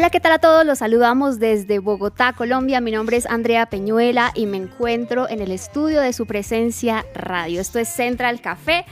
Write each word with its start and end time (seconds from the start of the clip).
Hola, 0.00 0.08
¿qué 0.08 0.18
tal 0.18 0.32
a 0.32 0.38
todos? 0.38 0.64
Los 0.64 0.78
saludamos 0.78 1.38
desde 1.38 1.78
Bogotá, 1.78 2.32
Colombia. 2.32 2.80
Mi 2.80 2.90
nombre 2.90 3.18
es 3.18 3.26
Andrea 3.26 3.66
Peñuela 3.66 4.32
y 4.34 4.46
me 4.46 4.56
encuentro 4.56 5.28
en 5.28 5.42
el 5.42 5.52
estudio 5.52 6.00
de 6.00 6.14
su 6.14 6.24
presencia 6.24 7.04
radio. 7.14 7.60
Esto 7.60 7.78
es 7.78 7.90
Central 7.90 8.40
Café. 8.40 8.86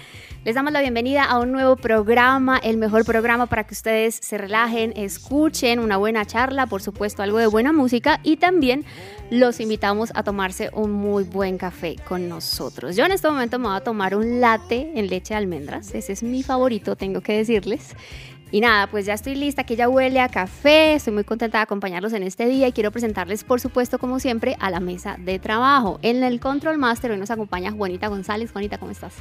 Les 0.45 0.55
damos 0.55 0.71
la 0.71 0.83
bienvenida 0.83 1.25
a 1.25 1.39
un 1.39 1.51
nuevo 1.51 1.77
programa, 1.77 2.59
el 2.59 2.77
mejor 2.77 3.07
programa 3.07 3.47
para 3.47 3.65
que 3.65 3.73
ustedes 3.73 4.17
se 4.17 4.37
relajen, 4.37 4.93
escuchen 4.97 5.79
una 5.79 5.97
buena 5.97 6.27
charla, 6.27 6.67
por 6.67 6.83
supuesto 6.83 7.23
algo 7.23 7.39
de 7.39 7.47
buena 7.47 7.73
música 7.73 8.21
y 8.23 8.37
también 8.37 8.85
los 9.31 9.61
invitamos 9.61 10.13
a 10.15 10.23
tomarse 10.23 10.69
un 10.75 10.93
muy 10.93 11.25
buen 11.25 11.57
café 11.57 11.97
con 12.07 12.29
nosotros. 12.29 12.97
Yo 12.97 13.07
en 13.07 13.13
este 13.13 13.29
momento 13.29 13.59
me 13.59 13.69
voy 13.69 13.77
a 13.79 13.81
tomar 13.81 14.15
un 14.15 14.43
latte 14.43 14.93
en 14.95 15.09
leche 15.09 15.33
de 15.33 15.39
almendras, 15.39 15.95
ese 15.95 16.13
es 16.13 16.23
mi 16.23 16.43
favorito, 16.43 16.97
tengo 16.97 17.23
que 17.23 17.37
decirles. 17.37 17.95
Y 18.51 18.61
nada, 18.61 18.87
pues 18.87 19.05
ya 19.05 19.13
estoy 19.13 19.35
lista, 19.35 19.65
que 19.65 19.77
ya 19.77 19.89
huele 19.89 20.21
a 20.21 20.29
café, 20.29 20.95
estoy 20.95 21.13
muy 21.13 21.25
contenta 21.25 21.59
de 21.59 21.63
acompañarlos 21.63 22.15
en 22.15 22.23
este 22.23 22.47
día 22.47 22.67
y 22.69 22.73
quiero 22.73 22.91
presentarles, 22.91 23.45
por 23.45 23.61
supuesto, 23.61 23.99
como 23.99 24.21
siempre, 24.21 24.57
a 24.59 24.71
la 24.71 24.81
mesa 24.81 25.17
de 25.19 25.39
trabajo. 25.39 25.99
En 26.03 26.23
el 26.23 26.41
Control 26.41 26.79
Master 26.79 27.11
hoy 27.11 27.19
nos 27.19 27.31
acompaña 27.31 27.73
Juanita 27.73 28.09
González. 28.09 28.51
Juanita, 28.51 28.79
¿cómo 28.79 28.91
estás? 28.91 29.13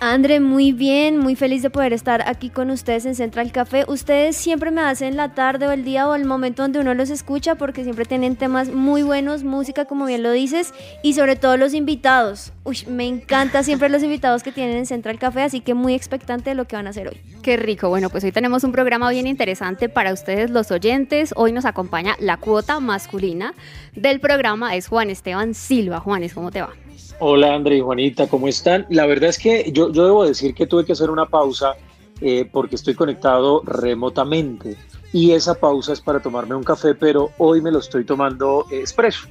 André, 0.00 0.40
muy 0.40 0.72
bien, 0.72 1.18
muy 1.18 1.36
feliz 1.36 1.62
de 1.62 1.70
poder 1.70 1.92
estar 1.92 2.28
aquí 2.28 2.50
con 2.50 2.70
ustedes 2.70 3.06
en 3.06 3.14
Central 3.14 3.52
Café. 3.52 3.84
Ustedes 3.86 4.36
siempre 4.36 4.70
me 4.70 4.80
hacen 4.80 5.16
la 5.16 5.34
tarde 5.34 5.68
o 5.68 5.70
el 5.70 5.84
día 5.84 6.08
o 6.08 6.14
el 6.14 6.24
momento 6.24 6.62
donde 6.62 6.80
uno 6.80 6.94
los 6.94 7.10
escucha 7.10 7.54
porque 7.54 7.84
siempre 7.84 8.04
tienen 8.04 8.36
temas 8.36 8.68
muy 8.68 9.02
buenos, 9.02 9.44
música 9.44 9.84
como 9.84 10.06
bien 10.06 10.22
lo 10.22 10.32
dices 10.32 10.74
y 11.02 11.14
sobre 11.14 11.36
todo 11.36 11.56
los 11.56 11.74
invitados. 11.74 12.52
Uy, 12.64 12.78
me 12.88 13.06
encanta 13.06 13.62
siempre 13.62 13.88
los 13.88 14.02
invitados 14.02 14.42
que 14.42 14.52
tienen 14.52 14.76
en 14.76 14.86
Central 14.86 15.18
Café, 15.18 15.42
así 15.42 15.60
que 15.60 15.74
muy 15.74 15.94
expectante 15.94 16.50
de 16.50 16.56
lo 16.56 16.66
que 16.66 16.76
van 16.76 16.86
a 16.86 16.90
hacer 16.90 17.08
hoy. 17.08 17.20
Qué 17.42 17.56
rico. 17.56 17.88
Bueno, 17.88 18.10
pues 18.10 18.24
hoy 18.24 18.32
tenemos 18.32 18.64
un 18.64 18.72
programa 18.72 19.10
bien 19.10 19.26
interesante 19.26 19.88
para 19.88 20.12
ustedes 20.12 20.50
los 20.50 20.70
oyentes. 20.70 21.32
Hoy 21.36 21.52
nos 21.52 21.64
acompaña 21.64 22.16
la 22.18 22.36
cuota 22.36 22.80
masculina 22.80 23.54
del 23.94 24.20
programa, 24.20 24.74
es 24.76 24.88
Juan 24.88 25.10
Esteban 25.10 25.54
Silva. 25.54 26.00
Juanes, 26.00 26.34
¿cómo 26.34 26.50
te 26.50 26.60
va? 26.60 26.70
Hola 27.18 27.54
André 27.54 27.76
y 27.76 27.80
Juanita, 27.80 28.26
¿cómo 28.26 28.48
están? 28.48 28.86
La 28.88 29.06
verdad 29.06 29.30
es 29.30 29.38
que 29.38 29.70
yo, 29.72 29.92
yo 29.92 30.04
debo 30.04 30.24
decir 30.24 30.54
que 30.54 30.66
tuve 30.66 30.84
que 30.84 30.92
hacer 30.92 31.10
una 31.10 31.26
pausa 31.26 31.74
eh, 32.20 32.48
porque 32.50 32.76
estoy 32.76 32.94
conectado 32.94 33.62
remotamente 33.64 34.76
y 35.12 35.32
esa 35.32 35.54
pausa 35.54 35.92
es 35.92 36.00
para 36.00 36.20
tomarme 36.20 36.54
un 36.54 36.64
café, 36.64 36.94
pero 36.94 37.30
hoy 37.38 37.60
me 37.60 37.70
lo 37.70 37.78
estoy 37.78 38.04
tomando 38.04 38.66
expreso. 38.70 39.28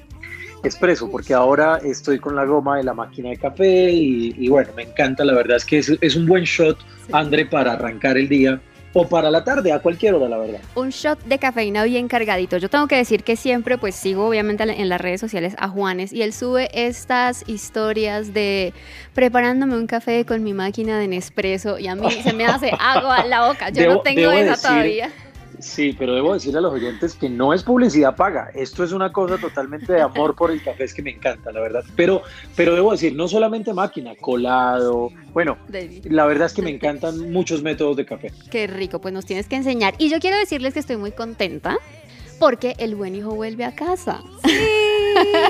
Expreso, 0.63 1.09
porque 1.09 1.33
ahora 1.33 1.79
estoy 1.83 2.19
con 2.19 2.35
la 2.35 2.45
goma 2.45 2.77
de 2.77 2.83
la 2.83 2.93
máquina 2.93 3.29
de 3.29 3.37
café 3.37 3.91
y, 3.91 4.47
bueno, 4.47 4.69
me 4.75 4.83
encanta, 4.83 5.25
la 5.25 5.33
verdad 5.33 5.57
es 5.57 5.65
que 5.65 5.79
es, 5.79 5.91
es 5.99 6.15
un 6.15 6.27
buen 6.27 6.43
shot, 6.43 6.77
André, 7.11 7.47
para 7.47 7.73
arrancar 7.73 8.15
el 8.17 8.29
día 8.29 8.61
o 8.93 9.07
para 9.07 9.31
la 9.31 9.43
tarde, 9.43 9.71
a 9.71 9.79
cualquier 9.79 10.15
hora, 10.15 10.27
la 10.27 10.37
verdad. 10.37 10.59
Un 10.75 10.89
shot 10.89 11.23
de 11.23 11.39
cafeína 11.39 11.83
bien 11.83 12.07
cargadito. 12.07 12.57
Yo 12.57 12.69
tengo 12.69 12.87
que 12.87 12.95
decir 12.95 13.23
que 13.23 13.35
siempre 13.35 13.77
pues 13.77 13.95
sigo 13.95 14.27
obviamente 14.27 14.63
en 14.63 14.89
las 14.89 14.99
redes 14.99 15.21
sociales 15.21 15.55
a 15.57 15.69
Juanes 15.69 16.11
y 16.11 16.21
él 16.21 16.33
sube 16.33 16.69
estas 16.73 17.47
historias 17.47 18.33
de 18.33 18.73
preparándome 19.13 19.75
un 19.75 19.87
café 19.87 20.25
con 20.25 20.43
mi 20.43 20.53
máquina 20.53 20.99
de 20.99 21.07
Nespresso 21.07 21.79
y 21.79 21.87
a 21.87 21.95
mí 21.95 22.11
se 22.23 22.33
me 22.33 22.45
hace 22.45 22.71
agua 22.79 23.25
la 23.25 23.47
boca. 23.47 23.69
Yo 23.69 23.87
no 23.87 24.01
tengo 24.01 24.31
esa 24.31 24.57
todavía. 24.57 25.11
Sí, 25.61 25.95
pero 25.97 26.15
debo 26.15 26.33
decirle 26.33 26.59
a 26.59 26.61
los 26.61 26.73
oyentes 26.73 27.15
que 27.15 27.29
no 27.29 27.53
es 27.53 27.63
publicidad 27.63 28.15
paga. 28.15 28.49
Esto 28.53 28.83
es 28.83 28.91
una 28.91 29.11
cosa 29.11 29.37
totalmente 29.37 29.93
de 29.93 30.01
amor 30.01 30.35
por 30.35 30.51
el 30.51 30.61
café, 30.63 30.83
es 30.83 30.93
que 30.93 31.01
me 31.01 31.11
encanta, 31.11 31.51
la 31.51 31.61
verdad. 31.61 31.83
Pero, 31.95 32.23
pero 32.55 32.75
debo 32.75 32.91
decir, 32.91 33.15
no 33.15 33.27
solamente 33.27 33.73
máquina, 33.73 34.15
colado. 34.15 35.09
Bueno, 35.33 35.57
la 36.03 36.25
verdad 36.25 36.47
es 36.47 36.53
que 36.53 36.61
me 36.61 36.71
encantan 36.71 37.31
muchos 37.31 37.61
métodos 37.61 37.95
de 37.97 38.05
café. 38.05 38.31
Qué 38.49 38.67
rico, 38.67 38.99
pues 38.99 39.13
nos 39.13 39.25
tienes 39.25 39.47
que 39.47 39.55
enseñar. 39.55 39.93
Y 39.97 40.09
yo 40.09 40.19
quiero 40.19 40.37
decirles 40.37 40.73
que 40.73 40.79
estoy 40.79 40.97
muy 40.97 41.11
contenta 41.11 41.77
porque 42.39 42.73
el 42.79 42.95
buen 42.95 43.15
hijo 43.15 43.35
vuelve 43.35 43.65
a 43.65 43.75
casa. 43.75 44.23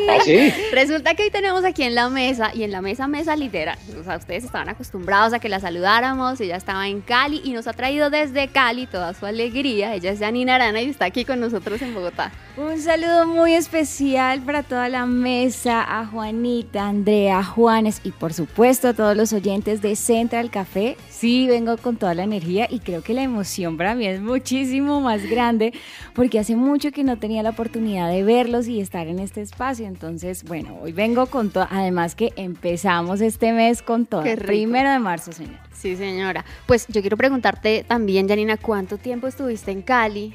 ¿Ah, 0.10 0.18
sí? 0.24 0.54
Resulta 0.72 1.16
que 1.16 1.24
hoy 1.24 1.30
tenemos 1.30 1.64
aquí 1.64 1.84
en 1.84 1.96
la 1.96 2.10
mesa, 2.10 2.52
y 2.54 2.64
en 2.64 2.72
la 2.72 2.82
mesa, 2.82 3.08
mesa 3.08 3.36
literal. 3.36 3.78
O 4.00 4.04
sea, 4.04 4.18
ustedes 4.18 4.44
estaban 4.44 4.70
acostumbrados 4.70 5.34
a 5.34 5.40
que 5.40 5.50
la 5.50 5.60
saludáramos, 5.60 6.40
ella 6.42 6.56
estaba 6.56 6.88
en 6.88 7.02
Cali 7.02 7.42
y 7.44 7.54
nos 7.54 7.68
ha 7.68 7.74
traído 7.74 8.10
desde 8.10 8.48
Cali 8.48 8.88
toda 8.88 9.14
su 9.14 9.26
alegría. 9.26 9.96
Ella 9.96 10.12
es 10.12 10.20
Janina 10.20 10.56
Arana 10.56 10.82
y 10.82 10.90
está 10.90 11.06
aquí 11.06 11.26
con 11.26 11.40
nosotros 11.40 11.82
en 11.82 11.94
Bogotá. 11.94 12.32
Un 12.58 12.80
saludo 12.80 13.26
muy 13.26 13.54
especial 13.54 14.42
para 14.42 14.64
toda 14.64 14.90
la 14.90 15.06
mesa, 15.06 15.84
a 15.88 16.06
Juanita, 16.06 16.88
Andrea, 16.88 17.44
Juanes 17.44 18.02
y 18.04 18.12
por 18.12 18.34
supuesto 18.34 18.90
a 18.90 18.94
todos 18.94 19.16
los 19.16 19.32
oyentes 19.34 19.82
de 19.82 19.96
Central 19.96 20.52
Café. 20.52 20.98
Sí, 21.22 21.46
vengo 21.46 21.78
con 21.78 21.98
toda 21.98 22.16
la 22.16 22.24
energía 22.24 22.66
y 22.68 22.80
creo 22.80 23.04
que 23.04 23.14
la 23.14 23.22
emoción 23.22 23.78
para 23.78 23.94
mí 23.94 24.08
es 24.08 24.22
muchísimo 24.22 25.02
más 25.02 25.24
grande 25.30 25.72
porque 26.16 26.40
hace 26.40 26.56
mucho 26.56 26.90
que 26.90 27.04
no 27.04 27.20
tenía 27.20 27.44
la 27.44 27.52
oportunidad 27.52 28.10
de 28.10 28.24
verlos 28.24 28.68
y 28.68 28.80
estar 28.80 29.06
en 29.06 29.20
este 29.20 29.42
espacio. 29.42 29.86
Entonces, 29.86 30.44
bueno, 30.44 30.80
hoy 30.82 30.94
vengo 30.94 31.28
con 31.28 31.52
todo, 31.52 31.68
además 31.70 32.16
que 32.16 32.34
empezamos 32.38 33.22
este 33.22 33.54
mes 33.54 33.84
con 33.84 34.08
todo. 34.08 34.24
Primero 34.24 34.90
de 34.90 34.98
marzo, 34.98 35.32
señora. 35.32 35.64
Sí, 35.72 35.96
señora. 35.96 36.44
Pues 36.66 36.88
yo 36.88 37.02
quiero 37.02 37.18
preguntarte 37.18 37.86
también, 37.88 38.28
Janina, 38.28 38.58
¿cuánto 38.58 38.98
tiempo 38.98 39.28
estuviste 39.28 39.70
en 39.70 39.84
Cali? 39.84 40.34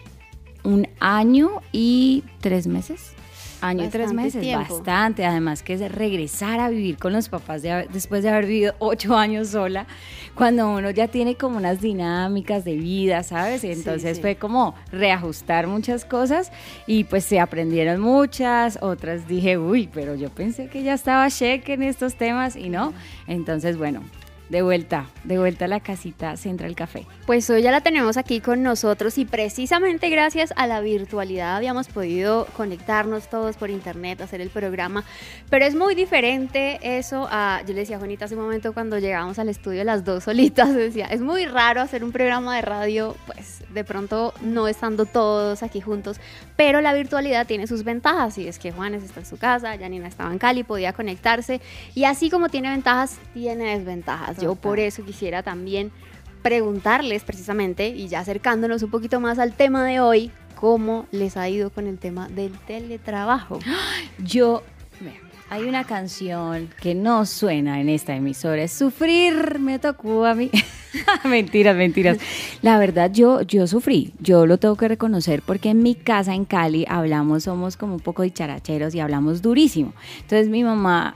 un 0.67 0.89
año 0.99 1.63
y 1.73 2.25
tres 2.41 2.67
meses. 2.67 3.16
Año 3.61 3.85
y 3.85 3.89
tres 3.89 4.13
meses, 4.13 4.45
bastante. 4.55 5.25
Además 5.25 5.63
que 5.63 5.75
es 5.75 5.93
regresar 5.93 6.61
a 6.61 6.69
vivir 6.69 6.99
con 6.99 7.13
los 7.13 7.29
papás 7.29 7.63
después 7.93 8.23
de 8.23 8.31
haber 8.31 8.47
vivido 8.47 8.75
ocho 8.79 9.17
años 9.17 9.49
sola, 9.49 9.87
cuando 10.35 10.71
uno 10.71 10.91
ya 10.91 11.09
tiene 11.09 11.37
como 11.37 11.57
unas 11.57 11.81
dinámicas 11.81 12.65
de 12.65 12.77
vida, 12.77 13.23
¿sabes? 13.23 13.65
Y 13.65 13.73
entonces 13.73 14.21
fue 14.21 14.37
como 14.37 14.75
reajustar 14.93 15.67
muchas 15.67 16.05
cosas 16.05 16.53
y 16.87 17.05
pues 17.05 17.25
se 17.25 17.41
aprendieron 17.41 18.01
muchas, 18.01 18.79
otras 18.83 19.27
dije, 19.27 19.59
uy, 19.59 19.89
pero 19.93 20.15
yo 20.15 20.31
pensé 20.31 20.69
que 20.69 20.83
ya 20.83 20.95
estaba 20.95 21.29
cheque 21.31 21.75
en 21.75 21.83
estos 21.83 22.17
temas 22.17 22.57
y 22.57 22.69
no. 22.69 22.93
Entonces, 23.27 23.79
bueno, 23.79 24.03
de 24.49 24.63
vuelta, 24.63 25.07
de 25.25 25.39
vuelta 25.39 25.65
a 25.65 25.69
la 25.69 25.81
casita 25.81 26.37
Central 26.37 26.75
Café. 26.77 27.07
Pues 27.27 27.49
hoy 27.51 27.63
ya 27.63 27.73
la 27.73 27.81
tenemos 27.81 28.17
aquí 28.17 28.41
con 28.41 28.63
nosotros 28.63 29.19
y 29.19 29.25
precisamente 29.25 30.09
gracias 30.09 30.53
a 30.57 30.67
la 30.67 30.81
virtualidad 30.81 31.57
habíamos 31.57 31.89
podido 31.89 32.47
conectarnos 32.57 33.29
todos 33.29 33.57
por 33.57 33.71
internet, 33.71 34.21
hacer 34.21 34.41
el 34.41 34.51
programa, 34.51 35.05
pero 35.51 35.65
es 35.65 35.75
muy 35.75 35.95
diferente 35.95 36.79
eso 36.83 37.27
a, 37.31 37.63
yo 37.67 37.75
le 37.75 37.81
decía 37.81 37.97
a 37.97 37.99
Juanita 37.99 38.27
hace 38.27 38.37
un 38.37 38.43
momento 38.43 38.73
cuando 38.73 38.99
llegábamos 38.99 39.39
al 39.39 39.49
estudio 39.49 39.83
las 39.83 40.05
dos 40.05 40.25
solitas, 40.25 40.75
decía, 40.75 41.07
es 41.07 41.21
muy 41.21 41.47
raro 41.47 41.81
hacer 41.81 42.05
un 42.05 42.13
programa 42.13 42.55
de 42.57 42.63
radio, 42.63 43.17
pues 43.27 43.65
de 43.75 43.85
pronto 43.85 44.33
no 44.43 44.69
estando 44.69 45.07
todos 45.07 45.63
aquí 45.63 45.81
juntos, 45.81 46.21
pero 46.57 46.81
la 46.81 46.93
virtualidad 46.95 47.47
tiene 47.47 47.67
sus 47.67 47.83
ventajas 47.83 48.39
y 48.39 48.47
es 48.47 48.59
que 48.59 48.71
Juanes 48.71 49.03
está 49.03 49.21
en 49.21 49.27
su 49.27 49.39
casa, 49.39 49.77
Janina 49.77 50.07
estaba 50.07 50.31
en 50.31 50.39
Cali, 50.39 50.63
podía 50.63 50.93
conectarse 50.93 51.61
y 51.95 52.05
así 52.05 52.31
como 52.31 52.49
tiene 52.49 52.71
ventajas, 52.71 53.19
tiene 53.35 53.77
desventajas. 53.77 54.36
Yo 54.41 54.55
por 54.55 54.79
eso 54.79 55.05
quisiera 55.05 55.43
también 55.43 55.91
preguntarles 56.43 57.25
precisamente, 57.25 57.89
y 57.89 58.09
ya 58.09 58.21
acercándonos 58.21 58.83
un 58.83 58.91
poquito 58.91 59.21
más 59.21 59.39
al 59.39 59.55
tema 59.55 59.85
de 59.85 60.01
hoy, 60.01 60.31
cómo 60.55 61.07
les 61.11 61.37
ha 61.37 61.49
ido 61.49 61.71
con 61.71 61.87
el 61.87 61.99
tema 61.99 62.29
del 62.29 62.53
teletrabajo. 62.67 63.59
Yo, 64.19 64.63
hay 65.49 65.65
una 65.65 65.85
canción 65.85 66.69
que 66.81 66.95
no 66.95 67.25
suena 67.25 67.81
en 67.81 67.89
esta 67.89 68.17
emisora, 68.17 68.63
es 68.63 68.73
Sufrir, 68.73 69.59
me 69.61 69.79
tocó 69.79 70.25
a 70.25 70.35
mí. 70.35 70.51
mentiras, 71.25 71.77
mentiras. 71.77 72.19
La 72.63 72.79
verdad, 72.79 73.13
yo, 73.13 73.43
yo 73.43 73.67
sufrí, 73.67 74.13
yo 74.19 74.47
lo 74.47 74.59
tengo 74.59 74.77
que 74.77 74.89
reconocer 74.89 75.43
porque 75.43 75.71
en 75.71 75.83
mi 75.83 75.95
casa 75.95 76.35
en 76.35 76.47
Cali 76.47 76.85
hablamos, 76.89 77.45
somos 77.45 77.77
como 77.77 77.95
un 77.95 78.01
poco 78.01 78.23
dicharacheros 78.23 78.95
y 78.95 79.01
hablamos 79.01 79.43
durísimo. 79.43 79.93
Entonces 80.17 80.49
mi 80.49 80.65
mamá 80.65 81.15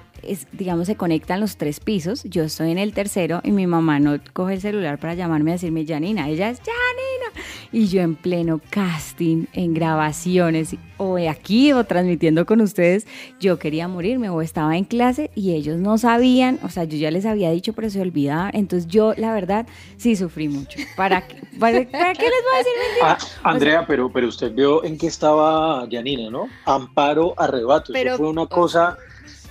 digamos, 0.52 0.86
se 0.86 0.96
conectan 0.96 1.40
los 1.40 1.56
tres 1.56 1.80
pisos, 1.80 2.24
yo 2.24 2.44
estoy 2.44 2.70
en 2.70 2.78
el 2.78 2.92
tercero 2.92 3.40
y 3.44 3.52
mi 3.52 3.66
mamá 3.66 4.00
no 4.00 4.18
coge 4.32 4.54
el 4.54 4.60
celular 4.60 4.98
para 4.98 5.14
llamarme 5.14 5.52
a 5.52 5.54
decirme 5.54 5.86
Janina, 5.86 6.28
ella 6.28 6.50
es 6.50 6.58
Janina. 6.58 7.46
y 7.72 7.88
yo 7.88 8.02
en 8.02 8.16
pleno 8.16 8.60
casting, 8.70 9.46
en 9.52 9.74
grabaciones, 9.74 10.76
o 11.00 11.16
aquí 11.16 11.72
o 11.72 11.82
transmitiendo 11.84 12.44
con 12.44 12.60
ustedes, 12.60 13.06
yo 13.40 13.58
quería 13.58 13.88
morirme 13.88 14.28
o 14.28 14.42
estaba 14.42 14.76
en 14.76 14.84
clase 14.84 15.30
y 15.34 15.54
ellos 15.54 15.78
no 15.78 15.96
sabían, 15.96 16.58
o 16.62 16.68
sea, 16.68 16.84
yo 16.84 16.98
ya 16.98 17.10
les 17.10 17.24
había 17.24 17.50
dicho, 17.50 17.72
pero 17.72 17.88
se 17.88 18.02
olvidaba. 18.02 18.50
Entonces 18.52 18.86
yo, 18.86 19.14
la 19.16 19.32
verdad, 19.32 19.66
sí 19.96 20.14
sufrí 20.14 20.48
mucho. 20.48 20.78
¿Para, 20.96 21.26
qué, 21.26 21.36
para, 21.58 21.84
qué 21.84 21.88
les 21.88 22.12
voy 22.12 22.54
a 22.54 22.58
decir 22.58 22.72
ah, 23.02 23.18
Andrea, 23.44 23.86
pero, 23.86 24.12
pero 24.12 24.28
usted 24.28 24.52
vio 24.52 24.84
en 24.84 24.98
qué 24.98 25.06
estaba 25.06 25.88
Janina, 25.90 26.28
¿no? 26.28 26.48
Amparo 26.66 27.34
arrebato. 27.38 27.94
Eso 27.94 28.16
fue 28.18 28.28
una 28.28 28.46
cosa... 28.46 28.98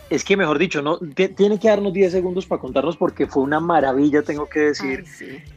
Es 0.09 0.23
que, 0.23 0.35
mejor 0.35 0.57
dicho, 0.57 0.81
no 0.81 0.97
tiene 0.97 1.59
que 1.59 1.67
darnos 1.67 1.93
10 1.93 2.11
segundos 2.11 2.45
para 2.45 2.59
contarnos 2.59 2.97
porque 2.97 3.27
fue 3.27 3.43
una 3.43 3.59
maravilla, 3.59 4.23
tengo 4.23 4.47
que 4.47 4.59
decir, 4.59 5.05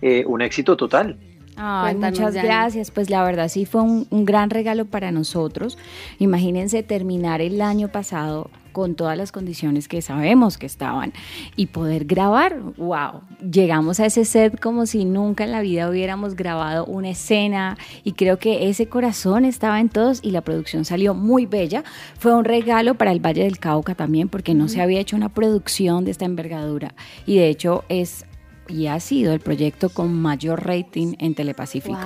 eh, 0.02 0.25
un 0.26 0.43
éxito 0.43 0.76
total 0.76 1.19
muchas 1.94 2.34
gracias. 2.34 2.90
Pues 2.90 3.10
la 3.10 3.25
verdad 3.25 3.49
sí 3.49 3.64
fue 3.64 3.82
un, 3.82 4.06
gran 4.25 4.50
regalo 4.50 4.84
para 4.84 5.10
nosotros. 5.10 5.78
Imagínense 6.19 6.82
terminar 6.82 7.40
el 7.40 7.60
año 7.60 7.88
pasado 7.88 8.50
con 8.72 8.94
todas 8.94 9.16
las 9.16 9.32
condiciones 9.32 9.88
que 9.88 10.02
sabemos 10.02 10.58
que 10.58 10.66
estaban 10.66 11.12
y 11.56 11.66
poder 11.66 12.04
grabar, 12.04 12.58
wow, 12.76 13.20
llegamos 13.40 14.00
a 14.00 14.06
ese 14.06 14.24
set 14.24 14.60
como 14.60 14.86
si 14.86 15.04
nunca 15.04 15.44
en 15.44 15.52
la 15.52 15.60
vida 15.60 15.88
hubiéramos 15.88 16.34
grabado 16.34 16.84
una 16.86 17.10
escena 17.10 17.78
y 18.04 18.12
creo 18.12 18.38
que 18.38 18.69
ese 18.69 18.86
corazón 18.86 19.44
estaba 19.44 19.80
en 19.80 19.88
todos 19.88 20.20
y 20.22 20.30
la 20.30 20.40
producción 20.40 20.84
salió 20.84 21.14
muy 21.14 21.46
bella. 21.46 21.84
Fue 22.19 22.34
un 22.34 22.44
regalo 22.44 22.94
para 22.94 23.12
el 23.12 23.20
Valle 23.20 23.44
del 23.44 23.58
Cauca 23.58 23.94
también 23.94 24.28
porque 24.28 24.54
no 24.54 24.69
se 24.69 24.80
había 24.80 25.00
hecho 25.00 25.16
una 25.16 25.28
producción 25.28 26.04
de 26.04 26.10
esta 26.10 26.24
envergadura 26.24 26.94
y 27.26 27.36
de 27.36 27.48
hecho 27.48 27.84
es 27.88 28.24
y 28.72 28.86
ha 28.86 28.98
sido 29.00 29.32
el 29.32 29.40
proyecto 29.40 29.90
con 29.90 30.14
mayor 30.14 30.66
rating 30.66 31.14
en 31.19 31.34
Telepacífico. 31.34 31.98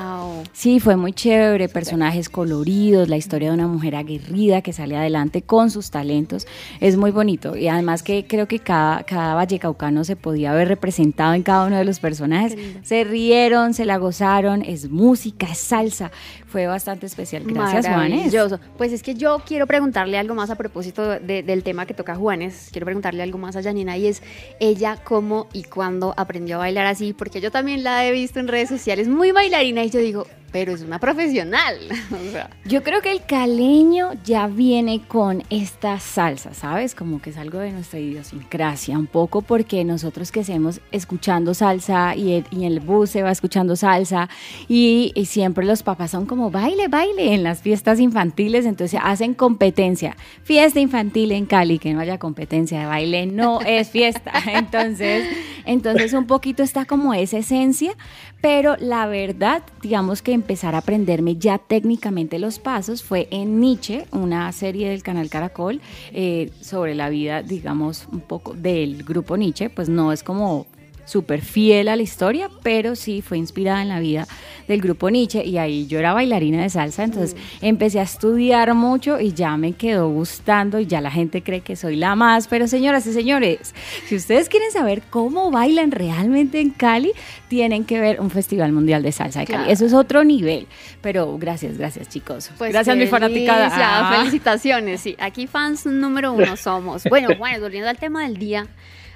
Sí, 0.52 0.80
fue 0.80 0.96
muy 0.96 1.12
chévere, 1.12 1.68
personajes 1.68 2.28
coloridos, 2.28 3.08
la 3.08 3.16
historia 3.16 3.48
de 3.48 3.54
una 3.54 3.68
mujer 3.68 3.94
aguerrida 3.94 4.62
que 4.62 4.72
sale 4.72 4.96
adelante 4.96 5.42
con 5.42 5.70
sus 5.70 5.90
talentos. 5.90 6.46
Es 6.80 6.96
muy 6.96 7.10
bonito 7.10 7.56
y 7.56 7.68
además 7.68 8.02
que 8.02 8.26
creo 8.26 8.48
que 8.48 8.58
cada, 8.58 9.04
cada 9.04 9.34
vallecaucano 9.34 10.04
se 10.04 10.16
podía 10.16 10.52
ver 10.52 10.68
representado 10.68 11.34
en 11.34 11.42
cada 11.42 11.66
uno 11.66 11.76
de 11.76 11.84
los 11.84 12.00
personajes. 12.00 12.56
Se 12.82 13.04
rieron, 13.04 13.72
se 13.72 13.84
la 13.84 13.98
gozaron, 13.98 14.62
es 14.62 14.90
música, 14.90 15.46
es 15.46 15.58
salsa. 15.58 16.10
Fue 16.56 16.66
bastante 16.66 17.04
especial. 17.04 17.42
Gracias, 17.44 17.86
Juanes. 17.86 18.34
Pues 18.78 18.90
es 18.90 19.02
que 19.02 19.14
yo 19.14 19.42
quiero 19.46 19.66
preguntarle 19.66 20.16
algo 20.16 20.34
más 20.34 20.48
a 20.48 20.54
propósito 20.54 21.20
del 21.20 21.62
tema 21.62 21.84
que 21.84 21.92
toca 21.92 22.14
Juanes. 22.14 22.70
Quiero 22.72 22.86
preguntarle 22.86 23.22
algo 23.22 23.36
más 23.36 23.56
a 23.56 23.62
Janina 23.62 23.98
y 23.98 24.06
es 24.06 24.22
ella 24.58 24.96
cómo 25.04 25.48
y 25.52 25.64
cuándo 25.64 26.14
aprendió 26.16 26.56
a 26.56 26.60
bailar 26.60 26.86
así, 26.86 27.12
porque 27.12 27.42
yo 27.42 27.50
también 27.50 27.84
la 27.84 28.06
he 28.06 28.10
visto 28.10 28.40
en 28.40 28.48
redes 28.48 28.70
sociales 28.70 29.06
muy 29.06 29.32
bailarina 29.32 29.84
y 29.84 29.90
yo 29.90 30.00
digo, 30.00 30.26
pero 30.52 30.72
es 30.72 30.82
una 30.82 30.98
profesional. 30.98 31.78
Yo 32.64 32.82
creo 32.82 33.00
que 33.02 33.12
el 33.12 33.24
caleño 33.24 34.12
ya 34.24 34.46
viene 34.46 35.02
con 35.06 35.42
esta 35.50 35.98
salsa, 36.00 36.54
¿sabes? 36.54 36.94
Como 36.94 37.20
que 37.20 37.30
es 37.30 37.36
algo 37.36 37.58
de 37.58 37.72
nuestra 37.72 37.98
idiosincrasia, 37.98 38.98
un 38.98 39.06
poco 39.06 39.42
porque 39.42 39.84
nosotros 39.84 40.32
que 40.32 40.40
hacemos 40.40 40.80
escuchando 40.92 41.54
salsa 41.54 42.16
y, 42.16 42.44
en 42.50 42.62
el 42.62 42.80
bus 42.80 43.10
se 43.10 43.22
va 43.22 43.30
escuchando 43.30 43.76
salsa 43.76 44.28
y, 44.68 45.12
siempre 45.26 45.66
los 45.66 45.82
papás 45.82 46.12
son 46.12 46.24
como 46.24 46.50
baile, 46.50 46.88
baile 46.88 47.34
en 47.34 47.42
las 47.42 47.60
fiestas 47.60 47.98
infantiles, 47.98 48.64
entonces 48.64 49.00
hacen 49.02 49.34
competencia. 49.34 50.16
Fiesta 50.44 50.80
infantil 50.80 51.32
en 51.32 51.46
Cali, 51.46 51.78
que 51.78 51.92
no 51.92 52.00
haya 52.00 52.18
competencia 52.18 52.80
de 52.80 52.86
baile, 52.86 53.26
no 53.26 53.60
es 53.60 53.90
fiesta. 53.90 54.32
Entonces, 54.46 55.26
entonces 55.64 56.12
un 56.12 56.26
poquito 56.26 56.62
está 56.62 56.84
como 56.84 57.12
esa 57.12 57.38
esencia, 57.38 57.92
pero 58.40 58.76
la 58.78 59.06
verdad, 59.06 59.62
digamos 59.82 60.22
que 60.22 60.32
empezar 60.32 60.74
a 60.74 60.78
aprenderme 60.78 61.36
ya 61.36 61.58
técnicamente 61.58 62.38
los 62.38 62.58
pasos 62.58 63.02
fue 63.02 63.28
en 63.30 63.60
Nietzsche, 63.60 64.06
una 64.12 64.52
serie 64.52 64.88
del 64.90 65.02
canal 65.02 65.28
Caracol 65.28 65.80
eh, 66.12 66.50
sobre 66.60 66.94
la 66.94 67.08
vida, 67.08 67.42
digamos, 67.42 68.06
un 68.12 68.20
poco 68.20 68.54
del 68.54 69.02
grupo 69.04 69.36
Nietzsche, 69.36 69.70
pues 69.70 69.88
no 69.88 70.12
es 70.12 70.22
como 70.22 70.66
súper 71.06 71.40
fiel 71.40 71.88
a 71.88 71.96
la 71.96 72.02
historia, 72.02 72.50
pero 72.62 72.94
sí 72.96 73.22
fue 73.22 73.38
inspirada 73.38 73.80
en 73.80 73.88
la 73.88 74.00
vida 74.00 74.26
del 74.68 74.80
grupo 74.80 75.08
Nietzsche 75.10 75.44
y 75.44 75.58
ahí 75.58 75.86
yo 75.86 75.98
era 75.98 76.12
bailarina 76.12 76.62
de 76.62 76.68
salsa, 76.68 77.04
entonces 77.04 77.34
mm. 77.34 77.64
empecé 77.64 78.00
a 78.00 78.02
estudiar 78.02 78.74
mucho 78.74 79.20
y 79.20 79.32
ya 79.32 79.56
me 79.56 79.72
quedó 79.72 80.08
gustando 80.10 80.80
y 80.80 80.86
ya 80.86 81.00
la 81.00 81.10
gente 81.10 81.42
cree 81.42 81.60
que 81.60 81.76
soy 81.76 81.96
la 81.96 82.14
más, 82.16 82.48
pero 82.48 82.66
señoras 82.66 83.06
y 83.06 83.12
señores, 83.12 83.74
si 84.06 84.16
ustedes 84.16 84.48
quieren 84.48 84.70
saber 84.72 85.02
cómo 85.08 85.50
bailan 85.50 85.92
realmente 85.92 86.60
en 86.60 86.70
Cali, 86.70 87.12
tienen 87.48 87.84
que 87.84 88.00
ver 88.00 88.20
un 88.20 88.30
Festival 88.30 88.72
Mundial 88.72 89.02
de 89.02 89.12
Salsa 89.12 89.40
de 89.40 89.46
Cali. 89.46 89.70
Eso 89.70 89.86
es 89.86 89.92
otro 89.92 90.24
nivel, 90.24 90.66
pero 91.00 91.38
gracias, 91.38 91.78
gracias 91.78 92.08
chicos. 92.08 92.50
Pues 92.58 92.72
gracias 92.72 92.96
mi 92.96 93.06
fanaticada. 93.06 93.70
Ah. 93.72 94.16
Felicitaciones, 94.18 95.00
sí, 95.00 95.16
aquí 95.18 95.46
fans 95.46 95.86
número 95.86 96.32
uno 96.32 96.56
somos. 96.56 97.04
Bueno, 97.04 97.28
bueno, 97.38 97.60
volviendo 97.60 97.88
al 97.88 97.98
tema 97.98 98.22
del 98.24 98.36
día, 98.36 98.66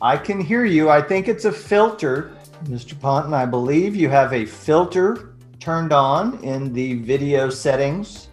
I 0.00 0.16
can 0.16 0.40
hear 0.40 0.64
you. 0.64 0.88
I 0.88 1.02
think 1.02 1.26
it's 1.26 1.44
a 1.44 1.50
filter. 1.50 2.37
Mr. 2.64 2.98
Ponton, 2.98 3.34
I 3.34 3.46
believe 3.46 3.94
you 3.94 4.08
have 4.08 4.32
a 4.32 4.44
filter 4.44 5.34
turned 5.60 5.92
on 5.92 6.42
in 6.42 6.72
the 6.72 6.94
video 6.94 7.50
settings. 7.50 8.28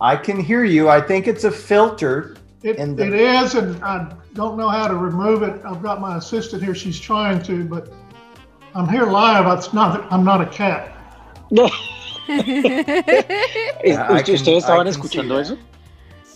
I 0.00 0.16
can 0.16 0.38
hear 0.38 0.64
you. 0.64 0.88
I 0.88 1.00
think 1.00 1.26
it's 1.26 1.44
a 1.44 1.50
filter. 1.50 2.36
It, 2.62 2.76
the... 2.76 3.06
it 3.06 3.14
is, 3.14 3.54
and 3.54 3.82
I 3.84 4.14
don't 4.34 4.56
know 4.56 4.68
how 4.68 4.88
to 4.88 4.96
remove 4.96 5.42
it. 5.42 5.60
I've 5.64 5.82
got 5.82 6.00
my 6.00 6.16
assistant 6.16 6.62
here. 6.62 6.74
She's 6.74 6.98
trying 6.98 7.42
to, 7.44 7.64
but 7.64 7.92
I'm 8.74 8.88
here 8.88 9.06
live. 9.06 9.46
It's 9.58 9.72
not. 9.72 10.10
I'm 10.12 10.24
not 10.24 10.40
a 10.40 10.46
cat. 10.46 10.94
Eh, 12.30 13.96
no. 13.96 14.14
¿Ustedes 14.16 14.64
estaban 14.64 14.86
escuchando 14.86 15.40
eso? 15.40 15.56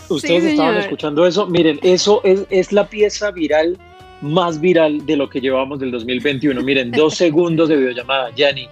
¿Ustedes 0.09 0.45
sí, 0.45 0.51
estaban 0.53 0.79
escuchando 0.79 1.27
eso? 1.27 1.47
Miren, 1.47 1.79
eso 1.83 2.23
es, 2.25 2.47
es 2.49 2.73
la 2.73 2.89
pieza 2.89 3.31
viral 3.31 3.79
más 4.23 4.61
viral 4.61 5.05
de 5.05 5.17
lo 5.17 5.29
que 5.29 5.41
llevamos 5.41 5.79
del 5.79 5.91
2021. 5.91 6.63
Miren, 6.63 6.91
dos 6.91 7.15
segundos 7.17 7.69
de 7.69 7.77
videollamada. 7.77 8.31
Yanni, 8.35 8.69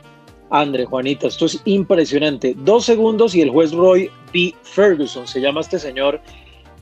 André, 0.51 0.85
Juanita, 0.85 1.27
esto 1.27 1.47
es 1.47 1.61
impresionante. 1.65 2.55
Dos 2.65 2.87
segundos 2.87 3.35
y 3.35 3.43
el 3.43 3.51
juez 3.51 3.73
Roy 3.73 4.11
B. 4.33 4.55
Ferguson, 4.63 5.27
se 5.27 5.41
llama 5.41 5.61
este 5.61 5.79
señor. 5.79 6.21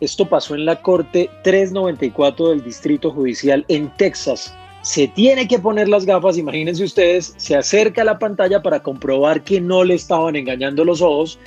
Esto 0.00 0.26
pasó 0.26 0.54
en 0.54 0.64
la 0.64 0.80
Corte 0.80 1.28
394 1.42 2.50
del 2.50 2.62
Distrito 2.62 3.10
Judicial 3.10 3.64
en 3.68 3.90
Texas. 3.96 4.54
Se 4.82 5.08
tiene 5.08 5.48
que 5.48 5.58
poner 5.58 5.88
las 5.88 6.06
gafas, 6.06 6.38
imagínense 6.38 6.84
ustedes, 6.84 7.34
se 7.36 7.56
acerca 7.56 8.02
a 8.02 8.04
la 8.04 8.18
pantalla 8.18 8.62
para 8.62 8.80
comprobar 8.80 9.42
que 9.42 9.60
no 9.60 9.82
le 9.82 9.94
estaban 9.94 10.36
engañando 10.36 10.84
los 10.84 11.02
ojos 11.02 11.38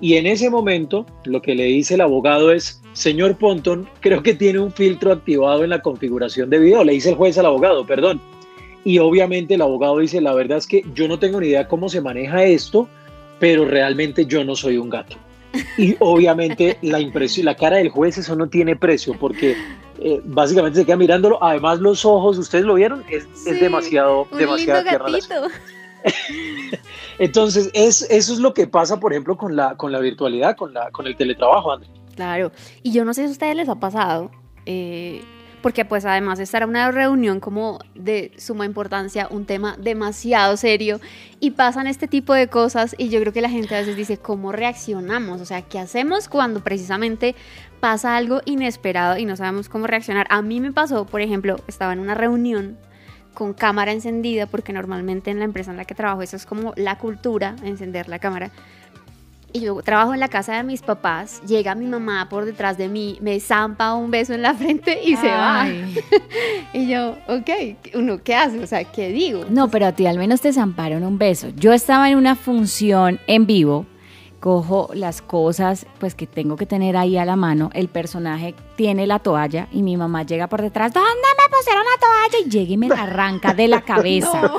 Y 0.00 0.14
en 0.16 0.26
ese 0.26 0.48
momento, 0.48 1.04
lo 1.24 1.42
que 1.42 1.54
le 1.54 1.64
dice 1.64 1.94
el 1.94 2.00
abogado 2.00 2.52
es, 2.52 2.80
señor 2.94 3.36
Ponton, 3.36 3.88
creo 4.00 4.22
que 4.22 4.34
tiene 4.34 4.58
un 4.58 4.72
filtro 4.72 5.12
activado 5.12 5.62
en 5.62 5.70
la 5.70 5.82
configuración 5.82 6.48
de 6.48 6.58
video. 6.58 6.84
Le 6.84 6.92
dice 6.92 7.10
el 7.10 7.16
juez 7.16 7.36
al 7.36 7.46
abogado, 7.46 7.86
perdón. 7.86 8.20
Y 8.82 8.98
obviamente 8.98 9.54
el 9.54 9.62
abogado 9.62 9.98
dice, 9.98 10.20
la 10.22 10.32
verdad 10.32 10.58
es 10.58 10.66
que 10.66 10.84
yo 10.94 11.06
no 11.06 11.18
tengo 11.18 11.40
ni 11.40 11.48
idea 11.48 11.68
cómo 11.68 11.90
se 11.90 12.00
maneja 12.00 12.44
esto, 12.44 12.88
pero 13.38 13.66
realmente 13.66 14.24
yo 14.24 14.42
no 14.42 14.56
soy 14.56 14.78
un 14.78 14.88
gato. 14.88 15.16
Y 15.76 15.96
obviamente 16.00 16.78
la 16.80 16.98
impresión, 16.98 17.44
la 17.44 17.56
cara 17.56 17.76
del 17.76 17.90
juez, 17.90 18.16
eso 18.16 18.34
no 18.36 18.48
tiene 18.48 18.76
precio, 18.76 19.14
porque 19.20 19.54
eh, 20.00 20.20
básicamente 20.24 20.78
se 20.78 20.86
queda 20.86 20.96
mirándolo. 20.96 21.42
Además, 21.44 21.78
los 21.80 22.06
ojos, 22.06 22.38
ustedes 22.38 22.64
lo 22.64 22.74
vieron, 22.74 23.04
es, 23.10 23.26
demasiado, 23.44 24.26
demasiado 24.32 24.82
Entonces, 27.18 27.70
es, 27.74 28.02
eso 28.10 28.32
es 28.32 28.38
lo 28.38 28.54
que 28.54 28.66
pasa, 28.66 28.98
por 28.98 29.12
ejemplo, 29.12 29.36
con 29.36 29.56
la, 29.56 29.76
con 29.76 29.92
la 29.92 29.98
virtualidad, 29.98 30.56
con, 30.56 30.72
la, 30.72 30.90
con 30.90 31.06
el 31.06 31.16
teletrabajo, 31.16 31.72
André. 31.72 31.90
Claro, 32.16 32.52
y 32.82 32.92
yo 32.92 33.04
no 33.04 33.14
sé 33.14 33.22
si 33.22 33.28
a 33.28 33.32
ustedes 33.32 33.56
les 33.56 33.68
ha 33.68 33.76
pasado, 33.76 34.30
eh, 34.66 35.22
porque 35.62 35.84
pues 35.84 36.04
además 36.04 36.38
estar 36.38 36.62
en 36.62 36.70
una 36.70 36.90
reunión 36.90 37.40
como 37.40 37.78
de 37.94 38.32
suma 38.38 38.64
importancia, 38.64 39.28
un 39.30 39.44
tema 39.44 39.76
demasiado 39.78 40.56
serio, 40.56 41.00
y 41.40 41.52
pasan 41.52 41.86
este 41.86 42.08
tipo 42.08 42.34
de 42.34 42.48
cosas, 42.48 42.94
y 42.98 43.08
yo 43.08 43.20
creo 43.20 43.32
que 43.32 43.40
la 43.40 43.50
gente 43.50 43.74
a 43.74 43.80
veces 43.80 43.96
dice, 43.96 44.18
¿cómo 44.18 44.52
reaccionamos? 44.52 45.40
O 45.40 45.44
sea, 45.44 45.62
¿qué 45.62 45.78
hacemos 45.78 46.28
cuando 46.28 46.62
precisamente 46.62 47.34
pasa 47.80 48.16
algo 48.16 48.40
inesperado 48.44 49.16
y 49.18 49.24
no 49.24 49.36
sabemos 49.36 49.68
cómo 49.68 49.86
reaccionar? 49.86 50.26
A 50.30 50.42
mí 50.42 50.60
me 50.60 50.72
pasó, 50.72 51.04
por 51.06 51.20
ejemplo, 51.20 51.56
estaba 51.68 51.92
en 51.92 52.00
una 52.00 52.14
reunión 52.14 52.78
con 53.40 53.54
cámara 53.54 53.92
encendida, 53.92 54.44
porque 54.44 54.70
normalmente 54.74 55.30
en 55.30 55.38
la 55.38 55.46
empresa 55.46 55.70
en 55.70 55.78
la 55.78 55.86
que 55.86 55.94
trabajo 55.94 56.20
eso 56.20 56.36
es 56.36 56.44
como 56.44 56.74
la 56.76 56.98
cultura, 56.98 57.56
encender 57.64 58.06
la 58.06 58.18
cámara. 58.18 58.50
Y 59.54 59.60
yo 59.60 59.80
trabajo 59.80 60.12
en 60.12 60.20
la 60.20 60.28
casa 60.28 60.58
de 60.58 60.62
mis 60.62 60.82
papás, 60.82 61.40
llega 61.46 61.74
mi 61.74 61.86
mamá 61.86 62.28
por 62.28 62.44
detrás 62.44 62.76
de 62.76 62.90
mí, 62.90 63.16
me 63.22 63.40
zampa 63.40 63.94
un 63.94 64.10
beso 64.10 64.34
en 64.34 64.42
la 64.42 64.52
frente 64.52 65.00
y 65.02 65.16
se 65.16 65.28
va. 65.28 65.66
y 66.74 66.86
yo, 66.86 67.16
ok, 67.28 67.94
uno, 67.94 68.22
¿qué 68.22 68.34
hace? 68.34 68.62
O 68.62 68.66
sea, 68.66 68.84
¿qué 68.84 69.08
digo? 69.08 69.46
No, 69.48 69.68
pero 69.68 69.86
a 69.86 69.92
ti 69.92 70.04
al 70.04 70.18
menos 70.18 70.42
te 70.42 70.52
zamparon 70.52 71.02
un 71.02 71.16
beso. 71.16 71.48
Yo 71.56 71.72
estaba 71.72 72.10
en 72.10 72.18
una 72.18 72.36
función 72.36 73.20
en 73.26 73.46
vivo 73.46 73.86
cojo 74.40 74.90
las 74.94 75.22
cosas 75.22 75.86
pues 75.98 76.14
que 76.14 76.26
tengo 76.26 76.56
que 76.56 76.66
tener 76.66 76.96
ahí 76.96 77.16
a 77.16 77.24
la 77.24 77.36
mano, 77.36 77.70
el 77.74 77.88
personaje 77.88 78.54
tiene 78.80 79.06
la 79.06 79.18
toalla 79.18 79.68
y 79.72 79.82
mi 79.82 79.98
mamá 79.98 80.22
llega 80.22 80.46
por 80.46 80.62
detrás, 80.62 80.90
¿dónde 80.94 81.10
me 81.10 81.54
pusieron 81.54 81.84
la 81.84 82.00
toalla? 82.00 82.46
Y 82.46 82.48
llega 82.48 82.72
y 82.72 82.76
me 82.78 82.88
la 82.88 83.02
arranca 83.02 83.52
de 83.52 83.68
la 83.68 83.82
cabeza. 83.84 84.54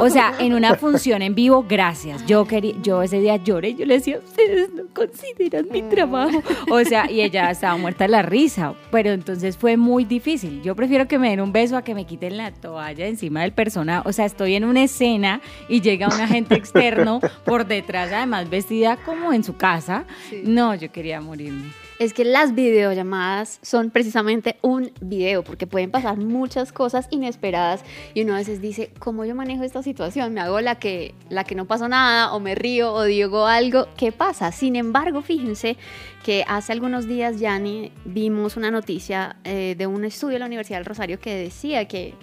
O 0.00 0.08
sea, 0.08 0.32
en 0.38 0.54
una 0.54 0.76
función 0.76 1.20
en 1.20 1.34
vivo, 1.34 1.66
gracias. 1.68 2.24
Yo 2.24 2.46
quería, 2.46 2.72
yo 2.80 3.02
ese 3.02 3.20
día 3.20 3.36
lloré, 3.36 3.74
yo 3.74 3.84
le 3.84 3.98
decía, 3.98 4.20
ustedes 4.24 4.72
no 4.72 4.84
consideran 4.94 5.68
mi 5.70 5.82
trabajo. 5.82 6.42
O 6.70 6.82
sea, 6.82 7.10
y 7.10 7.20
ella 7.20 7.50
estaba 7.50 7.76
muerta 7.76 8.04
de 8.04 8.08
la 8.08 8.22
risa, 8.22 8.72
pero 8.90 9.10
entonces 9.10 9.58
fue 9.58 9.76
muy 9.76 10.06
difícil. 10.06 10.62
Yo 10.62 10.74
prefiero 10.74 11.06
que 11.06 11.18
me 11.18 11.28
den 11.28 11.42
un 11.42 11.52
beso 11.52 11.76
a 11.76 11.82
que 11.82 11.94
me 11.94 12.06
quiten 12.06 12.38
la 12.38 12.50
toalla 12.52 13.06
encima 13.06 13.42
del 13.42 13.52
personaje. 13.52 14.08
O 14.08 14.14
sea, 14.14 14.24
estoy 14.24 14.54
en 14.54 14.64
una 14.64 14.82
escena 14.84 15.42
y 15.68 15.82
llega 15.82 16.06
un 16.06 16.18
agente 16.18 16.54
externo 16.54 17.20
por 17.44 17.66
detrás, 17.66 18.12
además 18.12 18.48
vestida 18.48 18.96
como 18.96 19.34
en 19.34 19.44
su 19.44 19.58
casa. 19.58 20.06
No, 20.42 20.74
yo 20.74 20.90
quería 20.90 21.20
morirme. 21.20 21.70
Es 21.98 22.12
que 22.12 22.24
las 22.24 22.54
videollamadas 22.54 23.58
son 23.60 23.90
precisamente 23.90 24.56
un 24.62 24.92
video, 25.00 25.42
porque 25.42 25.66
pueden 25.66 25.90
pasar 25.90 26.16
muchas 26.16 26.72
cosas 26.72 27.08
inesperadas 27.10 27.82
y 28.14 28.22
uno 28.22 28.34
a 28.34 28.38
veces 28.38 28.60
dice, 28.60 28.92
¿cómo 29.00 29.24
yo 29.24 29.34
manejo 29.34 29.64
esta 29.64 29.82
situación? 29.82 30.32
¿Me 30.32 30.40
hago 30.40 30.60
la 30.60 30.76
que, 30.76 31.16
la 31.28 31.42
que 31.42 31.56
no 31.56 31.64
pasó 31.64 31.88
nada 31.88 32.32
o 32.32 32.38
me 32.38 32.54
río 32.54 32.92
o 32.92 33.02
digo 33.02 33.46
algo? 33.46 33.88
¿Qué 33.96 34.12
pasa? 34.12 34.52
Sin 34.52 34.76
embargo, 34.76 35.22
fíjense 35.22 35.76
que 36.24 36.44
hace 36.46 36.70
algunos 36.70 37.08
días, 37.08 37.40
Yanni, 37.40 37.90
vimos 38.04 38.56
una 38.56 38.70
noticia 38.70 39.36
eh, 39.42 39.74
de 39.76 39.86
un 39.88 40.04
estudio 40.04 40.34
de 40.34 40.38
la 40.38 40.46
Universidad 40.46 40.78
del 40.78 40.86
Rosario 40.86 41.18
que 41.18 41.34
decía 41.34 41.88
que 41.88 42.14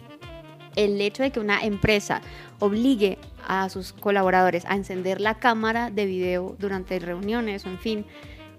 el 0.77 1.01
hecho 1.01 1.21
de 1.21 1.31
que 1.31 1.41
una 1.41 1.61
empresa 1.65 2.21
obligue 2.59 3.17
a 3.45 3.67
sus 3.67 3.91
colaboradores 3.91 4.63
a 4.65 4.75
encender 4.75 5.19
la 5.19 5.35
cámara 5.35 5.89
de 5.89 6.05
video 6.05 6.55
durante 6.59 6.97
reuniones 6.99 7.65
o 7.65 7.69
en 7.69 7.77
fin, 7.77 8.05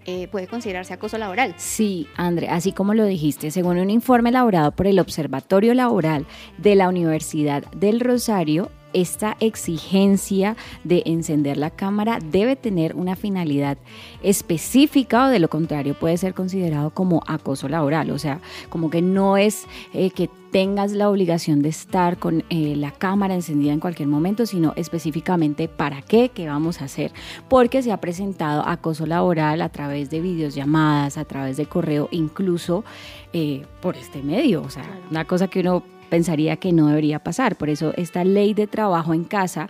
eh, 0.06 0.28
puede 0.28 0.46
considerarse 0.46 0.94
acoso 0.94 1.18
laboral. 1.18 1.54
Sí, 1.56 2.06
André, 2.16 2.48
así 2.48 2.72
como 2.72 2.94
lo 2.94 3.04
dijiste, 3.04 3.50
según 3.50 3.78
un 3.78 3.90
informe 3.90 4.30
elaborado 4.30 4.72
por 4.72 4.86
el 4.86 4.98
Observatorio 4.98 5.74
Laboral 5.74 6.26
de 6.58 6.74
la 6.76 6.88
Universidad 6.88 7.64
del 7.72 8.00
Rosario, 8.00 8.70
esta 8.92 9.36
exigencia 9.40 10.56
de 10.84 11.02
encender 11.06 11.56
la 11.56 11.70
cámara 11.70 12.18
debe 12.22 12.56
tener 12.56 12.94
una 12.94 13.16
finalidad 13.16 13.78
específica 14.22 15.26
o 15.26 15.28
de 15.28 15.38
lo 15.38 15.48
contrario 15.48 15.94
puede 15.94 16.16
ser 16.16 16.34
considerado 16.34 16.90
como 16.90 17.22
acoso 17.26 17.68
laboral, 17.68 18.10
o 18.10 18.18
sea, 18.18 18.40
como 18.68 18.90
que 18.90 19.02
no 19.02 19.36
es 19.36 19.66
eh, 19.92 20.10
que 20.10 20.30
tengas 20.50 20.92
la 20.92 21.10
obligación 21.10 21.60
de 21.60 21.68
estar 21.68 22.16
con 22.16 22.44
eh, 22.48 22.74
la 22.76 22.90
cámara 22.90 23.34
encendida 23.34 23.72
en 23.72 23.80
cualquier 23.80 24.08
momento, 24.08 24.46
sino 24.46 24.72
específicamente 24.76 25.68
para 25.68 26.00
qué, 26.00 26.30
qué 26.30 26.46
vamos 26.46 26.80
a 26.80 26.86
hacer, 26.86 27.12
porque 27.48 27.82
se 27.82 27.92
ha 27.92 28.00
presentado 28.00 28.66
acoso 28.66 29.04
laboral 29.04 29.60
a 29.60 29.68
través 29.68 30.08
de 30.08 30.20
videollamadas, 30.20 31.18
a 31.18 31.26
través 31.26 31.58
de 31.58 31.66
correo, 31.66 32.08
incluso 32.10 32.84
eh, 33.32 33.66
por 33.82 33.96
este 33.96 34.22
medio, 34.22 34.62
o 34.62 34.70
sea, 34.70 34.84
una 35.10 35.26
cosa 35.26 35.48
que 35.48 35.60
uno 35.60 35.82
pensaría 36.06 36.56
que 36.56 36.72
no 36.72 36.88
debería 36.88 37.18
pasar. 37.18 37.56
Por 37.56 37.68
eso 37.68 37.92
esta 37.96 38.24
ley 38.24 38.54
de 38.54 38.66
trabajo 38.66 39.14
en 39.14 39.24
casa, 39.24 39.68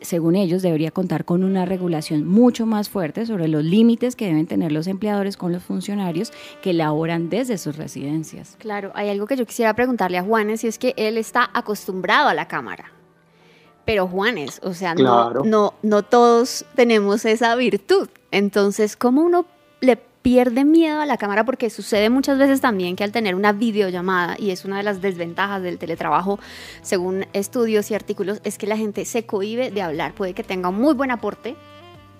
según 0.00 0.36
ellos, 0.36 0.62
debería 0.62 0.90
contar 0.90 1.24
con 1.24 1.44
una 1.44 1.64
regulación 1.64 2.26
mucho 2.26 2.66
más 2.66 2.88
fuerte 2.88 3.26
sobre 3.26 3.48
los 3.48 3.64
límites 3.64 4.16
que 4.16 4.26
deben 4.26 4.46
tener 4.46 4.72
los 4.72 4.86
empleadores 4.86 5.36
con 5.36 5.52
los 5.52 5.62
funcionarios 5.62 6.32
que 6.62 6.72
laboran 6.72 7.28
desde 7.28 7.58
sus 7.58 7.76
residencias. 7.76 8.56
Claro, 8.58 8.92
hay 8.94 9.08
algo 9.08 9.26
que 9.26 9.36
yo 9.36 9.46
quisiera 9.46 9.74
preguntarle 9.74 10.18
a 10.18 10.22
Juanes 10.22 10.64
y 10.64 10.68
es 10.68 10.78
que 10.78 10.94
él 10.96 11.18
está 11.18 11.50
acostumbrado 11.52 12.28
a 12.28 12.34
la 12.34 12.48
cámara. 12.48 12.92
Pero 13.84 14.06
Juanes, 14.06 14.60
o 14.62 14.74
sea, 14.74 14.94
no, 14.94 15.30
no, 15.44 15.74
no 15.82 16.02
todos 16.02 16.66
tenemos 16.74 17.24
esa 17.24 17.54
virtud. 17.54 18.08
Entonces, 18.30 18.96
¿cómo 18.96 19.22
uno 19.22 19.46
le 19.80 19.96
pierde 20.28 20.66
miedo 20.66 21.00
a 21.00 21.06
la 21.06 21.16
cámara 21.16 21.46
porque 21.46 21.70
sucede 21.70 22.10
muchas 22.10 22.36
veces 22.36 22.60
también 22.60 22.96
que 22.96 23.02
al 23.02 23.12
tener 23.12 23.34
una 23.34 23.52
videollamada, 23.52 24.36
y 24.38 24.50
es 24.50 24.66
una 24.66 24.76
de 24.76 24.82
las 24.82 25.00
desventajas 25.00 25.62
del 25.62 25.78
teletrabajo, 25.78 26.38
según 26.82 27.24
estudios 27.32 27.90
y 27.90 27.94
artículos, 27.94 28.42
es 28.44 28.58
que 28.58 28.66
la 28.66 28.76
gente 28.76 29.06
se 29.06 29.24
cohibe 29.24 29.70
de 29.70 29.80
hablar. 29.80 30.12
Puede 30.12 30.34
que 30.34 30.42
tenga 30.42 30.68
un 30.68 30.78
muy 30.78 30.92
buen 30.92 31.10
aporte, 31.10 31.56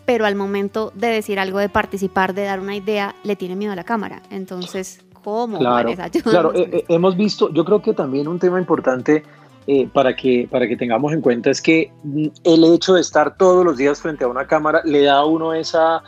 pero 0.06 0.24
al 0.24 0.36
momento 0.36 0.90
de 0.94 1.08
decir 1.08 1.38
algo, 1.38 1.58
de 1.58 1.68
participar, 1.68 2.32
de 2.32 2.44
dar 2.44 2.60
una 2.60 2.74
idea, 2.74 3.14
le 3.24 3.36
tiene 3.36 3.56
miedo 3.56 3.74
a 3.74 3.76
la 3.76 3.84
cámara. 3.84 4.22
Entonces, 4.30 5.04
¿cómo? 5.22 5.58
Claro, 5.58 5.90
claro 6.24 6.54
eh, 6.54 6.70
eh, 6.72 6.84
hemos 6.88 7.14
visto, 7.14 7.52
yo 7.52 7.62
creo 7.62 7.82
que 7.82 7.92
también 7.92 8.26
un 8.26 8.38
tema 8.38 8.58
importante 8.58 9.22
eh, 9.66 9.86
para, 9.92 10.16
que, 10.16 10.48
para 10.50 10.66
que 10.66 10.78
tengamos 10.78 11.12
en 11.12 11.20
cuenta 11.20 11.50
es 11.50 11.60
que 11.60 11.92
mm, 12.04 12.28
el 12.42 12.64
hecho 12.72 12.94
de 12.94 13.02
estar 13.02 13.36
todos 13.36 13.66
los 13.66 13.76
días 13.76 14.00
frente 14.00 14.24
a 14.24 14.28
una 14.28 14.46
cámara 14.46 14.80
le 14.86 15.02
da 15.02 15.18
a 15.18 15.26
uno 15.26 15.52
esa 15.52 16.02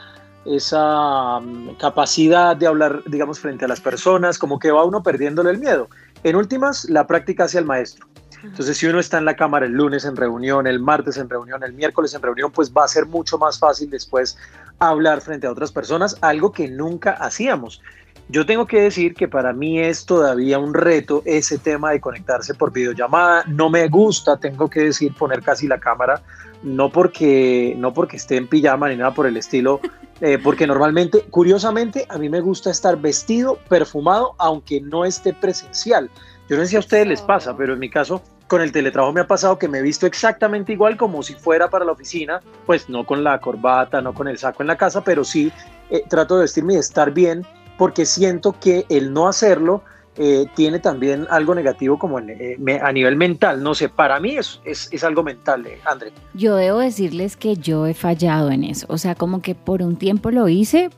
esa 0.45 1.41
mm, 1.41 1.77
capacidad 1.77 2.57
de 2.57 2.67
hablar, 2.67 3.03
digamos, 3.07 3.39
frente 3.41 3.65
a 3.65 3.69
las 3.69 3.81
personas, 3.81 4.39
como 4.39 4.59
que 4.59 4.71
va 4.71 4.85
uno 4.85 5.03
perdiéndole 5.03 5.51
el 5.51 5.59
miedo. 5.59 5.89
En 6.23 6.37
últimas, 6.37 6.89
la 6.89 7.07
práctica 7.07 7.45
hacia 7.45 7.61
el 7.61 7.67
maestro. 7.67 8.07
Entonces, 8.43 8.79
si 8.79 8.87
uno 8.87 9.01
está 9.01 9.19
en 9.19 9.27
la 9.27 9.37
cámara 9.37 9.67
el 9.67 9.73
lunes 9.73 10.05
en 10.05 10.17
reunión, 10.17 10.67
el 10.67 10.81
martes 10.81 11.19
en 11.19 11.29
reunión, 11.29 11.63
el 11.63 11.75
miércoles 11.75 12.15
en 12.15 12.23
reunión, 12.23 12.51
pues 12.51 12.73
va 12.73 12.85
a 12.85 12.89
ser 12.89 13.07
mucho 13.07 13.37
más 13.37 13.59
fácil 13.59 13.91
después 13.91 14.39
hablar 14.79 15.21
frente 15.21 15.47
a 15.47 15.53
otras 15.53 15.71
personas, 15.71 16.17
algo 16.23 16.51
que 16.53 16.69
nunca 16.69 17.13
hacíamos. 17.13 17.83
Yo 18.29 18.47
tengo 18.47 18.67
que 18.67 18.81
decir 18.81 19.15
que 19.15 19.29
para 19.29 19.53
mí 19.53 19.81
es 19.81 20.07
todavía 20.07 20.59
un 20.59 20.73
reto 20.73 21.23
ese 21.25 21.59
tema 21.59 21.91
de 21.91 22.01
conectarse 22.01 22.55
por 22.55 22.73
videollamada. 22.73 23.45
No 23.47 23.69
me 23.69 23.89
gusta, 23.89 24.39
tengo 24.39 24.71
que 24.71 24.85
decir, 24.85 25.13
poner 25.15 25.43
casi 25.43 25.67
la 25.67 25.81
cámara, 25.81 26.23
no 26.63 26.91
porque, 26.91 27.75
no 27.77 27.93
porque 27.93 28.17
esté 28.17 28.37
en 28.37 28.47
pijama 28.47 28.89
ni 28.89 28.97
nada 28.97 29.13
por 29.13 29.27
el 29.27 29.37
estilo, 29.37 29.81
eh, 30.21 30.39
porque 30.43 30.67
normalmente, 30.67 31.23
curiosamente, 31.31 32.07
a 32.09 32.19
mí 32.19 32.29
me 32.29 32.41
gusta 32.41 32.71
estar 32.71 32.99
vestido, 32.99 33.59
perfumado, 33.69 34.35
aunque 34.39 34.81
no 34.81 35.05
esté 35.05 35.33
presencial. 35.33 36.11
Yo 36.49 36.57
no 36.57 36.63
sé 36.63 36.71
si 36.71 36.77
a 36.77 36.81
ustedes 36.81 37.07
les 37.07 37.23
pasa, 37.23 37.57
pero 37.57 37.75
en 37.75 37.79
mi 37.79 37.89
caso, 37.89 38.23
con 38.47 38.61
el 38.61 38.73
teletrabajo 38.73 39.13
me 39.13 39.21
ha 39.21 39.27
pasado 39.27 39.59
que 39.59 39.69
me 39.69 39.79
he 39.79 39.83
visto 39.83 40.07
exactamente 40.07 40.73
igual 40.73 40.97
como 40.97 41.23
si 41.23 41.35
fuera 41.35 41.71
para 41.71 41.85
la 41.85 41.93
oficina, 41.93 42.41
pues 42.67 42.89
no 42.89 43.07
con 43.07 43.23
la 43.23 43.41
corbata, 43.41 44.03
no 44.03 44.13
con 44.13 44.27
el 44.27 44.39
saco 44.39 44.63
en 44.63 44.67
la 44.67 44.77
casa, 44.77 45.03
pero 45.05 45.23
sí 45.23 45.53
eh, 45.89 46.03
trato 46.09 46.35
de 46.35 46.43
vestirme 46.43 46.75
y 46.75 46.79
estar 46.79 47.13
bien, 47.13 47.47
porque 47.79 48.05
siento 48.05 48.57
que 48.59 48.85
el 48.89 49.13
no 49.13 49.29
hacerlo 49.29 49.83
eh, 50.23 50.45
tiene 50.55 50.79
también 50.81 51.27
algo 51.31 51.55
negativo 51.55 51.99
como 51.99 52.19
eh, 52.19 52.59
a 52.83 52.93
nivel 52.93 53.17
mental. 53.17 53.63
No 53.63 53.75
sé, 53.75 53.89
para 53.89 54.21
mí 54.21 54.37
es, 54.37 54.61
es, 54.67 55.03
algo 55.03 55.23
mental, 55.23 55.67
eh, 55.67 55.81
André. 55.87 56.13
Yo 56.35 56.57
debo 56.57 56.81
decirles 56.81 57.39
que 57.39 57.57
yo 57.57 57.87
he 57.87 57.95
fallado 57.95 58.51
en 58.51 58.65
eso. 58.65 58.85
O 58.91 58.99
sea, 58.99 59.15
como 59.15 59.41
que 59.41 59.55
por 59.55 59.81
un 59.81 59.97
tiempo 59.97 60.31
lo 60.31 60.47
hice, 60.47 60.91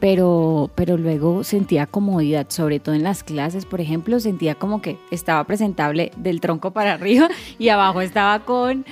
pero, 0.00 0.70
pero 0.74 0.96
luego 0.96 1.44
sentía 1.44 1.86
comodidad, 1.86 2.46
sobre 2.48 2.80
todo 2.80 2.94
en 2.94 3.02
las 3.02 3.22
clases, 3.22 3.66
por 3.66 3.82
ejemplo, 3.82 4.18
sentía 4.18 4.54
como 4.54 4.80
que 4.80 4.96
estaba 5.10 5.44
presentable 5.44 6.10
del 6.16 6.40
tronco 6.40 6.70
para 6.70 6.94
arriba 6.94 7.28
y 7.58 7.68
abajo 7.68 8.00
estaba 8.00 8.38
con 8.46 8.86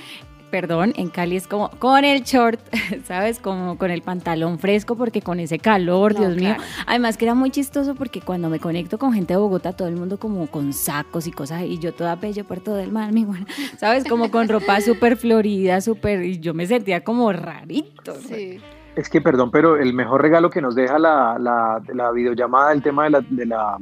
perdón, 0.49 0.93
en 0.95 1.09
Cali 1.09 1.35
es 1.35 1.47
como 1.47 1.69
con 1.71 2.05
el 2.05 2.23
short, 2.23 2.59
¿sabes? 3.05 3.39
Como 3.39 3.77
con 3.77 3.91
el 3.91 4.01
pantalón 4.01 4.59
fresco 4.59 4.95
porque 4.95 5.21
con 5.21 5.39
ese 5.39 5.59
calor, 5.59 6.15
Dios 6.15 6.35
mío. 6.35 6.55
Además 6.87 7.17
que 7.17 7.25
era 7.25 7.33
muy 7.33 7.51
chistoso 7.51 7.95
porque 7.95 8.21
cuando 8.21 8.49
me 8.49 8.59
conecto 8.59 8.97
con 8.97 9.13
gente 9.13 9.33
de 9.33 9.39
Bogotá, 9.39 9.73
todo 9.73 9.87
el 9.87 9.95
mundo 9.95 10.17
como 10.17 10.47
con 10.47 10.73
sacos 10.73 11.27
y 11.27 11.31
cosas 11.31 11.63
y 11.63 11.79
yo 11.79 11.93
toda 11.93 12.15
bello 12.15 12.43
Puerto 12.45 12.75
del 12.75 12.91
Mar, 12.91 13.11
mi 13.13 13.25
buena, 13.25 13.45
¿sabes? 13.77 14.05
Como 14.05 14.31
con 14.31 14.47
ropa 14.47 14.81
súper 14.81 15.17
florida, 15.17 15.81
súper 15.81 16.23
y 16.23 16.39
yo 16.39 16.53
me 16.53 16.65
sentía 16.67 17.03
como 17.03 17.31
rarito. 17.31 18.15
Sí. 18.15 18.59
Es 18.95 19.09
que, 19.09 19.19
perdón, 19.19 19.51
pero 19.51 19.75
el 19.75 19.93
mejor 19.93 20.21
regalo 20.21 20.49
que 20.49 20.61
nos 20.61 20.73
deja 20.73 20.97
la, 20.97 21.37
la, 21.37 22.11
videollamada, 22.11 22.71
el 22.71 22.81
tema 22.81 23.03
de 23.03 23.09
la, 23.09 23.21
de 23.27 23.45
la 23.45 23.77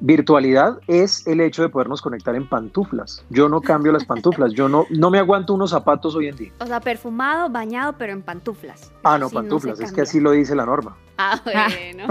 virtualidad 0.00 0.78
es 0.86 1.26
el 1.26 1.40
hecho 1.40 1.62
de 1.62 1.68
podernos 1.68 2.02
conectar 2.02 2.34
en 2.34 2.48
pantuflas. 2.48 3.24
Yo 3.30 3.48
no 3.48 3.60
cambio 3.60 3.92
las 3.92 4.04
pantuflas, 4.04 4.52
yo 4.52 4.68
no, 4.68 4.86
no 4.90 5.10
me 5.10 5.18
aguanto 5.18 5.54
unos 5.54 5.70
zapatos 5.70 6.14
hoy 6.14 6.28
en 6.28 6.36
día. 6.36 6.52
O 6.60 6.66
sea, 6.66 6.80
perfumado, 6.80 7.48
bañado, 7.48 7.94
pero 7.98 8.12
en 8.12 8.22
pantuflas. 8.22 8.92
Ah, 9.02 9.18
no, 9.18 9.30
pantuflas, 9.30 9.80
es 9.80 9.92
que 9.92 10.02
así 10.02 10.20
lo 10.20 10.32
dice 10.32 10.54
la 10.54 10.66
norma. 10.66 10.96
Ah, 11.18 11.40
bueno. 11.44 12.04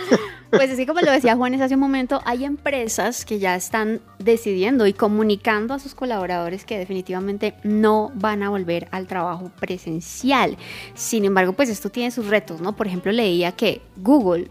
pues 0.50 0.70
así 0.70 0.86
como 0.86 1.00
lo 1.00 1.10
decía 1.10 1.34
Juanes 1.34 1.60
hace 1.60 1.74
un 1.74 1.80
momento, 1.80 2.20
hay 2.24 2.44
empresas 2.44 3.24
que 3.24 3.40
ya 3.40 3.56
están 3.56 4.00
decidiendo 4.18 4.86
y 4.86 4.92
comunicando 4.92 5.74
a 5.74 5.80
sus 5.80 5.94
colaboradores 5.94 6.64
que 6.64 6.78
definitivamente 6.78 7.54
no 7.64 8.12
van 8.14 8.44
a 8.44 8.50
volver 8.50 8.88
al 8.92 9.08
trabajo 9.08 9.50
presencial. 9.58 10.56
Sin 10.94 11.24
embargo, 11.24 11.54
pues 11.54 11.68
esto 11.68 11.90
tiene 11.90 12.12
sus 12.12 12.28
retos, 12.28 12.60
¿no? 12.60 12.76
Por 12.76 12.86
ejemplo, 12.86 13.10
leía 13.10 13.52
que 13.52 13.82
Google 13.96 14.48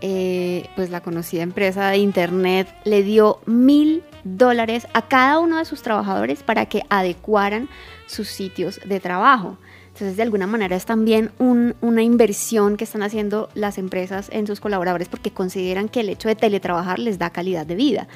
eh, 0.00 0.68
pues 0.76 0.90
la 0.90 1.00
conocida 1.00 1.42
empresa 1.42 1.90
de 1.90 1.98
internet 1.98 2.68
le 2.84 3.02
dio 3.02 3.40
mil 3.46 4.02
dólares 4.24 4.86
a 4.92 5.02
cada 5.02 5.38
uno 5.38 5.58
de 5.58 5.64
sus 5.64 5.82
trabajadores 5.82 6.42
para 6.42 6.66
que 6.66 6.82
adecuaran 6.88 7.68
sus 8.06 8.28
sitios 8.28 8.80
de 8.84 9.00
trabajo. 9.00 9.58
Entonces, 9.88 10.16
de 10.16 10.24
alguna 10.24 10.46
manera 10.46 10.76
es 10.76 10.84
también 10.84 11.30
una 11.38 12.02
inversión 12.02 12.76
que 12.76 12.84
están 12.84 13.02
haciendo 13.02 13.48
las 13.54 13.78
empresas 13.78 14.28
en 14.30 14.46
sus 14.46 14.60
colaboradores 14.60 15.08
porque 15.08 15.30
consideran 15.30 15.88
que 15.88 16.00
el 16.00 16.10
hecho 16.10 16.28
de 16.28 16.34
teletrabajar 16.34 16.98
les 16.98 17.18
da 17.18 17.30
calidad 17.30 17.64
de 17.64 17.76
vida. 17.76 18.08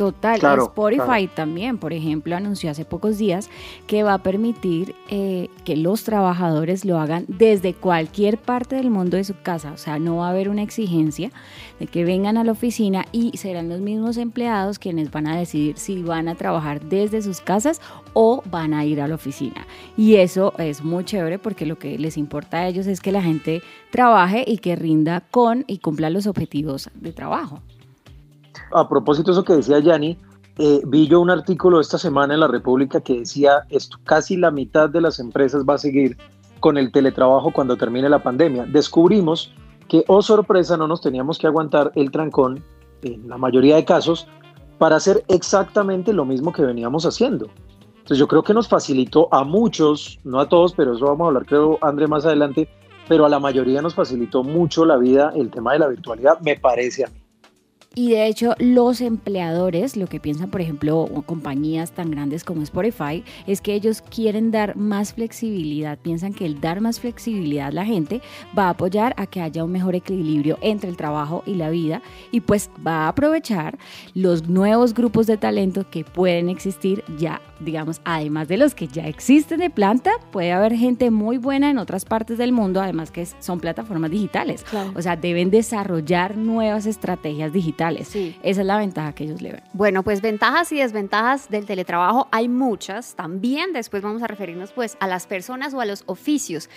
Total, 0.00 0.40
Spotify 0.60 1.28
también, 1.28 1.76
por 1.76 1.92
ejemplo, 1.92 2.34
anunció 2.34 2.70
hace 2.70 2.86
pocos 2.86 3.18
días 3.18 3.50
que 3.86 4.02
va 4.02 4.14
a 4.14 4.22
permitir 4.22 4.94
eh, 5.10 5.50
que 5.66 5.76
los 5.76 6.04
trabajadores 6.04 6.86
lo 6.86 6.98
hagan 6.98 7.26
desde 7.28 7.74
cualquier 7.74 8.38
parte 8.38 8.76
del 8.76 8.88
mundo 8.88 9.18
de 9.18 9.24
su 9.24 9.34
casa. 9.42 9.72
O 9.72 9.76
sea, 9.76 9.98
no 9.98 10.16
va 10.16 10.28
a 10.28 10.30
haber 10.30 10.48
una 10.48 10.62
exigencia 10.62 11.30
de 11.78 11.86
que 11.86 12.06
vengan 12.06 12.38
a 12.38 12.44
la 12.44 12.52
oficina 12.52 13.04
y 13.12 13.36
serán 13.36 13.68
los 13.68 13.80
mismos 13.80 14.16
empleados 14.16 14.78
quienes 14.78 15.10
van 15.10 15.26
a 15.26 15.36
decidir 15.36 15.76
si 15.76 16.02
van 16.02 16.28
a 16.28 16.34
trabajar 16.34 16.80
desde 16.80 17.20
sus 17.20 17.42
casas 17.42 17.82
o 18.14 18.42
van 18.50 18.72
a 18.72 18.86
ir 18.86 19.02
a 19.02 19.06
la 19.06 19.16
oficina. 19.16 19.66
Y 19.98 20.14
eso 20.14 20.54
es 20.56 20.82
muy 20.82 21.04
chévere 21.04 21.38
porque 21.38 21.66
lo 21.66 21.78
que 21.78 21.98
les 21.98 22.16
importa 22.16 22.60
a 22.60 22.68
ellos 22.68 22.86
es 22.86 23.02
que 23.02 23.12
la 23.12 23.20
gente 23.20 23.60
trabaje 23.90 24.46
y 24.46 24.56
que 24.56 24.76
rinda 24.76 25.20
con 25.30 25.64
y 25.66 25.76
cumpla 25.76 26.08
los 26.08 26.26
objetivos 26.26 26.88
de 26.94 27.12
trabajo 27.12 27.60
a 28.72 28.88
propósito 28.88 29.30
de 29.30 29.32
eso 29.32 29.44
que 29.44 29.54
decía 29.54 29.78
Yanni, 29.78 30.18
eh, 30.58 30.82
vi 30.86 31.06
yo 31.06 31.20
un 31.20 31.30
artículo 31.30 31.80
esta 31.80 31.98
semana 31.98 32.34
en 32.34 32.40
La 32.40 32.48
República 32.48 33.00
que 33.00 33.20
decía 33.20 33.64
esto, 33.70 33.96
casi 34.04 34.36
la 34.36 34.50
mitad 34.50 34.90
de 34.90 35.00
las 35.00 35.18
empresas 35.18 35.64
va 35.68 35.74
a 35.74 35.78
seguir 35.78 36.16
con 36.60 36.76
el 36.76 36.92
teletrabajo 36.92 37.50
cuando 37.52 37.76
termine 37.76 38.08
la 38.08 38.22
pandemia. 38.22 38.66
Descubrimos 38.66 39.52
que, 39.88 40.04
oh 40.06 40.22
sorpresa, 40.22 40.76
no 40.76 40.86
nos 40.86 41.00
teníamos 41.00 41.38
que 41.38 41.46
aguantar 41.46 41.90
el 41.94 42.10
trancón, 42.10 42.62
en 43.02 43.28
la 43.28 43.38
mayoría 43.38 43.76
de 43.76 43.84
casos, 43.84 44.28
para 44.78 44.96
hacer 44.96 45.24
exactamente 45.28 46.12
lo 46.12 46.24
mismo 46.24 46.52
que 46.52 46.62
veníamos 46.62 47.06
haciendo. 47.06 47.48
Entonces 47.96 48.18
yo 48.18 48.28
creo 48.28 48.42
que 48.42 48.54
nos 48.54 48.68
facilitó 48.68 49.28
a 49.32 49.44
muchos, 49.44 50.18
no 50.24 50.40
a 50.40 50.48
todos, 50.48 50.74
pero 50.74 50.94
eso 50.94 51.06
vamos 51.06 51.24
a 51.24 51.28
hablar 51.28 51.46
creo 51.46 51.78
André 51.80 52.06
más 52.06 52.26
adelante, 52.26 52.68
pero 53.08 53.24
a 53.24 53.28
la 53.28 53.38
mayoría 53.38 53.82
nos 53.82 53.94
facilitó 53.94 54.42
mucho 54.42 54.84
la 54.84 54.96
vida 54.96 55.32
el 55.34 55.50
tema 55.50 55.72
de 55.72 55.80
la 55.80 55.88
virtualidad, 55.88 56.38
me 56.40 56.56
parece 56.56 57.04
a 57.04 57.08
mí. 57.08 57.19
Y 58.00 58.12
de 58.12 58.28
hecho, 58.28 58.54
los 58.58 59.02
empleadores, 59.02 59.94
lo 59.94 60.06
que 60.06 60.20
piensan, 60.20 60.50
por 60.50 60.62
ejemplo, 60.62 61.06
compañías 61.26 61.92
tan 61.92 62.10
grandes 62.10 62.44
como 62.44 62.62
Spotify, 62.62 63.22
es 63.46 63.60
que 63.60 63.74
ellos 63.74 64.00
quieren 64.00 64.50
dar 64.50 64.74
más 64.74 65.12
flexibilidad. 65.12 65.98
Piensan 65.98 66.32
que 66.32 66.46
el 66.46 66.62
dar 66.62 66.80
más 66.80 66.98
flexibilidad 66.98 67.66
a 67.66 67.72
la 67.72 67.84
gente 67.84 68.22
va 68.58 68.68
a 68.68 68.70
apoyar 68.70 69.12
a 69.18 69.26
que 69.26 69.42
haya 69.42 69.64
un 69.64 69.72
mejor 69.72 69.96
equilibrio 69.96 70.56
entre 70.62 70.88
el 70.88 70.96
trabajo 70.96 71.42
y 71.44 71.56
la 71.56 71.68
vida 71.68 72.00
y 72.32 72.40
pues 72.40 72.70
va 72.86 73.04
a 73.04 73.08
aprovechar 73.08 73.78
los 74.14 74.48
nuevos 74.48 74.94
grupos 74.94 75.26
de 75.26 75.36
talento 75.36 75.90
que 75.90 76.02
pueden 76.02 76.48
existir 76.48 77.04
ya, 77.18 77.42
digamos, 77.60 78.00
además 78.04 78.48
de 78.48 78.56
los 78.56 78.74
que 78.74 78.88
ya 78.88 79.06
existen 79.06 79.60
de 79.60 79.70
planta, 79.70 80.12
puede 80.30 80.52
haber 80.52 80.74
gente 80.74 81.10
muy 81.10 81.38
buena 81.38 81.70
en 81.70 81.78
otras 81.78 82.04
partes 82.04 82.38
del 82.38 82.52
mundo, 82.52 82.80
además 82.80 83.10
que 83.10 83.26
son 83.38 83.60
plataformas 83.60 84.10
digitales. 84.10 84.64
O 84.94 85.02
sea, 85.02 85.16
deben 85.16 85.50
desarrollar 85.50 86.36
nuevas 86.36 86.86
estrategias 86.86 87.52
digitales 87.52 87.70
Sí. 88.04 88.36
Esa 88.42 88.60
es 88.60 88.66
la 88.66 88.78
ventaja 88.78 89.12
que 89.14 89.24
ellos 89.24 89.40
le 89.42 89.52
ven. 89.52 89.62
Bueno, 89.72 90.02
pues 90.02 90.20
ventajas 90.20 90.72
y 90.72 90.78
desventajas 90.78 91.48
del 91.48 91.66
teletrabajo 91.66 92.28
hay 92.30 92.48
muchas. 92.48 93.14
También 93.14 93.72
después 93.72 94.02
vamos 94.02 94.22
a 94.22 94.26
referirnos 94.26 94.72
pues 94.72 94.96
a 95.00 95.06
las 95.06 95.26
personas 95.26 95.74
o 95.74 95.80
a 95.80 95.84
los 95.84 96.02
oficios 96.06 96.68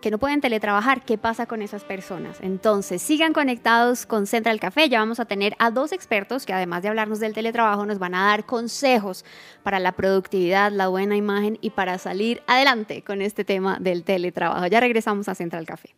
que 0.00 0.10
no 0.10 0.18
pueden 0.18 0.40
teletrabajar, 0.40 1.04
¿qué 1.04 1.18
pasa 1.18 1.46
con 1.46 1.62
esas 1.62 1.84
personas? 1.84 2.38
Entonces, 2.40 3.02
sigan 3.02 3.32
conectados 3.32 4.06
con 4.06 4.26
Central 4.26 4.60
Café. 4.60 4.88
Ya 4.88 5.00
vamos 5.00 5.20
a 5.20 5.24
tener 5.24 5.54
a 5.58 5.70
dos 5.70 5.92
expertos 5.92 6.46
que 6.46 6.52
además 6.52 6.82
de 6.82 6.88
hablarnos 6.88 7.20
del 7.20 7.34
teletrabajo, 7.34 7.86
nos 7.86 7.98
van 7.98 8.14
a 8.14 8.26
dar 8.26 8.46
consejos 8.46 9.24
para 9.62 9.80
la 9.80 9.92
productividad, 9.92 10.70
la 10.70 10.88
buena 10.88 11.16
imagen 11.16 11.58
y 11.60 11.70
para 11.70 11.98
salir 11.98 12.42
adelante 12.46 13.02
con 13.02 13.22
este 13.22 13.44
tema 13.44 13.78
del 13.80 14.04
teletrabajo. 14.04 14.66
Ya 14.66 14.80
regresamos 14.80 15.28
a 15.28 15.34
Central 15.34 15.66
Café. 15.66 15.94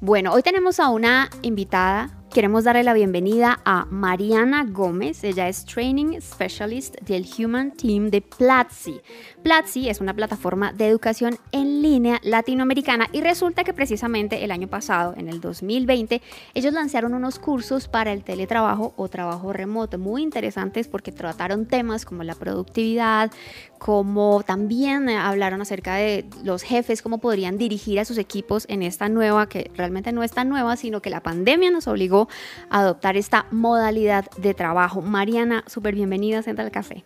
Bueno, 0.00 0.34
hoy 0.34 0.42
tenemos 0.42 0.78
a 0.78 0.90
una 0.90 1.28
invitada 1.42 2.10
Queremos 2.36 2.64
darle 2.64 2.82
la 2.82 2.92
bienvenida 2.92 3.60
a 3.64 3.86
Mariana 3.86 4.66
Gómez. 4.68 5.24
Ella 5.24 5.48
es 5.48 5.64
Training 5.64 6.20
Specialist 6.20 6.94
del 7.00 7.24
Human 7.38 7.70
Team 7.70 8.10
de 8.10 8.20
Platzi. 8.20 9.00
Platzi 9.42 9.88
es 9.88 10.02
una 10.02 10.12
plataforma 10.12 10.70
de 10.74 10.86
educación 10.86 11.38
en 11.52 11.80
línea 11.80 12.20
latinoamericana 12.22 13.08
y 13.10 13.22
resulta 13.22 13.64
que 13.64 13.72
precisamente 13.72 14.44
el 14.44 14.50
año 14.50 14.68
pasado, 14.68 15.14
en 15.16 15.30
el 15.30 15.40
2020, 15.40 16.20
ellos 16.52 16.74
lanzaron 16.74 17.14
unos 17.14 17.38
cursos 17.38 17.88
para 17.88 18.12
el 18.12 18.22
teletrabajo 18.22 18.92
o 18.98 19.08
trabajo 19.08 19.54
remoto 19.54 19.96
muy 19.96 20.22
interesantes 20.22 20.88
porque 20.88 21.12
trataron 21.12 21.64
temas 21.64 22.04
como 22.04 22.22
la 22.22 22.34
productividad, 22.34 23.30
como 23.78 24.42
también 24.42 25.08
hablaron 25.08 25.62
acerca 25.62 25.94
de 25.94 26.26
los 26.44 26.62
jefes, 26.62 27.00
cómo 27.00 27.16
podrían 27.16 27.56
dirigir 27.56 27.98
a 27.98 28.04
sus 28.04 28.18
equipos 28.18 28.66
en 28.68 28.82
esta 28.82 29.08
nueva, 29.08 29.48
que 29.48 29.70
realmente 29.74 30.12
no 30.12 30.22
es 30.22 30.32
tan 30.32 30.50
nueva, 30.50 30.76
sino 30.76 31.00
que 31.00 31.08
la 31.08 31.22
pandemia 31.22 31.70
nos 31.70 31.86
obligó 31.86 32.25
adoptar 32.70 33.16
esta 33.16 33.46
modalidad 33.50 34.26
de 34.36 34.54
trabajo. 34.54 35.02
Mariana, 35.02 35.64
súper 35.66 35.94
bienvenida 35.94 36.38
a 36.38 36.42
Central 36.42 36.70
Café. 36.70 37.04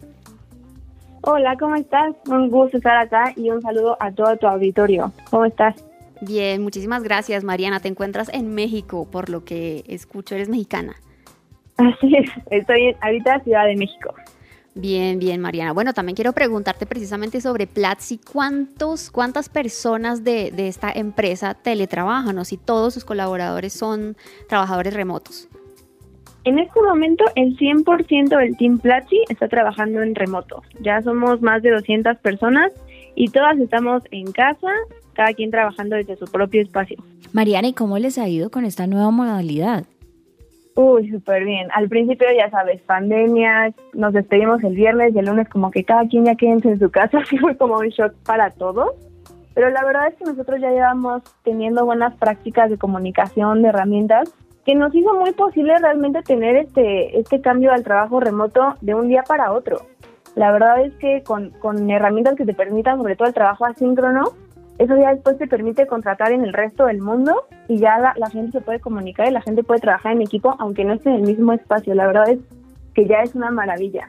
Hola, 1.23 1.57
¿cómo 1.59 1.75
estás? 1.75 2.15
Un 2.29 2.49
gusto 2.49 2.79
estar 2.79 2.97
acá 2.97 3.33
y 3.37 3.51
un 3.51 3.61
saludo 3.61 3.97
a 4.01 4.11
todo 4.11 4.37
tu 4.37 4.47
auditorio. 4.47 5.13
¿Cómo 5.31 5.45
estás? 5.45 5.75
Bien, 6.23 6.63
muchísimas 6.63 7.03
gracias, 7.03 7.45
Mariana. 7.45 7.81
Te 7.81 7.89
encuentras 7.89 8.31
en 8.33 8.55
México, 8.55 9.07
por 9.11 9.29
lo 9.29 9.45
que 9.45 9.85
escucho, 9.87 10.35
eres 10.35 10.49
mexicana. 10.49 10.97
Así 11.77 12.15
es, 12.15 12.31
estoy 12.51 12.95
ahorita 13.01 13.37
en 13.37 13.45
Ciudad 13.45 13.67
de 13.67 13.77
México. 13.77 14.15
Bien, 14.75 15.19
bien, 15.19 15.41
Mariana. 15.41 15.73
Bueno, 15.73 15.93
también 15.93 16.15
quiero 16.15 16.33
preguntarte 16.33 16.87
precisamente 16.87 17.41
sobre 17.41 17.67
Platzi. 17.67 18.19
¿Cuántos, 18.19 19.11
¿Cuántas 19.11 19.49
personas 19.49 20.23
de, 20.23 20.53
esta 20.69 20.93
empresa 20.93 21.55
teletrabajan 21.55 22.39
o 22.39 22.45
si 22.45 22.57
todos 22.57 22.95
sus 22.95 23.05
colaboradores 23.05 23.73
son 23.73 24.17
trabajadores 24.49 24.95
remotos? 24.95 25.49
En 26.45 26.59
este 26.59 26.81
momento, 26.81 27.25
el 27.35 27.57
100% 27.59 28.29
del 28.29 28.57
Team 28.57 28.79
Platzi 28.79 29.23
está 29.29 29.49
trabajando 29.49 30.03
en 30.03 30.15
remoto. 30.15 30.63
Ya 30.81 31.03
somos 31.03 31.43
más 31.43 31.63
de 31.63 31.71
200 31.71 32.17
personas 32.19 32.73
y 33.15 33.29
todas 33.29 33.59
estamos 33.59 34.03
en 34.11 34.31
casa, 34.33 34.69
cada 35.13 35.35
quien 35.35 35.51
trabajando 35.51 35.97
desde 35.97 36.17
su 36.17 36.25
propio 36.27 36.63
espacio. 36.63 36.97
Mariana, 37.33 37.69
¿y 37.69 37.73
cómo 37.75 37.99
les 37.99 38.17
ha 38.19 38.29
ido 38.29 38.51
con 38.51 38.65
esta 38.65 38.87
nueva 38.87 39.11
modalidad? 39.11 39.85
Uy, 40.77 41.11
súper 41.11 41.45
bien. 41.45 41.69
Al 41.75 41.89
principio, 41.89 42.29
ya 42.37 42.49
sabes, 42.51 42.81
pandemia, 42.83 43.75
nos 43.93 44.13
despedimos 44.13 44.63
el 44.63 44.75
viernes 44.75 45.15
y 45.15 45.19
el 45.19 45.27
lunes 45.27 45.49
como 45.49 45.71
que 45.71 45.85
cada 45.85 46.07
quien 46.07 46.25
ya 46.25 46.37
quédense 46.37 46.71
en 46.71 46.79
su 46.79 46.91
casa, 46.91 47.19
así 47.23 47.39
fue 47.39 47.57
como 47.57 47.79
un 47.79 47.89
shock 47.89 48.15
para 48.25 48.51
todos. 48.51 48.91
Pero 49.55 49.71
la 49.71 49.85
verdad 49.85 50.09
es 50.09 50.15
que 50.15 50.25
nosotros 50.25 50.61
ya 50.61 50.71
llevamos 50.71 51.23
teniendo 51.43 51.85
buenas 51.85 52.15
prácticas 52.17 52.71
de 52.71 52.79
comunicación, 52.79 53.63
de 53.63 53.69
herramientas, 53.69 54.33
que 54.65 54.75
nos 54.75 54.95
hizo 54.95 55.13
muy 55.15 55.33
posible 55.33 55.77
realmente 55.79 56.23
tener 56.23 56.57
este, 56.57 57.19
este 57.19 57.41
cambio 57.41 57.73
al 57.73 57.83
trabajo 57.83 58.21
remoto 58.21 58.75
de 58.81 58.95
un 58.95 59.09
día 59.09 59.25
para 59.25 59.53
otro. 59.53 59.81
La 60.37 60.53
verdad 60.53 60.85
es 60.85 60.95
que 60.95 61.23
con, 61.25 61.51
con 61.59 61.91
herramientas 61.91 62.37
que 62.37 62.45
te 62.45 62.55
permitan 62.55 62.99
sobre 62.99 63.17
todo 63.17 63.27
el 63.27 63.35
trabajo 63.35 63.67
asíncrono, 63.67 64.33
eso 64.81 64.97
ya 64.97 65.13
después 65.13 65.37
te 65.37 65.47
permite 65.47 65.87
contratar 65.87 66.33
en 66.33 66.43
el 66.43 66.55
resto 66.55 66.87
del 66.87 67.03
mundo 67.03 67.47
y 67.69 67.77
ya 67.77 67.99
la, 67.99 68.31
gente 68.31 68.53
se 68.53 68.61
puede 68.63 68.81
comunicar 68.81 69.29
y 69.29 69.31
la 69.31 69.43
gente 69.43 69.63
puede 69.63 69.79
trabajar 69.79 70.13
en 70.13 70.23
equipo 70.23 70.57
aunque 70.59 70.87
no 70.87 70.95
esté 70.95 71.11
en 71.11 71.17
el 71.17 71.23
mismo 71.23 71.53
espacio. 71.53 71.95
La 71.95 72.07
verdad 72.07 72.31
es 72.31 72.39
que 72.95 73.07
ya 73.07 73.19
es 73.23 73.35
una 73.35 73.51
maravilla. 73.51 74.09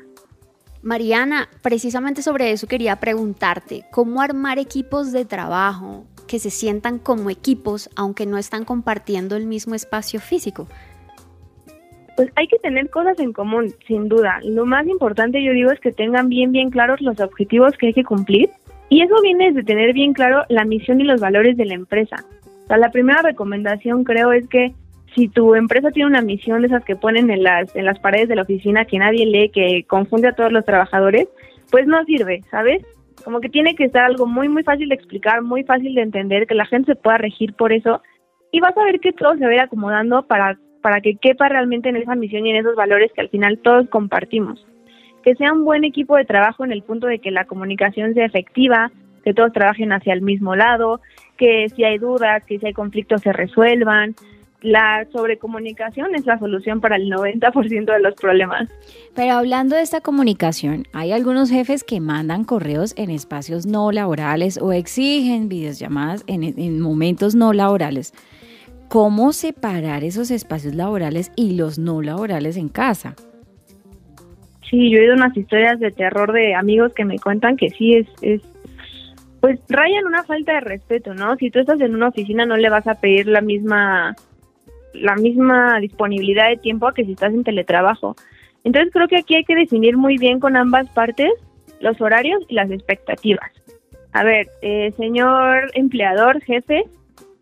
Mariana, 0.82 1.50
precisamente 1.62 2.22
sobre 2.22 2.52
eso 2.52 2.68
quería 2.68 2.96
preguntarte, 2.96 3.84
¿cómo 3.92 4.22
armar 4.22 4.60
equipos 4.60 5.12
de 5.12 5.26
trabajo 5.26 6.06
que 6.26 6.40
se 6.40 6.50
sientan 6.50 7.00
como 7.00 7.30
equipos 7.30 7.90
aunque 7.98 8.26
no 8.26 8.38
están 8.38 8.64
compartiendo 8.64 9.36
el 9.36 9.48
mismo 9.48 9.76
espacio 9.76 10.22
físico? 10.22 10.68
Pues 12.16 12.30
hay 12.38 12.48
que 12.48 12.60
tener 12.60 12.90
cosas 12.90 13.20
en 13.20 13.34
común, 13.34 13.74
sin 13.88 14.08
duda. 14.08 14.40
Lo 14.44 14.66
más 14.66 14.88
importante 14.88 15.44
yo 15.44 15.52
digo 15.52 15.70
es 15.72 15.82
que 15.82 15.92
tengan 15.92 16.30
bien, 16.30 16.54
bien 16.54 16.70
claros 16.70 17.02
los 17.02 17.20
objetivos 17.20 17.78
que 17.78 17.88
hay 17.88 17.94
que 17.94 18.06
cumplir 18.06 18.50
y 18.92 19.02
eso 19.02 19.16
viene 19.22 19.54
desde 19.54 19.64
tener 19.64 19.94
bien 19.94 20.12
claro 20.12 20.44
la 20.50 20.66
misión 20.66 21.00
y 21.00 21.06
los 21.06 21.22
valores 21.22 21.56
de 21.56 21.64
la 21.64 21.76
empresa. 21.76 22.18
O 22.66 22.68
sea, 22.68 22.76
la 22.76 22.92
primera 22.92 23.22
recomendación 23.22 24.04
creo 24.04 24.34
es 24.34 24.50
que 24.50 24.74
si 25.16 25.30
tu 25.30 25.56
empresa 25.56 25.92
tiene 25.92 26.10
una 26.10 26.22
misión 26.22 26.60
de 26.60 26.68
esas 26.68 26.84
que 26.84 26.98
ponen 26.98 27.30
en 27.32 27.42
las, 27.42 27.74
en 27.74 27.86
las 27.86 28.00
paredes 28.00 28.28
de 28.28 28.36
la 28.36 28.42
oficina 28.42 28.84
que 28.84 29.00
nadie 29.00 29.26
lee, 29.26 29.48
que 29.48 29.86
confunde 29.88 30.28
a 30.28 30.34
todos 30.34 30.52
los 30.52 30.66
trabajadores, 30.66 31.30
pues 31.72 31.88
no 31.88 32.04
sirve, 32.04 32.44
¿sabes? 32.52 32.86
Como 33.24 33.40
que 33.40 33.48
tiene 33.48 33.76
que 33.76 33.86
estar 33.86 34.04
algo 34.04 34.28
muy, 34.28 34.50
muy 34.50 34.64
fácil 34.64 34.90
de 34.90 34.96
explicar, 34.96 35.42
muy 35.42 35.64
fácil 35.64 35.96
de 35.96 36.02
entender, 36.02 36.46
que 36.46 36.56
la 36.56 36.66
gente 36.66 36.92
se 36.92 37.00
pueda 37.00 37.18
regir 37.18 37.54
por 37.54 37.72
eso 37.72 38.02
y 38.52 38.60
vas 38.60 38.76
a 38.76 38.84
ver 38.84 39.00
que 39.00 39.14
todo 39.14 39.38
se 39.38 39.46
va 39.46 39.52
a 39.52 39.54
ir 39.54 39.62
acomodando 39.62 40.28
para, 40.28 40.60
para 40.82 41.00
que 41.00 41.16
quepa 41.16 41.48
realmente 41.48 41.88
en 41.88 41.96
esa 41.96 42.16
misión 42.16 42.46
y 42.46 42.50
en 42.50 42.58
esos 42.58 42.76
valores 42.76 43.10
que 43.14 43.22
al 43.22 43.30
final 43.30 43.58
todos 43.60 43.88
compartimos 43.88 44.68
que 45.24 45.36
sea 45.36 45.54
un 45.54 45.66
buen 45.66 45.84
equipo 45.84 46.16
de 46.18 46.26
trabajo 46.26 46.66
en 46.66 46.72
el 46.72 46.84
punto 46.84 47.08
de 47.08 47.20
que 47.20 47.32
la 47.32 47.46
comunicación 47.46 48.14
sea 48.14 48.26
efectiva, 48.26 48.92
que 49.24 49.34
todos 49.34 49.54
trabajen 49.54 49.92
hacia 49.92 50.14
el 50.14 50.22
mismo 50.22 50.56
lado, 50.56 51.02
que 51.38 51.70
si 51.70 51.84
hay 51.84 51.98
dudas, 51.98 52.44
que 52.46 52.60
si 52.60 52.68
hay 52.68 52.74
conflictos 52.74 53.22
se 53.22 53.34
resuelvan. 53.34 54.16
La 54.62 55.08
sobrecomunicación 55.12 56.14
es 56.14 56.28
la 56.28 56.38
solución 56.38 56.82
para 56.82 56.96
el 56.96 57.12
90% 57.12 57.86
de 57.92 58.00
los 58.00 58.14
problemas. 58.14 58.70
Pero 59.16 59.34
hablando 59.34 59.76
de 59.76 59.82
esta 59.82 60.02
comunicación, 60.02 60.86
hay 60.94 61.12
algunos 61.12 61.50
jefes 61.50 61.84
que 61.84 62.00
mandan 62.00 62.44
correos 62.44 62.94
en 62.96 63.10
espacios 63.10 63.66
no 63.66 63.92
laborales 63.92 64.60
o 64.62 64.72
exigen 64.72 65.50
videollamadas 65.50 66.24
en, 66.28 66.44
en 66.44 66.80
momentos 66.80 67.34
no 67.34 67.54
laborales. 67.54 68.14
¿Cómo 68.88 69.34
separar 69.34 70.04
esos 70.04 70.30
espacios 70.30 70.76
laborales 70.76 71.32
y 71.36 71.56
los 71.56 71.80
no 71.80 72.04
laborales 72.04 72.56
en 72.56 72.70
casa? 72.70 73.16
Sí, 74.72 74.90
yo 74.90 74.98
he 74.98 75.02
oído 75.02 75.16
unas 75.16 75.36
historias 75.36 75.82
de 75.82 75.92
terror 75.92 76.32
de 76.32 76.56
amigos 76.56 76.94
que 76.94 77.04
me 77.04 77.20
cuentan 77.20 77.58
que 77.58 77.70
sí 77.72 77.96
es, 77.96 78.08
es 78.22 78.42
pues 79.42 79.60
rayan 79.68 80.06
una 80.06 80.24
falta 80.24 80.54
de 80.54 80.62
respeto, 80.62 81.14
¿no? 81.14 81.36
Si 81.36 81.52
tú 81.52 81.60
estás 81.60 81.82
en 81.82 81.94
una 81.94 82.08
oficina 82.08 82.46
no 82.46 82.56
le 82.56 82.70
vas 82.70 82.88
a 82.88 82.96
pedir 82.96 83.28
la 83.28 83.42
misma 83.42 84.16
la 84.94 85.16
misma 85.16 85.80
disponibilidad 85.80 86.50
de 86.50 86.58
tiempo 86.58 86.92
que 86.94 87.04
si 87.04 87.12
estás 87.12 87.34
en 87.34 87.44
teletrabajo. 87.44 88.16
Entonces 88.64 88.94
creo 88.94 89.10
que 89.10 89.18
aquí 89.18 89.36
hay 89.36 89.44
que 89.44 89.56
definir 89.56 89.98
muy 89.98 90.18
bien 90.18 90.40
con 90.40 90.56
ambas 90.56 90.90
partes 90.90 91.32
los 91.82 92.00
horarios 92.00 92.42
y 92.48 92.54
las 92.56 92.72
expectativas. 92.72 93.52
A 94.14 94.24
ver, 94.24 94.48
eh, 94.62 94.94
señor 94.96 95.70
empleador, 95.74 96.42
jefe, 96.44 96.84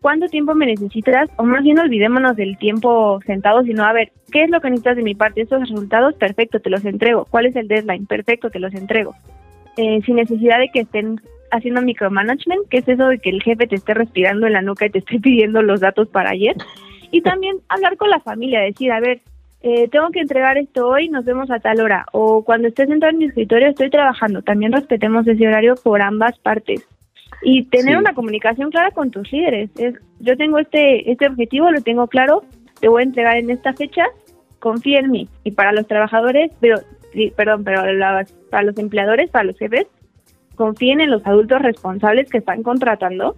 ¿cuánto 0.00 0.26
tiempo 0.28 0.54
me 0.54 0.66
necesitas? 0.66 1.30
O 1.36 1.44
más 1.44 1.62
bien 1.62 1.78
olvidémonos 1.78 2.36
del 2.36 2.58
tiempo 2.58 3.20
sentado, 3.26 3.62
sino 3.62 3.84
a 3.84 3.92
ver, 3.92 4.12
¿qué 4.32 4.44
es 4.44 4.50
lo 4.50 4.60
que 4.60 4.70
necesitas 4.70 4.96
de 4.96 5.02
mi 5.02 5.14
parte? 5.14 5.42
Estos 5.42 5.60
resultados, 5.60 6.14
perfecto, 6.14 6.60
te 6.60 6.70
los 6.70 6.84
entrego. 6.84 7.26
¿Cuál 7.30 7.46
es 7.46 7.56
el 7.56 7.68
deadline? 7.68 8.06
Perfecto, 8.06 8.50
te 8.50 8.58
los 8.58 8.74
entrego. 8.74 9.14
Eh, 9.76 10.00
sin 10.04 10.16
necesidad 10.16 10.58
de 10.58 10.70
que 10.72 10.80
estén 10.80 11.20
haciendo 11.50 11.82
micromanagement, 11.82 12.68
que 12.68 12.78
es 12.78 12.88
eso 12.88 13.08
de 13.08 13.18
que 13.18 13.30
el 13.30 13.42
jefe 13.42 13.66
te 13.66 13.76
esté 13.76 13.94
respirando 13.94 14.46
en 14.46 14.54
la 14.54 14.62
nuca 14.62 14.86
y 14.86 14.90
te 14.90 14.98
esté 14.98 15.18
pidiendo 15.20 15.62
los 15.62 15.80
datos 15.80 16.08
para 16.08 16.30
ayer. 16.30 16.56
Y 17.10 17.22
también 17.22 17.56
hablar 17.68 17.96
con 17.96 18.10
la 18.10 18.20
familia, 18.20 18.60
decir, 18.60 18.92
a 18.92 19.00
ver, 19.00 19.20
eh, 19.62 19.88
tengo 19.88 20.10
que 20.10 20.20
entregar 20.20 20.56
esto 20.56 20.86
hoy, 20.88 21.08
nos 21.08 21.24
vemos 21.24 21.50
a 21.50 21.58
tal 21.58 21.80
hora. 21.80 22.06
O 22.12 22.44
cuando 22.44 22.68
estés 22.68 22.88
sentado 22.88 23.10
en 23.10 23.18
mi 23.18 23.24
escritorio, 23.26 23.68
estoy 23.68 23.90
trabajando. 23.90 24.42
También 24.42 24.72
respetemos 24.72 25.26
ese 25.26 25.46
horario 25.46 25.74
por 25.82 26.00
ambas 26.00 26.38
partes 26.38 26.86
y 27.42 27.64
tener 27.64 27.96
una 27.96 28.14
comunicación 28.14 28.70
clara 28.70 28.90
con 28.90 29.10
tus 29.10 29.30
líderes. 29.32 29.70
Es, 29.76 29.94
yo 30.18 30.36
tengo 30.36 30.58
este, 30.58 31.10
este 31.10 31.26
objetivo, 31.26 31.70
lo 31.70 31.80
tengo 31.80 32.06
claro, 32.06 32.42
te 32.80 32.88
voy 32.88 33.02
a 33.02 33.06
entregar 33.06 33.36
en 33.36 33.50
esta 33.50 33.72
fecha, 33.72 34.04
confía 34.58 35.00
en 35.00 35.10
mí. 35.10 35.28
Y 35.44 35.52
para 35.52 35.72
los 35.72 35.86
trabajadores, 35.86 36.52
pero, 36.60 36.80
perdón, 37.36 37.64
pero 37.64 37.82
para 38.50 38.62
los 38.62 38.76
empleadores, 38.78 39.30
para 39.30 39.44
los 39.44 39.58
jefes, 39.58 39.86
confíen 40.56 41.00
en 41.00 41.10
los 41.10 41.26
adultos 41.26 41.62
responsables 41.62 42.30
que 42.30 42.38
están 42.38 42.62
contratando 42.62 43.36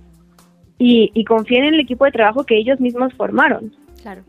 y, 0.78 1.11
y 1.14 1.24
confíen 1.24 1.64
en 1.64 1.74
el 1.74 1.81
equipo 1.81 2.05
de 2.05 2.12
trabajo 2.12 2.44
que 2.44 2.59
ellos 2.59 2.81
mismos 2.81 3.14
formaron. 3.14 3.72
Claro. 4.02 4.22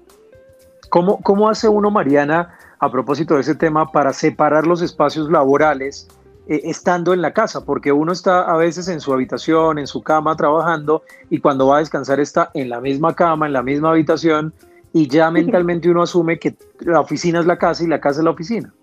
¿Cómo, 0.90 1.20
¿Cómo 1.22 1.50
hace 1.50 1.68
uno, 1.68 1.90
Mariana, 1.90 2.56
a 2.78 2.92
propósito 2.92 3.34
de 3.34 3.42
ese 3.42 3.56
tema, 3.56 3.92
para 3.92 4.14
separar 4.14 4.68
los 4.68 4.84
espacios 4.84 5.32
laborales 5.32 6.08
eh, 6.48 6.62
estando 6.64 7.14
en 7.14 7.22
la 7.22 7.32
casa, 7.32 7.66
porque 7.66 7.92
uno 7.92 8.12
está 8.12 8.42
a 8.44 8.58
veces 8.58 8.88
en 8.88 9.00
su 9.00 9.14
habitación, 9.14 9.80
en 9.80 9.88
su 9.88 10.02
cama 10.02 10.36
trabajando 10.36 11.04
y 11.30 11.40
cuando 11.40 11.68
va 11.68 11.78
a 11.78 11.80
descansar 11.80 12.20
está 12.20 12.52
en 12.54 12.70
la 12.70 12.82
misma 12.82 13.16
cama, 13.16 13.48
en 13.48 13.54
la 13.54 13.64
misma 13.64 13.92
habitación 13.92 14.54
y 14.94 15.08
ya 15.08 15.32
mentalmente 15.32 15.90
uno 15.90 16.04
asume 16.04 16.38
que 16.38 16.56
la 16.80 17.00
oficina 17.00 17.40
es 17.40 17.46
la 17.46 17.58
casa 17.58 17.84
y 17.84 17.88
la 17.88 18.00
casa 18.00 18.20
es 18.20 18.26
la 18.26 18.32
oficina. 18.32 18.74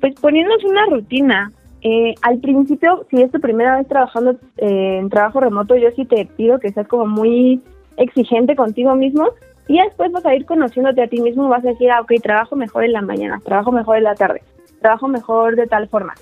Pues 0.00 0.14
poniéndonos 0.20 0.64
una 0.64 0.86
rutina, 0.86 1.52
Eh, 1.82 2.14
al 2.20 2.38
principio, 2.40 3.06
si 3.08 3.22
es 3.22 3.30
tu 3.32 3.40
primera 3.40 3.78
vez 3.78 3.88
trabajando 3.88 4.32
eh, 4.58 4.98
en 5.00 5.08
trabajo 5.08 5.40
remoto, 5.40 5.74
yo 5.76 5.88
sí 5.96 6.04
te 6.04 6.26
pido 6.26 6.58
que 6.58 6.72
seas 6.72 6.86
como 6.86 7.06
muy 7.06 7.62
exigente 7.96 8.54
contigo 8.54 8.94
mismo 8.94 9.30
y 9.66 9.78
después 9.78 10.12
vas 10.12 10.26
a 10.26 10.34
ir 10.34 10.44
conociéndote 10.44 11.02
a 11.02 11.08
ti 11.08 11.22
mismo, 11.22 11.48
vas 11.48 11.64
a 11.64 11.68
decir, 11.68 11.90
ah, 11.90 12.02
ok, 12.02 12.12
trabajo 12.22 12.54
mejor 12.54 12.84
en 12.84 12.92
la 12.92 13.00
mañana, 13.00 13.40
trabajo 13.42 13.72
mejor 13.72 13.96
en 13.96 14.04
la 14.04 14.14
tarde, 14.14 14.42
trabajo 14.82 15.08
mejor 15.08 15.56
de 15.56 15.66
tal 15.66 15.88
forma. 15.88 16.12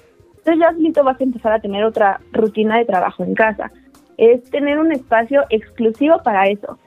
Entonces 0.48 0.66
ya 0.66 0.72
solito 0.72 1.04
vas 1.04 1.20
a 1.20 1.24
empezar 1.24 1.52
a 1.52 1.60
tener 1.60 1.84
otra 1.84 2.20
rutina 2.32 2.78
de 2.78 2.86
trabajo 2.86 3.22
en 3.22 3.34
casa. 3.34 3.70
Es 4.16 4.42
tener 4.50 4.78
un 4.78 4.92
espacio 4.92 5.44
exclusivo 5.50 6.22
para 6.24 6.46
eso. 6.46 6.78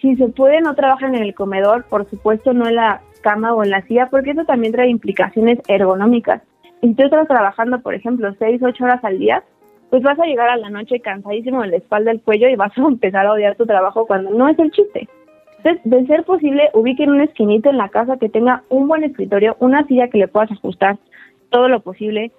Si 0.00 0.14
se 0.14 0.28
puede, 0.28 0.60
no 0.60 0.76
trabajan 0.76 1.16
en 1.16 1.24
el 1.24 1.34
comedor, 1.34 1.84
por 1.86 2.08
supuesto 2.08 2.52
no 2.52 2.68
en 2.68 2.76
la 2.76 3.00
cama 3.20 3.54
o 3.54 3.64
en 3.64 3.70
la 3.70 3.82
silla, 3.82 4.08
porque 4.08 4.30
eso 4.30 4.44
también 4.44 4.72
trae 4.72 4.88
implicaciones 4.88 5.58
ergonómicas. 5.66 6.42
Si 6.80 6.94
tú 6.94 7.02
estás 7.02 7.26
trabajando, 7.26 7.80
por 7.80 7.92
ejemplo, 7.94 8.32
6, 8.38 8.62
8 8.62 8.84
horas 8.84 9.04
al 9.04 9.18
día, 9.18 9.42
pues 9.90 10.00
vas 10.04 10.20
a 10.20 10.26
llegar 10.26 10.48
a 10.48 10.56
la 10.56 10.70
noche 10.70 11.00
cansadísimo 11.00 11.62
de 11.62 11.68
la 11.68 11.76
espalda 11.78 12.12
del 12.12 12.22
cuello 12.22 12.48
y 12.48 12.54
vas 12.54 12.70
a 12.78 12.82
empezar 12.86 13.26
a 13.26 13.32
odiar 13.32 13.56
tu 13.56 13.66
trabajo 13.66 14.06
cuando 14.06 14.30
no 14.30 14.48
es 14.48 14.56
el 14.60 14.70
chiste. 14.70 15.08
Entonces, 15.56 15.80
de 15.82 16.06
ser 16.06 16.22
posible, 16.22 16.70
ubiquen 16.72 17.10
un 17.10 17.22
esquinito 17.22 17.68
en 17.68 17.78
la 17.78 17.88
casa 17.88 18.16
que 18.16 18.28
tenga 18.28 18.62
un 18.68 18.86
buen 18.86 19.02
escritorio, 19.02 19.56
una 19.58 19.84
silla 19.88 20.06
que 20.06 20.18
le 20.18 20.28
puedas 20.28 20.52
ajustar 20.52 20.98
todo 21.50 21.68
lo 21.68 21.80
posible, 21.80 22.30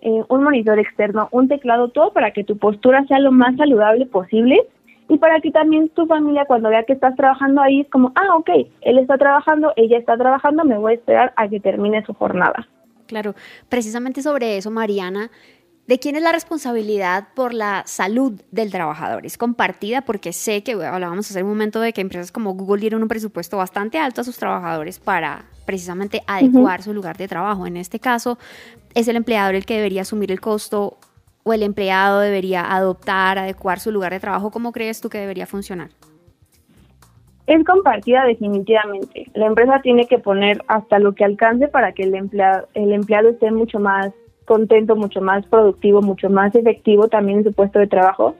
eh, 0.00 0.22
un 0.28 0.42
monitor 0.42 0.78
externo, 0.78 1.28
un 1.32 1.48
teclado, 1.48 1.88
todo 1.88 2.12
para 2.12 2.32
que 2.32 2.44
tu 2.44 2.56
postura 2.58 3.04
sea 3.06 3.18
lo 3.18 3.32
más 3.32 3.56
saludable 3.56 4.06
posible 4.06 4.60
y 5.08 5.18
para 5.18 5.40
que 5.40 5.50
también 5.50 5.88
tu 5.88 6.06
familia 6.06 6.44
cuando 6.46 6.68
vea 6.68 6.84
que 6.84 6.92
estás 6.92 7.16
trabajando 7.16 7.62
ahí 7.62 7.80
es 7.80 7.88
como, 7.90 8.12
ah, 8.14 8.36
ok, 8.36 8.50
él 8.82 8.98
está 8.98 9.16
trabajando, 9.16 9.72
ella 9.76 9.98
está 9.98 10.16
trabajando, 10.16 10.64
me 10.64 10.78
voy 10.78 10.92
a 10.92 10.96
esperar 10.96 11.32
a 11.36 11.48
que 11.48 11.60
termine 11.60 12.04
su 12.04 12.12
jornada. 12.14 12.68
Claro, 13.06 13.34
precisamente 13.68 14.22
sobre 14.22 14.58
eso, 14.58 14.70
Mariana, 14.70 15.30
¿De 15.88 15.98
quién 15.98 16.16
es 16.16 16.22
la 16.22 16.32
responsabilidad 16.32 17.28
por 17.34 17.54
la 17.54 17.82
salud 17.86 18.42
del 18.50 18.70
trabajador? 18.70 19.24
Es 19.24 19.38
compartida 19.38 20.02
porque 20.02 20.34
sé 20.34 20.62
que 20.62 20.72
hablábamos 20.72 21.30
hace 21.30 21.42
un 21.42 21.48
momento 21.48 21.80
de 21.80 21.94
que 21.94 22.02
empresas 22.02 22.30
como 22.30 22.52
Google 22.52 22.82
dieron 22.82 23.00
un 23.00 23.08
presupuesto 23.08 23.56
bastante 23.56 23.96
alto 23.96 24.20
a 24.20 24.24
sus 24.24 24.36
trabajadores 24.36 24.98
para 24.98 25.46
precisamente 25.68 26.22
adecuar 26.26 26.80
su 26.82 26.94
lugar 26.94 27.18
de 27.18 27.28
trabajo. 27.28 27.66
En 27.66 27.76
este 27.76 28.00
caso, 28.00 28.38
¿es 28.94 29.06
el 29.06 29.16
empleador 29.16 29.54
el 29.54 29.66
que 29.66 29.76
debería 29.76 30.00
asumir 30.00 30.32
el 30.32 30.40
costo 30.40 30.96
o 31.44 31.52
el 31.52 31.62
empleado 31.62 32.20
debería 32.20 32.74
adoptar, 32.74 33.38
adecuar 33.38 33.78
su 33.78 33.92
lugar 33.92 34.14
de 34.14 34.18
trabajo? 34.18 34.50
¿Cómo 34.50 34.72
crees 34.72 35.02
tú 35.02 35.10
que 35.10 35.18
debería 35.18 35.44
funcionar? 35.44 35.90
Es 37.46 37.62
compartida 37.66 38.24
definitivamente. 38.24 39.30
La 39.34 39.44
empresa 39.44 39.82
tiene 39.82 40.06
que 40.06 40.18
poner 40.18 40.64
hasta 40.68 40.98
lo 40.98 41.14
que 41.14 41.26
alcance 41.26 41.68
para 41.68 41.92
que 41.92 42.04
el 42.04 42.14
empleado, 42.14 42.66
el 42.72 42.90
empleado 42.92 43.28
esté 43.28 43.50
mucho 43.50 43.78
más 43.78 44.10
contento, 44.46 44.96
mucho 44.96 45.20
más 45.20 45.44
productivo, 45.48 46.00
mucho 46.00 46.30
más 46.30 46.54
efectivo 46.54 47.08
también 47.08 47.40
en 47.40 47.44
su 47.44 47.52
puesto 47.52 47.78
de 47.78 47.88
trabajo. 47.88 48.34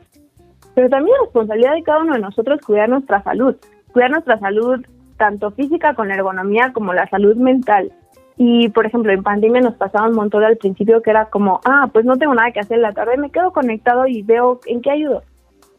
Pero 0.75 0.89
también 0.89 1.15
la 1.19 1.25
responsabilidad 1.25 1.75
de 1.75 1.83
cada 1.83 2.01
uno 2.01 2.15
de 2.15 2.21
nosotros 2.21 2.59
cuidar 2.65 2.89
nuestra 2.89 3.23
salud, 3.23 3.55
cuidar 3.93 4.13
nuestra 4.13 4.39
salud 4.39 4.81
tanto 5.19 5.51
física 5.51 5.95
con 5.95 6.11
ergonomía 6.11 6.73
como 6.73 6.95
la 6.95 7.07
salud 7.09 7.37
mental. 7.37 7.93
Y, 8.39 8.69
por 8.69 8.87
ejemplo, 8.87 9.13
en 9.13 9.25
pandemia 9.25 9.61
nos 9.61 9.75
pasaba 9.75 10.09
un 10.09 10.15
montón 10.15 10.45
al 10.45 10.57
principio 10.57 11.03
que 11.03 11.11
era 11.11 11.27
como, 11.27 11.61
ah, 11.65 11.91
pues 11.93 12.05
no 12.05 12.17
tengo 12.17 12.35
nada 12.35 12.53
que 12.53 12.61
hacer 12.61 12.77
en 12.77 12.83
la 12.83 12.93
tarde, 12.93 13.19
me 13.19 13.31
quedo 13.31 13.53
conectado 13.53 14.07
y 14.07 14.23
veo 14.23 14.61
en 14.67 14.81
qué 14.81 14.93
ayudo. 14.93 15.23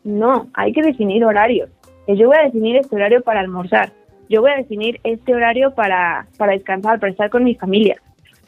No, 0.04 0.48
hay 0.54 0.74
que 0.74 0.82
definir 0.82 1.24
horarios. 1.24 1.70
Yo 2.08 2.28
voy 2.28 2.38
a 2.38 2.44
definir 2.44 2.76
este 2.76 2.96
horario 2.96 3.22
para 3.22 3.40
almorzar. 3.40 3.92
Yo 4.28 4.42
voy 4.42 4.52
a 4.52 4.58
definir 4.58 5.00
este 5.04 5.34
horario 5.34 5.74
para, 5.74 6.28
para 6.38 6.54
descansar, 6.54 7.00
para 7.00 7.12
estar 7.12 7.30
con 7.30 7.44
mi 7.44 7.56
familia. 7.56 7.98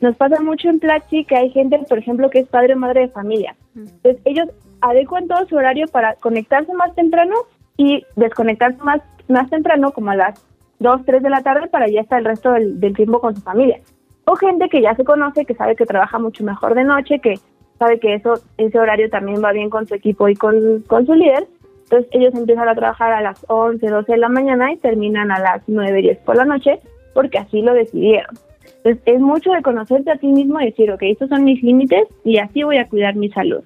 Nos 0.01 0.15
pasa 0.15 0.41
mucho 0.41 0.67
en 0.67 0.79
Platzi 0.79 1.25
que 1.25 1.37
hay 1.37 1.49
gente, 1.51 1.77
por 1.87 1.99
ejemplo, 1.99 2.29
que 2.29 2.39
es 2.39 2.47
padre 2.47 2.73
o 2.73 2.77
madre 2.77 3.01
de 3.01 3.07
familia. 3.09 3.55
Entonces, 3.75 4.19
ellos 4.25 4.49
adecuan 4.81 5.27
todo 5.27 5.45
su 5.45 5.55
horario 5.55 5.87
para 5.87 6.15
conectarse 6.15 6.73
más 6.73 6.93
temprano 6.95 7.35
y 7.77 8.03
desconectarse 8.15 8.79
más, 8.83 9.01
más 9.27 9.49
temprano, 9.49 9.91
como 9.91 10.11
a 10.11 10.15
las 10.15 10.50
2, 10.81 11.01
3 11.05 11.23
de 11.23 11.29
la 11.29 11.41
tarde, 11.41 11.67
para 11.67 11.87
ya 11.87 12.01
estar 12.01 12.19
el 12.19 12.25
resto 12.25 12.51
del, 12.51 12.93
tiempo 12.95 13.21
con 13.21 13.35
su 13.35 13.41
familia. 13.41 13.79
O 14.25 14.35
gente 14.35 14.67
que 14.69 14.81
ya 14.81 14.95
se 14.95 15.03
conoce, 15.03 15.45
que 15.45 15.53
sabe 15.53 15.75
que 15.75 15.85
trabaja 15.85 16.19
mucho 16.19 16.43
mejor 16.43 16.75
de 16.75 16.83
noche, 16.83 17.19
que 17.19 17.35
sabe 17.79 17.99
que 17.99 18.15
eso 18.15 18.33
ese 18.57 18.79
horario 18.79 19.09
también 19.09 19.43
va 19.43 19.51
bien 19.51 19.69
con 19.69 19.87
su 19.87 19.95
equipo 19.95 20.27
y 20.27 20.35
con, 20.35 20.81
con 20.87 21.05
su 21.05 21.13
líder. 21.13 21.47
Entonces 21.83 22.09
ellos 22.11 22.33
empiezan 22.33 22.67
a 22.67 22.75
trabajar 22.75 23.13
a 23.13 23.21
las 23.21 23.45
11, 23.47 23.85
12 23.85 24.11
de 24.11 24.17
la 24.17 24.29
mañana 24.29 24.71
y 24.71 24.77
terminan 24.77 25.31
a 25.31 25.39
las 25.39 25.63
9, 25.67 26.01
10 26.01 26.17
por 26.19 26.35
la 26.35 26.45
noche, 26.45 26.79
porque 27.13 27.37
así 27.37 27.61
lo 27.61 27.73
decidieron. 27.73 28.35
Entonces, 28.83 29.01
es 29.05 29.19
mucho 29.19 29.51
de 29.51 29.61
conocerte 29.61 30.11
a 30.11 30.15
ti 30.15 30.27
mismo 30.27 30.59
y 30.59 30.65
decir, 30.65 30.91
ok, 30.91 31.03
estos 31.03 31.29
son 31.29 31.43
mis 31.43 31.61
límites 31.61 32.07
y 32.23 32.37
así 32.37 32.63
voy 32.63 32.77
a 32.77 32.87
cuidar 32.87 33.15
mi 33.15 33.29
salud. 33.29 33.63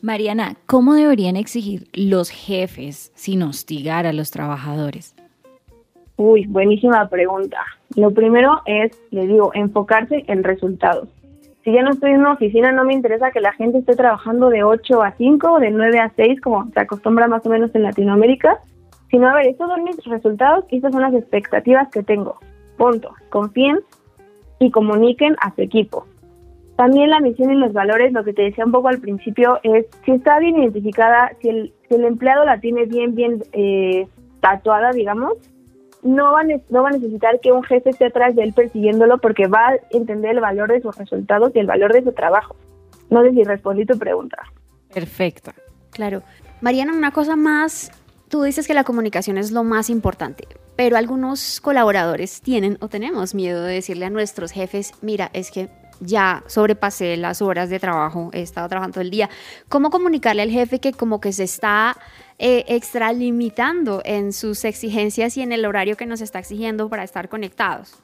Mariana, 0.00 0.54
¿cómo 0.66 0.94
deberían 0.94 1.34
exigir 1.34 1.88
los 1.92 2.30
jefes 2.30 3.10
sin 3.16 3.42
hostigar 3.42 4.06
a 4.06 4.12
los 4.12 4.30
trabajadores? 4.30 5.16
Uy, 6.18 6.46
buenísima 6.48 7.08
pregunta. 7.08 7.58
Lo 7.94 8.10
primero 8.10 8.60
es, 8.66 8.90
le 9.12 9.28
digo, 9.28 9.52
enfocarse 9.54 10.24
en 10.26 10.42
resultados. 10.42 11.08
Si 11.62 11.72
ya 11.72 11.82
no 11.82 11.90
estoy 11.90 12.10
en 12.10 12.20
una 12.20 12.32
oficina, 12.32 12.72
no 12.72 12.84
me 12.84 12.92
interesa 12.92 13.30
que 13.30 13.40
la 13.40 13.52
gente 13.52 13.78
esté 13.78 13.94
trabajando 13.94 14.48
de 14.48 14.64
8 14.64 15.00
a 15.00 15.12
5 15.12 15.52
o 15.52 15.60
de 15.60 15.70
9 15.70 16.00
a 16.00 16.10
6, 16.16 16.40
como 16.40 16.68
se 16.72 16.80
acostumbra 16.80 17.28
más 17.28 17.46
o 17.46 17.50
menos 17.50 17.72
en 17.72 17.84
Latinoamérica, 17.84 18.58
sino 19.12 19.28
a 19.28 19.34
ver, 19.34 19.46
estos 19.46 19.68
son 19.70 19.84
mis 19.84 20.04
resultados 20.06 20.64
y 20.70 20.76
estas 20.76 20.92
son 20.92 21.02
las 21.02 21.14
expectativas 21.14 21.88
que 21.88 22.02
tengo. 22.02 22.40
Punto. 22.76 23.14
Confíen 23.30 23.78
y 24.58 24.72
comuniquen 24.72 25.36
a 25.40 25.54
su 25.54 25.62
equipo. 25.62 26.04
También 26.74 27.10
la 27.10 27.20
misión 27.20 27.52
y 27.52 27.56
los 27.56 27.72
valores, 27.72 28.12
lo 28.12 28.24
que 28.24 28.32
te 28.32 28.42
decía 28.42 28.64
un 28.64 28.72
poco 28.72 28.88
al 28.88 28.98
principio, 28.98 29.60
es 29.62 29.86
si 30.04 30.10
está 30.10 30.40
bien 30.40 30.58
identificada, 30.58 31.30
si 31.40 31.48
el, 31.48 31.72
el 31.90 32.04
empleado 32.04 32.44
la 32.44 32.58
tiene 32.58 32.86
bien, 32.86 33.14
bien 33.14 33.44
eh, 33.52 34.08
tatuada, 34.40 34.90
digamos, 34.90 35.34
no 36.02 36.32
va, 36.32 36.42
no 36.68 36.82
va 36.82 36.88
a 36.88 36.92
necesitar 36.92 37.40
que 37.40 37.52
un 37.52 37.62
jefe 37.62 37.90
esté 37.90 38.06
atrás 38.06 38.34
de 38.34 38.42
él 38.42 38.52
persiguiéndolo 38.52 39.18
porque 39.18 39.46
va 39.46 39.68
a 39.68 39.78
entender 39.90 40.32
el 40.32 40.40
valor 40.40 40.70
de 40.70 40.80
sus 40.80 40.96
resultados 40.96 41.52
y 41.54 41.58
el 41.58 41.66
valor 41.66 41.92
de 41.92 42.02
su 42.02 42.12
trabajo. 42.12 42.56
No 43.10 43.22
sé 43.22 43.32
si 43.32 43.44
respondí 43.44 43.86
tu 43.86 43.98
pregunta. 43.98 44.38
Perfecto. 44.92 45.52
Claro. 45.90 46.22
Mariana, 46.60 46.92
una 46.92 47.12
cosa 47.12 47.36
más, 47.36 47.90
tú 48.28 48.42
dices 48.42 48.66
que 48.66 48.74
la 48.74 48.84
comunicación 48.84 49.38
es 49.38 49.50
lo 49.50 49.64
más 49.64 49.90
importante, 49.90 50.46
pero 50.76 50.96
algunos 50.96 51.60
colaboradores 51.60 52.40
tienen 52.40 52.78
o 52.80 52.88
tenemos 52.88 53.34
miedo 53.34 53.62
de 53.62 53.74
decirle 53.74 54.06
a 54.06 54.10
nuestros 54.10 54.52
jefes, 54.52 54.92
mira, 55.02 55.30
es 55.32 55.50
que 55.50 55.68
ya 56.00 56.44
sobrepasé 56.46 57.16
las 57.16 57.42
horas 57.42 57.70
de 57.70 57.80
trabajo, 57.80 58.30
he 58.32 58.42
estado 58.42 58.68
trabajando 58.68 58.94
todo 58.94 59.02
el 59.02 59.10
día. 59.10 59.28
¿Cómo 59.68 59.90
comunicarle 59.90 60.42
al 60.42 60.50
jefe 60.50 60.78
que 60.78 60.92
como 60.92 61.20
que 61.20 61.32
se 61.32 61.44
está 61.44 61.96
eh, 62.38 62.64
extralimitando 62.68 64.00
en 64.04 64.32
sus 64.32 64.64
exigencias 64.64 65.36
y 65.36 65.42
en 65.42 65.52
el 65.52 65.64
horario 65.64 65.96
que 65.96 66.06
nos 66.06 66.20
está 66.20 66.38
exigiendo 66.38 66.88
para 66.88 67.02
estar 67.02 67.28
conectados? 67.28 68.02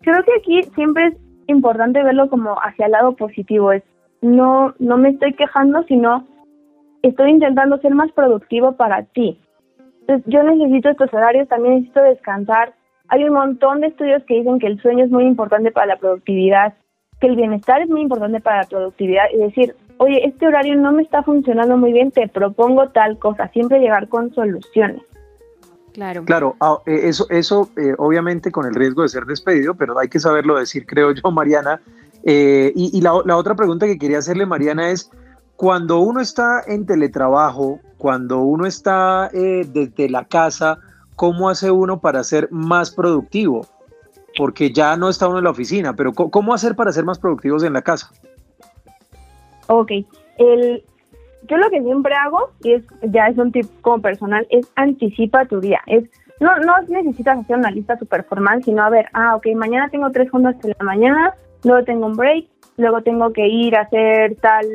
Creo 0.00 0.22
que 0.24 0.32
aquí 0.38 0.62
siempre 0.74 1.08
es 1.08 1.14
importante 1.46 2.02
verlo 2.02 2.28
como 2.28 2.54
hacia 2.62 2.86
el 2.86 2.92
lado 2.92 3.16
positivo. 3.16 3.72
Es 3.72 3.82
no, 4.20 4.74
no 4.78 4.96
me 4.96 5.10
estoy 5.10 5.34
quejando, 5.34 5.82
sino 5.84 6.26
estoy 7.02 7.30
intentando 7.30 7.78
ser 7.78 7.94
más 7.94 8.10
productivo 8.12 8.72
para 8.72 9.04
ti. 9.04 9.38
Entonces, 10.00 10.24
yo 10.26 10.42
necesito 10.42 10.88
estos 10.88 11.12
horarios, 11.12 11.48
también 11.48 11.76
necesito 11.76 12.02
descansar. 12.02 12.74
Hay 13.08 13.24
un 13.24 13.34
montón 13.34 13.80
de 13.80 13.88
estudios 13.88 14.22
que 14.24 14.34
dicen 14.34 14.58
que 14.58 14.66
el 14.66 14.80
sueño 14.80 15.04
es 15.04 15.10
muy 15.10 15.24
importante 15.24 15.70
para 15.70 15.86
la 15.86 15.96
productividad, 15.96 16.74
que 17.20 17.26
el 17.26 17.36
bienestar 17.36 17.80
es 17.82 17.88
muy 17.88 18.02
importante 18.02 18.40
para 18.40 18.62
la 18.62 18.68
productividad. 18.68 19.24
Es 19.32 19.40
decir, 19.40 19.74
oye, 19.98 20.26
este 20.26 20.46
horario 20.46 20.76
no 20.76 20.92
me 20.92 21.02
está 21.02 21.22
funcionando 21.22 21.76
muy 21.76 21.92
bien, 21.92 22.10
te 22.10 22.28
propongo 22.28 22.88
tal 22.90 23.18
cosa. 23.18 23.48
Siempre 23.48 23.78
llegar 23.80 24.08
con 24.08 24.32
soluciones. 24.34 25.02
Claro. 25.92 26.24
Claro, 26.24 26.56
ah, 26.60 26.78
eh, 26.86 27.00
eso, 27.04 27.26
eso 27.28 27.70
eh, 27.76 27.94
obviamente 27.98 28.52
con 28.52 28.66
el 28.66 28.74
riesgo 28.74 29.02
de 29.02 29.08
ser 29.08 29.24
despedido, 29.24 29.74
pero 29.74 29.98
hay 29.98 30.08
que 30.08 30.20
saberlo 30.20 30.58
decir, 30.58 30.86
creo 30.86 31.12
yo, 31.12 31.30
Mariana. 31.30 31.80
Eh, 32.24 32.72
y, 32.74 33.00
la, 33.00 33.12
la, 33.24 33.36
otra 33.36 33.54
pregunta 33.54 33.86
que 33.86 33.98
quería 33.98 34.18
hacerle, 34.18 34.44
Mariana, 34.44 34.90
es, 34.90 35.10
cuando 35.56 35.98
uno 35.98 36.20
está 36.20 36.62
en 36.66 36.86
teletrabajo, 36.86 37.80
cuando 37.96 38.38
uno 38.38 38.64
está 38.64 39.28
eh, 39.32 39.66
desde 39.68 40.08
la 40.08 40.24
casa, 40.24 40.78
¿cómo 41.16 41.48
hace 41.48 41.70
uno 41.70 42.00
para 42.00 42.22
ser 42.22 42.48
más 42.52 42.92
productivo? 42.92 43.66
Porque 44.36 44.72
ya 44.72 44.96
no 44.96 45.08
está 45.08 45.26
uno 45.26 45.38
en 45.38 45.44
la 45.44 45.50
oficina, 45.50 45.96
pero 45.96 46.12
¿cómo 46.12 46.54
hacer 46.54 46.76
para 46.76 46.92
ser 46.92 47.04
más 47.04 47.18
productivos 47.18 47.64
en 47.64 47.72
la 47.72 47.82
casa? 47.82 48.12
Ok, 49.68 49.92
el, 50.38 50.82
yo 51.48 51.56
lo 51.56 51.70
que 51.70 51.82
siempre 51.82 52.14
hago, 52.14 52.50
y 52.62 52.72
es, 52.72 52.84
ya 53.02 53.28
es 53.28 53.38
un 53.38 53.52
tip 53.52 53.66
como 53.80 54.02
personal, 54.02 54.46
es 54.50 54.70
anticipa 54.76 55.44
tu 55.44 55.60
día. 55.60 55.80
Es, 55.86 56.04
no, 56.40 56.56
no 56.58 56.74
necesitas 56.88 57.38
hacer 57.38 57.56
una 57.56 57.70
lista 57.70 57.98
super 57.98 58.24
formal, 58.24 58.62
sino 58.64 58.82
a 58.82 58.90
ver, 58.90 59.08
ah, 59.12 59.36
ok, 59.36 59.46
mañana 59.56 59.88
tengo 59.90 60.10
tres 60.10 60.30
juntas 60.30 60.56
en 60.64 60.74
la 60.78 60.84
mañana, 60.84 61.34
luego 61.64 61.84
tengo 61.84 62.06
un 62.06 62.16
break, 62.16 62.46
luego 62.76 63.02
tengo 63.02 63.32
que 63.32 63.46
ir 63.46 63.76
a 63.76 63.82
hacer 63.82 64.36
tal 64.36 64.66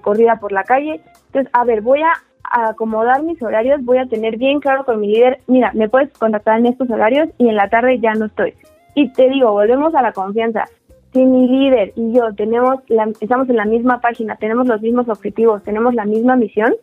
corrida 0.00 0.36
por 0.36 0.52
la 0.52 0.64
calle. 0.64 1.00
Entonces, 1.26 1.50
a 1.52 1.64
ver, 1.64 1.80
voy 1.80 2.02
a 2.02 2.12
acomodar 2.42 3.22
mis 3.22 3.40
horarios, 3.42 3.84
voy 3.84 3.98
a 3.98 4.06
tener 4.06 4.36
bien 4.36 4.60
claro 4.60 4.84
con 4.84 5.00
mi 5.00 5.08
líder, 5.08 5.40
mira, 5.46 5.70
me 5.74 5.88
puedes 5.88 6.12
contactar 6.18 6.58
en 6.58 6.66
estos 6.66 6.90
horarios 6.90 7.28
y 7.38 7.48
en 7.48 7.56
la 7.56 7.68
tarde 7.68 8.00
ya 8.00 8.14
no 8.14 8.26
estoy. 8.26 8.54
Y 8.94 9.12
te 9.12 9.28
digo, 9.28 9.52
volvemos 9.52 9.94
a 9.94 10.02
la 10.02 10.12
confianza. 10.12 10.64
Si 11.12 11.24
mi 11.24 11.48
líder 11.48 11.92
y 11.96 12.12
yo 12.12 12.32
tenemos 12.34 12.80
estamos 13.20 13.48
en 13.48 13.56
la 13.56 13.64
misma 13.64 14.00
página, 14.00 14.36
tenemos 14.36 14.66
los 14.66 14.80
mismos 14.80 15.08
objetivos, 15.08 15.62
tenemos 15.62 15.94
la 15.94 16.04
misma 16.04 16.36
misión, 16.36 16.74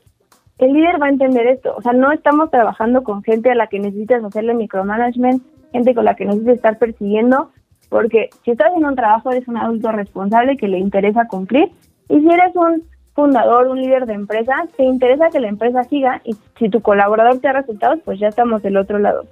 el 0.58 0.74
líder 0.74 1.02
va 1.02 1.08
a 1.08 1.10
entender 1.10 1.48
esto. 1.48 1.76
O 1.78 1.82
sea, 1.82 1.94
no 1.94 2.12
estamos 2.12 2.50
trabajando 2.50 3.04
con 3.04 3.24
gente 3.24 3.52
a 3.52 3.56
la 3.56 3.68
que 3.68 3.80
necesitas 3.80 4.24
hacerle 4.24 4.54
micromanagement, 4.54 5.42
gente 5.72 5.94
con 5.94 6.06
la 6.06 6.16
que 6.16 6.26
necesitas 6.26 6.56
estar 6.56 6.78
persiguiendo, 6.78 7.52
porque 7.90 8.30
si 8.44 8.52
estás 8.52 8.72
en 8.76 8.86
un 8.86 8.96
trabajo 8.96 9.32
eres 9.32 9.48
un 9.48 9.58
adulto 9.58 9.92
responsable 9.92 10.58
que 10.58 10.68
le 10.68 10.80
interesa 10.80 11.28
cumplir, 11.28 11.72
y 12.10 12.20
si 12.20 12.28
eres 12.30 12.56
un 12.56 12.84
fundador, 13.13 13.68
un 13.68 13.82
líder 13.82 14.06
de 14.06 14.13
empresa, 14.13 14.54
te 14.76 14.84
interesa 14.84 15.30
que 15.30 15.40
la 15.40 15.48
empresa 15.48 15.84
siga 15.84 16.22
y 16.24 16.36
si 16.60 16.70
tu 16.70 16.82
colaborador 16.82 17.40
te 17.40 17.48
da 17.48 17.54
resultados, 17.54 18.00
pues 18.06 18.20
ya 18.20 18.28
estamos 18.28 18.62
del 18.62 18.78
otro 18.78 19.00
lado. 19.00 19.26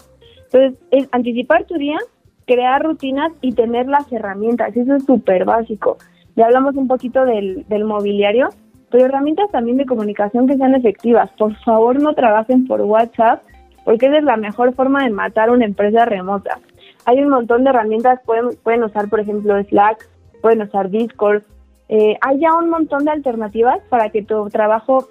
Entonces, 0.46 0.80
es 0.92 1.08
anticipar 1.12 1.66
tu 1.66 1.76
día, 1.76 1.98
crear 2.46 2.84
rutinas 2.84 3.32
y 3.42 3.54
tener 3.54 3.88
las 3.88 4.12
herramientas, 4.12 4.76
eso 4.76 4.96
es 4.96 5.06
súper 5.06 5.46
básico. 5.46 5.98
Ya 6.36 6.46
hablamos 6.46 6.76
un 6.76 6.88
poquito 6.88 7.26
del, 7.26 7.66
del 7.68 7.86
mobiliario, 7.86 8.50
pero 8.92 9.06
herramientas 9.06 9.50
también 9.52 9.78
de 9.78 9.86
comunicación 9.86 10.48
que 10.48 10.58
sean 10.58 10.76
efectivas. 10.76 11.30
Por 11.38 11.56
favor, 11.64 12.02
no 12.02 12.14
trabajen 12.14 12.68
por 12.68 12.82
WhatsApp, 12.82 13.42
porque 13.84 14.08
esa 14.08 14.18
es 14.18 14.24
la 14.24 14.38
mejor 14.38 14.74
forma 14.74 15.04
de 15.04 15.12
matar 15.12 15.50
una 15.50 15.66
empresa 15.66 16.06
remota. 16.06 16.60
Hay 17.06 17.22
un 17.22 17.30
montón 17.30 17.64
de 17.64 17.70
herramientas, 17.70 18.20
pueden, 18.26 18.58
pueden 18.64 18.84
usar, 18.84 19.10
por 19.10 19.20
ejemplo, 19.20 19.62
Slack, 19.64 20.08
pueden 20.42 20.62
usar 20.62 20.90
Discord. 20.90 21.44
Eh, 21.88 22.18
hay 22.22 22.40
ya 22.40 22.54
un 22.56 22.70
montón 22.70 23.06
de 23.06 23.12
alternativas 23.12 23.80
para 23.90 24.10
que 24.10 24.24
tu 24.24 24.50
trabajo 24.50 25.08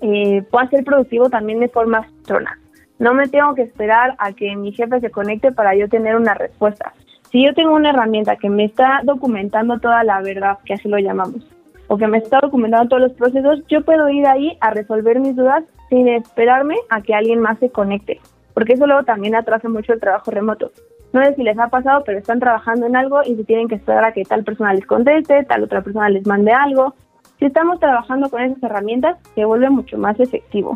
eh, 0.00 0.42
pueda 0.50 0.68
ser 0.68 0.84
productivo 0.84 1.30
también 1.30 1.60
de 1.60 1.68
forma 1.68 2.06
trona. 2.24 2.59
No 3.00 3.14
me 3.14 3.28
tengo 3.28 3.54
que 3.54 3.62
esperar 3.62 4.14
a 4.18 4.32
que 4.32 4.54
mi 4.56 4.72
jefe 4.72 5.00
se 5.00 5.10
conecte 5.10 5.52
para 5.52 5.74
yo 5.74 5.88
tener 5.88 6.16
una 6.16 6.34
respuesta. 6.34 6.92
Si 7.30 7.42
yo 7.42 7.54
tengo 7.54 7.74
una 7.74 7.88
herramienta 7.88 8.36
que 8.36 8.50
me 8.50 8.66
está 8.66 9.00
documentando 9.04 9.78
toda 9.78 10.04
la 10.04 10.20
verdad, 10.20 10.58
que 10.66 10.74
así 10.74 10.86
lo 10.86 10.98
llamamos, 10.98 11.42
o 11.86 11.96
que 11.96 12.06
me 12.06 12.18
está 12.18 12.40
documentando 12.42 12.90
todos 12.90 13.02
los 13.02 13.12
procesos, 13.12 13.66
yo 13.68 13.80
puedo 13.86 14.10
ir 14.10 14.26
ahí 14.26 14.58
a 14.60 14.70
resolver 14.70 15.18
mis 15.18 15.34
dudas 15.34 15.64
sin 15.88 16.08
esperarme 16.08 16.76
a 16.90 17.00
que 17.00 17.14
alguien 17.14 17.40
más 17.40 17.58
se 17.58 17.70
conecte, 17.70 18.20
porque 18.52 18.74
eso 18.74 18.86
luego 18.86 19.04
también 19.04 19.34
atrasa 19.34 19.70
mucho 19.70 19.94
el 19.94 20.00
trabajo 20.00 20.30
remoto. 20.30 20.70
No 21.14 21.24
sé 21.24 21.34
si 21.36 21.42
les 21.42 21.58
ha 21.58 21.68
pasado, 21.68 22.04
pero 22.04 22.18
están 22.18 22.38
trabajando 22.38 22.84
en 22.86 22.96
algo 22.96 23.22
y 23.24 23.34
se 23.34 23.44
tienen 23.44 23.68
que 23.68 23.76
esperar 23.76 24.04
a 24.04 24.12
que 24.12 24.24
tal 24.24 24.44
persona 24.44 24.74
les 24.74 24.84
conteste, 24.84 25.42
tal 25.44 25.62
otra 25.62 25.80
persona 25.80 26.10
les 26.10 26.26
mande 26.26 26.52
algo, 26.52 26.94
si 27.40 27.46
estamos 27.46 27.80
trabajando 27.80 28.28
con 28.28 28.42
esas 28.42 28.62
herramientas, 28.62 29.16
se 29.34 29.46
vuelve 29.46 29.70
mucho 29.70 29.96
más 29.96 30.20
efectivo. 30.20 30.74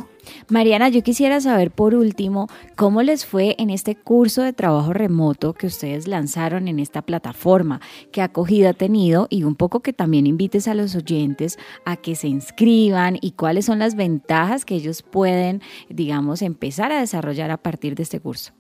Mariana, 0.49 0.89
yo 0.89 1.03
quisiera 1.03 1.39
saber 1.41 1.71
por 1.71 1.95
último 1.95 2.49
cómo 2.75 3.03
les 3.03 3.27
fue 3.27 3.55
en 3.59 3.69
este 3.69 3.95
curso 3.95 4.41
de 4.41 4.55
trabajo 4.55 4.95
remoto 4.95 5.53
que 5.53 5.67
ustedes 5.67 6.09
lanzaron 6.09 6.67
en 6.67 6.79
esta 6.79 7.03
plataforma, 7.03 7.81
qué 8.13 8.23
acogida 8.23 8.71
ha 8.71 8.73
tenido 8.73 9.27
y 9.29 9.45
un 9.45 9.57
poco 9.57 9.81
que 9.81 9.93
también 9.93 10.27
invites 10.27 10.67
a 10.67 10.75
los 10.75 10.97
oyentes 10.97 11.59
a 11.85 11.97
que 11.97 12.15
se 12.15 12.29
inscriban 12.29 13.17
y 13.21 13.33
cuáles 13.33 13.67
son 13.67 13.79
las 13.79 13.95
ventajas 13.95 14.65
que 14.65 14.77
ellos 14.77 15.03
pueden, 15.03 15.61
digamos, 15.91 16.41
empezar 16.41 16.93
a 16.93 17.01
desarrollar 17.01 17.51
a 17.51 17.59
partir 17.59 17.95
de 17.95 18.05
este 18.05 18.21
curso. 18.21 18.55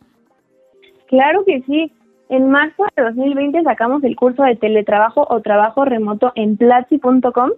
Claro 1.09 1.43
que 1.47 1.63
sí. 1.63 1.91
En 2.29 2.51
marzo 2.51 2.85
de 2.97 3.03
2020 3.03 3.63
sacamos 3.63 4.05
el 4.05 4.17
curso 4.17 4.43
de 4.43 4.57
teletrabajo 4.57 5.27
o 5.31 5.41
trabajo 5.41 5.87
remoto 5.87 6.33
en 6.35 6.59
platzi.com 6.59 7.51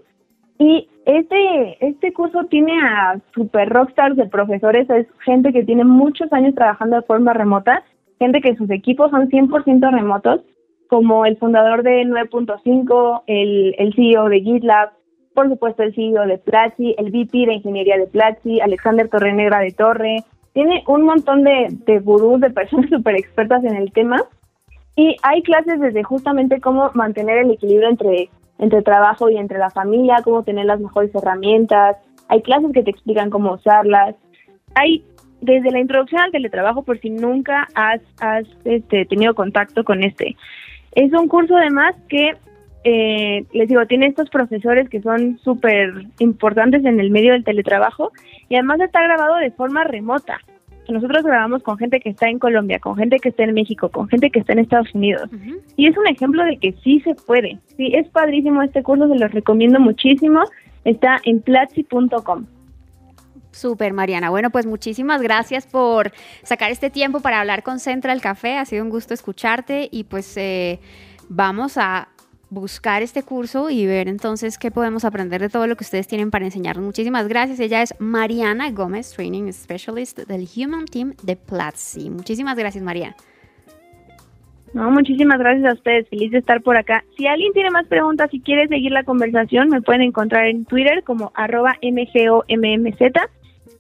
y 0.59 0.89
este, 1.05 1.87
este 1.87 2.13
curso 2.13 2.45
tiene 2.45 2.73
a 2.81 3.21
super 3.35 3.69
rockstars 3.69 4.17
de 4.17 4.27
profesores, 4.27 4.89
es 4.91 5.07
gente 5.25 5.53
que 5.53 5.65
tiene 5.65 5.85
muchos 5.85 6.33
años 6.33 6.55
trabajando 6.55 6.97
de 6.97 7.03
forma 7.03 7.33
remota, 7.33 7.85
gente 8.19 8.41
que 8.41 8.57
sus 8.57 8.71
equipos 8.71 9.11
son 9.11 9.29
100% 9.29 9.91
remotos, 9.93 10.41
como 10.89 11.27
el 11.27 11.37
fundador 11.37 11.83
de 11.83 12.03
9.5, 12.05 13.23
el, 13.27 13.75
el 13.79 13.95
CEO 13.95 14.29
de 14.29 14.41
GitLab, 14.41 14.91
por 15.35 15.49
supuesto 15.49 15.83
el 15.83 15.95
CEO 15.95 16.27
de 16.27 16.39
Platzi, 16.39 16.95
el 16.99 17.11
VP 17.11 17.47
de 17.47 17.55
Ingeniería 17.55 17.99
de 17.99 18.07
Platzi, 18.07 18.61
Alexander 18.61 19.09
Torrenegra 19.09 19.61
de 19.61 19.73
Torre. 19.73 20.17
Tiene 20.55 20.83
un 20.87 21.03
montón 21.03 21.45
de, 21.45 21.69
de 21.85 21.99
gurús, 21.99 22.41
de 22.41 22.51
personas 22.51 22.89
súper 22.91 23.17
expertas 23.17 23.63
en 23.65 23.77
el 23.77 23.93
tema. 23.93 24.23
Y 24.97 25.15
hay 25.23 25.43
clases 25.43 25.79
desde 25.79 26.03
justamente 26.03 26.61
cómo 26.61 26.91
mantener 26.95 27.39
el 27.39 27.51
equilibrio 27.51 27.91
entre 27.91 28.31
entre 28.59 28.83
trabajo 28.83 29.29
y 29.31 29.37
entre 29.37 29.59
la 29.59 29.71
familia, 29.71 30.23
cómo 30.25 30.43
tener 30.43 30.67
las 30.67 30.81
mejores 30.81 31.15
herramientas. 31.15 31.97
Hay 32.29 32.43
clases 32.43 32.73
que 32.73 32.83
te 32.83 32.91
explican 32.91 33.31
cómo 33.31 33.55
usarlas. 33.55 34.15
Hay 34.75 35.05
desde 35.41 35.71
la 35.71 35.81
introducción 35.81 36.23
al 36.23 36.33
teletrabajo 36.33 36.83
por 36.83 36.99
si 36.99 37.11
nunca 37.11 37.69
has, 37.75 38.01
has 38.21 38.47
este, 38.65 39.05
tenido 39.05 39.35
contacto 39.35 39.85
con 39.85 40.03
este. 40.03 40.37
Es 40.93 41.13
un 41.13 41.29
curso 41.29 41.57
además 41.57 41.95
que, 42.09 42.33
eh, 42.85 43.45
les 43.53 43.69
digo, 43.69 43.87
tiene 43.87 44.07
estos 44.07 44.31
profesores 44.31 44.89
que 44.89 45.03
son 45.03 45.39
súper 45.39 46.07
importantes 46.19 46.85
en 46.85 47.01
el 47.01 47.11
medio 47.11 47.33
del 47.33 47.45
teletrabajo 47.45 48.13
y 48.49 48.55
además 48.55 48.81
está 48.81 49.03
grabado 49.03 49.37
de 49.37 49.51
forma 49.51 49.85
remota 49.85 50.41
nosotros 50.89 51.25
grabamos 51.25 51.63
con 51.63 51.79
gente 51.79 52.01
que 52.01 52.11
está 52.11 52.29
en 52.29 52.39
Colombia, 52.39 52.79
con 52.79 52.97
gente 52.97 53.19
que 53.19 53.31
está 53.31 53.45
en 53.45 53.55
México, 53.55 53.89
con 53.89 54.09
gente 54.09 54.31
que 54.31 54.41
está 54.41 54.53
en 54.53 54.61
Estados 54.61 54.95
Unidos. 54.95 55.29
Y 55.77 55.87
es 55.87 55.97
un 55.97 56.07
ejemplo 56.07 56.45
de 56.45 56.59
que 56.59 56.73
sí 56.83 57.01
se 57.01 57.15
puede. 57.15 57.59
Sí, 57.77 57.93
es 57.95 58.09
padrísimo 58.09 58.63
este 58.63 58.83
curso, 58.83 59.09
se 59.09 59.19
los 59.19 59.33
recomiendo 59.33 59.81
muchísimo. 59.81 60.43
Está 60.85 61.21
en 61.25 61.41
platzi.com. 61.41 62.47
Super, 63.51 63.95
Mariana. 63.95 64.29
Bueno, 64.31 64.51
pues 64.51 64.67
muchísimas 64.67 65.23
gracias 65.23 65.67
por 65.67 66.13
sacar 66.43 66.71
este 66.71 66.91
tiempo 66.91 67.21
para 67.21 67.41
hablar 67.41 67.63
con 67.63 67.81
Central 67.81 68.21
Café. 68.21 68.59
Ha 68.59 68.67
sido 68.67 68.85
un 68.85 68.91
gusto 68.91 69.15
escucharte 69.15 69.89
y 69.91 70.05
pues 70.05 70.37
eh, 70.37 70.79
vamos 71.29 71.79
a 71.79 72.09
buscar 72.51 73.03
este 73.03 73.23
curso 73.23 73.71
y 73.71 73.87
ver 73.87 74.09
entonces 74.09 74.59
qué 74.59 74.71
podemos 74.71 75.05
aprender 75.05 75.41
de 75.41 75.49
todo 75.49 75.67
lo 75.67 75.77
que 75.77 75.85
ustedes 75.85 76.07
tienen 76.07 76.31
para 76.31 76.45
enseñarnos. 76.45 76.85
Muchísimas 76.85 77.29
gracias. 77.29 77.61
Ella 77.61 77.83
es 77.83 77.95
Mariana 77.99 78.71
Gómez, 78.71 79.13
Training 79.13 79.53
Specialist 79.53 80.19
del 80.21 80.47
Human 80.57 80.87
Team 80.87 81.15
de 81.23 81.37
Platzi. 81.37 82.11
Muchísimas 82.11 82.57
gracias, 82.57 82.85
Mariana. 82.85 83.17
No, 84.73 84.91
muchísimas 84.91 85.39
gracias 85.39 85.71
a 85.71 85.73
ustedes. 85.73 86.09
Feliz 86.09 86.31
de 86.33 86.39
estar 86.39 86.63
por 86.63 86.77
acá. 86.77 87.03
Si 87.17 87.27
alguien 87.27 87.53
tiene 87.53 87.71
más 87.71 87.87
preguntas 87.87 88.29
y 88.33 88.41
quiere 88.41 88.69
seguir 88.69 88.93
la 88.93 89.05
conversación, 89.05 89.69
me 89.69 89.81
pueden 89.81 90.03
encontrar 90.03 90.47
en 90.47 90.65
Twitter 90.67 91.03
como 91.03 91.33
arroba 91.35 91.77
MGOMMZ 91.83 93.01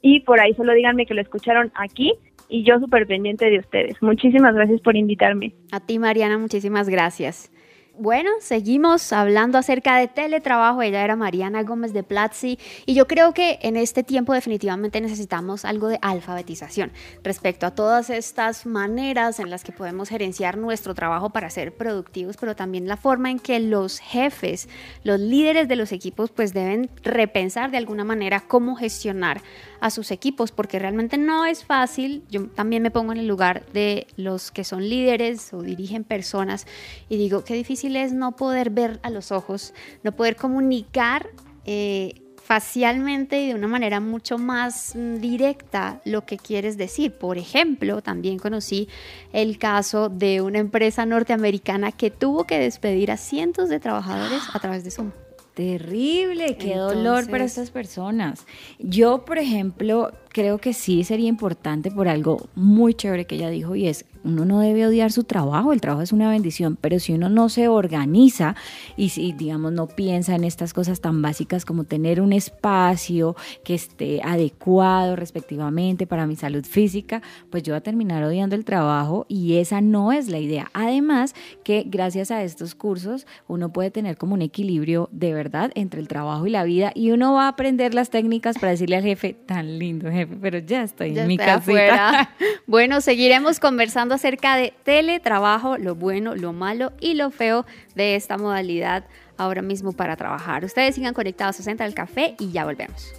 y 0.01 0.21
por 0.21 0.41
ahí 0.41 0.55
solo 0.55 0.73
díganme 0.73 1.05
que 1.05 1.15
lo 1.15 1.21
escucharon 1.21 1.71
aquí 1.75 2.15
y 2.49 2.65
yo 2.65 2.79
súper 2.79 3.07
pendiente 3.07 3.51
de 3.51 3.59
ustedes. 3.59 4.01
Muchísimas 4.01 4.55
gracias 4.55 4.81
por 4.81 4.97
invitarme. 4.97 5.53
A 5.73 5.81
ti, 5.81 5.99
Mariana, 5.99 6.39
muchísimas 6.39 6.89
gracias. 6.89 7.51
Bueno, 7.99 8.31
seguimos 8.41 9.11
hablando 9.15 9.57
acerca 9.57 9.97
de 9.97 10.07
teletrabajo. 10.07 10.83
Ella 10.83 11.03
era 11.03 11.17
Mariana 11.17 11.63
Gómez 11.63 11.95
de 11.95 12.03
Platzi 12.03 12.59
y 12.85 12.93
yo 12.93 13.07
creo 13.07 13.33
que 13.33 13.59
en 13.63 13.79
este 13.79 14.03
tiempo 14.03 14.35
definitivamente 14.35 15.01
necesitamos 15.01 15.65
algo 15.65 15.89
de 15.89 15.99
alfabetización 16.03 16.93
respecto 17.23 17.65
a 17.65 17.71
todas 17.71 18.11
estas 18.11 18.67
maneras 18.67 19.41
en 19.41 19.49
las 19.49 19.65
que 19.65 19.73
podemos 19.73 20.11
gerenciar 20.11 20.59
nuestro 20.59 20.95
trabajo 20.95 21.31
para 21.31 21.49
ser 21.49 21.75
productivos, 21.75 22.37
pero 22.37 22.55
también 22.55 22.87
la 22.87 22.99
forma 22.99 23.31
en 23.31 23.39
que 23.39 23.61
los 23.61 23.99
jefes, 23.99 24.69
los 25.03 25.19
líderes 25.19 25.67
de 25.67 25.77
los 25.77 25.91
equipos, 25.91 26.31
pues 26.31 26.53
deben 26.53 26.91
repensar 27.03 27.71
de 27.71 27.79
alguna 27.79 28.05
manera 28.05 28.41
cómo 28.47 28.77
gestionar 28.77 29.41
a 29.81 29.91
sus 29.91 30.11
equipos, 30.11 30.53
porque 30.53 30.79
realmente 30.79 31.19
no 31.19 31.45
es 31.47 31.65
fácil. 31.65 32.23
Yo 32.31 32.47
también 32.49 32.83
me 32.83 32.91
pongo 32.91 33.12
en 33.12 33.19
el 33.19 33.27
lugar 33.27 33.65
de 33.73 34.07
los 34.17 34.51
que 34.51 34.65
son 34.65 34.89
líderes 34.89 35.53
o 35.53 35.62
dirigen 35.62 36.05
personas 36.05 36.67
y 37.09 37.17
digo, 37.17 37.45
qué 37.45 37.55
difícil 37.55 37.97
es 37.97 38.12
no 38.12 38.37
poder 38.37 38.71
ver 38.71 39.01
a 39.03 39.11
los 39.11 39.33
ojos, 39.33 39.75
no 40.03 40.12
poder 40.12 40.37
comunicar. 40.37 41.29
Eh, 41.65 42.23
facialmente 42.47 43.43
y 43.43 43.49
de 43.49 43.55
una 43.57 43.67
manera 43.67 43.99
mucho 43.99 44.39
más 44.39 44.93
directa 44.95 46.01
lo 46.05 46.25
que 46.25 46.37
quieres 46.37 46.79
decir. 46.79 47.12
Por 47.12 47.39
ejemplo, 47.39 48.03
también 48.03 48.39
conocí 48.39 48.89
el 49.33 49.59
caso 49.59 50.09
de 50.09 50.41
una 50.41 50.61
empresa 50.61 51.05
norteamericana 51.07 51.91
que 51.91 52.12
tuvo 52.12 52.45
que 52.45 52.61
despedir 52.61 53.11
a 53.11 53.17
cientos 53.17 53.69
de 53.69 53.81
trabajadores 53.81 54.43
a 54.53 54.61
través 54.61 54.85
de 54.85 54.93
Zoom. 54.93 55.11
Terrible, 55.57 56.59
qué 56.59 56.77
dolor 56.77 57.31
para 57.31 57.45
estas 57.45 57.71
personas. 57.71 58.45
Yo, 58.79 59.25
por 59.25 59.38
ejemplo, 59.38 60.12
creo 60.29 60.59
que 60.59 60.75
sí 60.75 61.03
sería 61.03 61.31
importante 61.31 61.90
por 61.90 62.09
algo 62.09 62.51
muy 62.55 62.92
chévere 62.92 63.27
que 63.27 63.37
ella 63.37 63.49
dijo 63.49 63.75
y 63.75 63.87
es 63.87 64.05
uno 64.27 64.45
no 64.45 64.61
debe 64.61 64.87
odiar 64.87 65.12
su 65.12 65.25
trabajo, 65.25 65.73
el 65.73 65.81
trabajo 65.81 66.03
es 66.03 66.12
una 66.12 66.31
bendición, 66.31 66.77
pero 66.81 66.99
si 66.99 67.12
uno 67.12 67.29
no 67.29 67.49
se 67.49 67.69
organiza 67.69 68.57
y 68.97 69.11
si, 69.11 69.33
digamos, 69.33 69.73
no 69.73 69.87
piensa 69.87 70.35
en 70.35 70.45
estas 70.45 70.75
cosas 70.75 71.01
tan 71.01 71.23
básicas 71.23 71.65
como 71.65 71.85
tener 71.85 72.21
un 72.21 72.33
espacio 72.33 73.37
que 73.65 73.75
esté 73.75 74.21
adecuado 74.23 75.17
respectivamente 75.17 76.07
para 76.07 76.27
mi 76.27 76.37
salud 76.37 76.65
física, 76.65 77.23
pues 77.51 77.62
yo 77.62 77.73
voy 77.73 77.79
a 77.79 77.83
terminar 77.83 78.23
odiando 78.25 78.57
el 78.57 78.65
trabajo 78.65 79.27
y 79.29 79.57
esa 79.57 79.81
no 79.81 80.12
es 80.12 80.29
la 80.29 80.39
idea. 80.39 80.71
Además 80.73 81.35
que 81.65 81.85
gracias 81.87 82.31
a 82.31 82.43
estos 82.43 82.75
cursos 82.75 83.27
uno 83.49 83.73
puede 83.73 83.91
tener 83.91 84.17
como 84.17 84.35
un 84.35 84.43
equilibrio 84.43 85.09
de 85.12 85.33
verdad 85.33 85.70
entre 85.74 86.01
el 86.01 86.09
trabajo 86.09 86.47
y 86.47 86.51
la 86.51 86.64
vida 86.64 86.93
y 86.95 87.12
uno 87.12 87.35
va 87.35 87.45
a 87.45 87.49
aprender 87.49 87.95
las 87.95 88.11
técnicas 88.11 88.59
para 88.59 88.72
decirle 88.72 88.97
al 88.97 89.05
jefe, 89.05 89.35
tan 89.35 89.79
lindo 89.79 90.11
jefe 90.11 90.37
pero 90.41 90.59
ya 90.59 90.83
estoy 90.83 91.18
en 91.18 91.27
mi 91.27 91.37
casa. 91.37 92.31
Bueno, 92.66 93.01
seguiremos 93.01 93.61
conversando 93.61 94.16
acerca 94.17 94.57
de 94.57 94.75
teletrabajo, 94.83 95.79
lo 95.79 95.95
bueno, 95.95 96.35
lo 96.35 96.53
malo 96.53 96.93
y 97.01 97.14
lo 97.14 97.31
feo 97.31 97.64
de 97.95 98.17
esta 98.17 98.37
modalidad 98.37 99.05
ahora 99.39 99.62
mismo 99.62 99.93
para 99.93 100.17
trabajar. 100.17 100.64
Ustedes 100.64 100.95
sigan 100.95 101.14
conectados 101.14 101.61
a 101.61 101.62
Central 101.62 101.95
Café 101.95 102.35
y 102.39 102.51
ya 102.51 102.64
volvemos. 102.64 103.14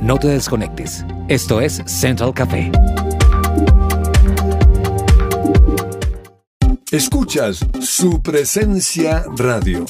No 0.00 0.18
te 0.18 0.28
desconectes. 0.28 1.04
Esto 1.28 1.60
es 1.60 1.82
Central 1.86 2.34
Café. 2.34 2.72
Escuchas 6.90 7.64
su 7.80 8.20
presencia 8.20 9.24
radio. 9.36 9.86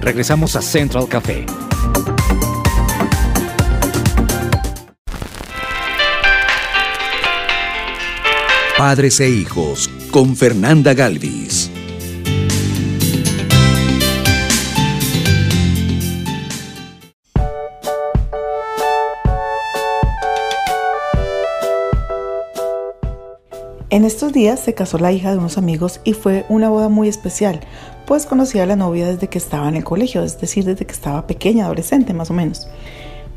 Regresamos 0.00 0.56
a 0.56 0.62
Central 0.62 1.06
Café. 1.06 1.46
Padres 8.76 9.20
e 9.20 9.28
hijos 9.28 9.88
con 10.10 10.34
Fernanda 10.34 10.94
Galvis. 10.94 11.45
En 23.96 24.04
estos 24.04 24.34
días 24.34 24.60
se 24.60 24.74
casó 24.74 24.98
la 24.98 25.10
hija 25.10 25.30
de 25.30 25.38
unos 25.38 25.56
amigos 25.56 26.02
y 26.04 26.12
fue 26.12 26.44
una 26.50 26.68
boda 26.68 26.90
muy 26.90 27.08
especial, 27.08 27.60
pues 28.06 28.26
conocía 28.26 28.64
a 28.64 28.66
la 28.66 28.76
novia 28.76 29.06
desde 29.06 29.28
que 29.28 29.38
estaba 29.38 29.70
en 29.70 29.74
el 29.74 29.84
colegio, 29.84 30.22
es 30.22 30.38
decir, 30.38 30.66
desde 30.66 30.84
que 30.84 30.92
estaba 30.92 31.26
pequeña, 31.26 31.64
adolescente 31.64 32.12
más 32.12 32.28
o 32.30 32.34
menos. 32.34 32.68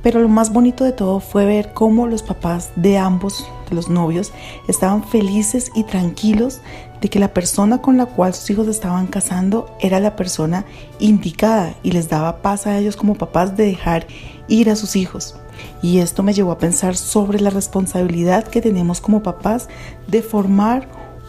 Pero 0.03 0.20
lo 0.20 0.28
más 0.28 0.51
bonito 0.51 0.84
de 0.84 0.91
todo 0.91 1.22
fue 1.22 1.45
ver 1.45 1.72
cómo 1.74 2.07
los 2.07 2.24
papás 2.24 2.72
de 2.76 2.97
ambos, 2.97 3.47
de 3.70 3.76
los 3.78 3.88
novios, 3.88 4.34
estaban 4.68 5.05
felices 5.05 5.72
y 5.76 5.84
tranquilos 5.86 6.60
de 6.99 7.07
que 7.07 7.20
la 7.20 7.34
persona 7.34 7.82
con 7.82 7.95
la 7.95 8.07
cual 8.07 8.34
sus 8.34 8.49
hijos 8.49 8.68
estaban 8.68 9.07
casando 9.07 9.74
era 9.80 10.01
la 10.01 10.18
persona 10.18 10.66
indicada 10.99 11.74
y 11.84 11.91
les 11.91 12.10
daba 12.10 12.41
paz 12.41 12.68
a 12.68 12.78
ellos 12.78 12.97
como 12.97 13.16
papás 13.16 13.55
de 13.55 13.64
dejar 13.64 14.07
ir 14.49 14.70
a 14.70 14.76
sus 14.76 14.97
hijos. 14.97 15.38
Y 15.82 15.99
esto 15.99 16.24
me 16.24 16.34
llevó 16.34 16.51
a 16.51 16.57
pensar 16.57 16.95
sobre 16.95 17.39
la 17.39 17.49
responsabilidad 17.49 18.47
que 18.47 18.62
tenemos 18.62 19.01
como 19.01 19.24
papás 19.24 19.68
de 20.07 20.22
formar 20.22 20.88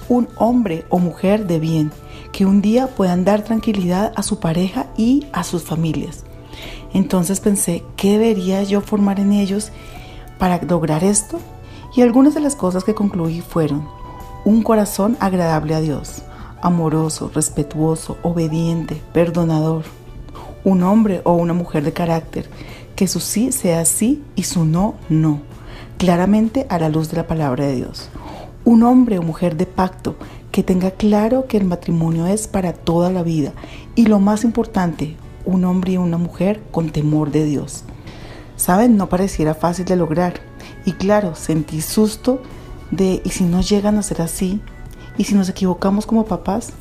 un 0.08 0.28
hombre 0.36 0.84
o 0.88 0.98
mujer 0.98 1.46
de 1.46 1.60
bien, 1.60 1.92
que 2.32 2.46
un 2.46 2.60
día 2.60 2.88
puedan 2.88 3.24
dar 3.24 3.44
tranquilidad 3.44 4.12
a 4.16 4.22
su 4.22 4.40
pareja 4.40 4.86
y 4.96 5.26
a 5.32 5.44
sus 5.44 5.62
familias. 5.62 6.24
Entonces 6.92 7.40
pensé, 7.40 7.84
¿qué 7.96 8.18
debería 8.18 8.62
yo 8.62 8.80
formar 8.80 9.20
en 9.20 9.32
ellos 9.32 9.70
para 10.38 10.60
lograr 10.62 11.04
esto? 11.04 11.38
Y 11.94 12.02
algunas 12.02 12.34
de 12.34 12.40
las 12.40 12.56
cosas 12.56 12.84
que 12.84 12.94
concluí 12.94 13.40
fueron 13.40 13.86
un 14.44 14.62
corazón 14.62 15.16
agradable 15.20 15.74
a 15.74 15.80
Dios, 15.80 16.22
amoroso, 16.62 17.30
respetuoso, 17.34 18.16
obediente, 18.22 19.00
perdonador, 19.12 19.84
un 20.64 20.82
hombre 20.82 21.20
o 21.24 21.32
una 21.34 21.52
mujer 21.52 21.84
de 21.84 21.92
carácter, 21.92 22.48
que 23.00 23.08
su 23.08 23.20
sí 23.20 23.50
sea 23.50 23.86
sí 23.86 24.22
y 24.36 24.42
su 24.42 24.66
no, 24.66 24.96
no, 25.08 25.40
claramente 25.96 26.66
a 26.68 26.78
la 26.78 26.90
luz 26.90 27.10
de 27.10 27.16
la 27.16 27.26
palabra 27.26 27.64
de 27.64 27.76
Dios. 27.76 28.10
Un 28.66 28.82
hombre 28.82 29.18
o 29.18 29.22
mujer 29.22 29.56
de 29.56 29.64
pacto 29.64 30.16
que 30.52 30.62
tenga 30.62 30.90
claro 30.90 31.46
que 31.46 31.56
el 31.56 31.64
matrimonio 31.64 32.26
es 32.26 32.46
para 32.46 32.74
toda 32.74 33.10
la 33.10 33.22
vida 33.22 33.54
y 33.94 34.04
lo 34.04 34.20
más 34.20 34.44
importante, 34.44 35.16
un 35.46 35.64
hombre 35.64 35.92
y 35.92 35.96
una 35.96 36.18
mujer 36.18 36.60
con 36.70 36.90
temor 36.90 37.30
de 37.30 37.46
Dios. 37.46 37.84
Saben, 38.56 38.98
no 38.98 39.08
pareciera 39.08 39.54
fácil 39.54 39.86
de 39.86 39.96
lograr 39.96 40.34
y 40.84 40.92
claro, 40.92 41.34
sentí 41.34 41.80
susto 41.80 42.42
de 42.90 43.22
¿y 43.24 43.30
si 43.30 43.44
no 43.44 43.62
llegan 43.62 43.96
a 43.96 44.02
ser 44.02 44.20
así? 44.20 44.60
¿Y 45.16 45.24
si 45.24 45.34
nos 45.34 45.48
equivocamos 45.48 46.04
como 46.04 46.26
papás? 46.26 46.74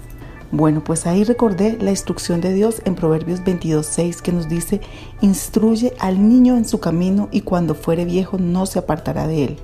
Bueno, 0.52 0.84
pues 0.84 1.06
ahí 1.06 1.24
recordé 1.24 1.78
la 1.80 1.91
instrucción 1.91 2.41
de 2.41 2.54
Dios 2.54 2.82
en 2.86 2.95
Proverbios 2.95 3.41
22.6 3.41 4.22
que 4.22 4.32
nos 4.32 4.50
dice, 4.50 4.82
instruye 5.22 5.93
al 6.00 6.28
niño 6.28 6.58
en 6.58 6.66
su 6.66 6.80
camino 6.80 7.30
y 7.32 7.41
cuando 7.41 7.76
fuere 7.76 8.04
viejo 8.04 8.39
no 8.39 8.66
se 8.66 8.80
apartará 8.80 9.28
de 9.28 9.43
él. 9.43 9.60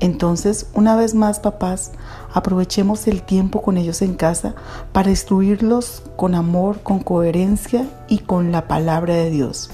Entonces, 0.00 0.66
una 0.72 0.96
vez 0.96 1.14
más, 1.14 1.40
papás, 1.40 1.92
aprovechemos 2.32 3.06
el 3.06 3.22
tiempo 3.22 3.60
con 3.60 3.76
ellos 3.76 4.00
en 4.00 4.14
casa 4.14 4.54
para 4.92 5.10
instruirlos 5.10 6.02
con 6.16 6.34
amor, 6.34 6.80
con 6.82 7.00
coherencia 7.00 7.86
y 8.08 8.20
con 8.20 8.50
la 8.50 8.66
palabra 8.68 9.14
de 9.14 9.30
Dios. 9.30 9.68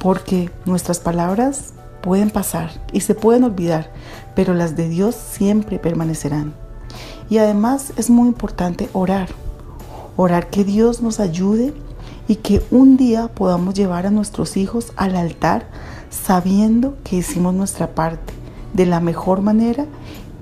Porque 0.00 0.50
nuestras 0.66 0.98
palabras 0.98 1.72
pueden 2.02 2.30
pasar 2.30 2.70
y 2.92 3.02
se 3.02 3.14
pueden 3.14 3.44
olvidar, 3.44 3.92
pero 4.34 4.54
las 4.54 4.74
de 4.74 4.88
Dios 4.88 5.14
siempre 5.14 5.78
permanecerán. 5.78 6.52
Y 7.30 7.38
además 7.38 7.92
es 7.96 8.10
muy 8.10 8.26
importante 8.26 8.90
orar 8.92 9.28
orar 10.16 10.50
que 10.50 10.64
Dios 10.64 11.02
nos 11.02 11.20
ayude 11.20 11.72
y 12.28 12.36
que 12.36 12.62
un 12.70 12.96
día 12.96 13.28
podamos 13.28 13.74
llevar 13.74 14.06
a 14.06 14.10
nuestros 14.10 14.56
hijos 14.56 14.92
al 14.96 15.16
altar 15.16 15.66
sabiendo 16.10 16.96
que 17.04 17.16
hicimos 17.16 17.54
nuestra 17.54 17.94
parte 17.94 18.32
de 18.74 18.86
la 18.86 19.00
mejor 19.00 19.40
manera 19.40 19.86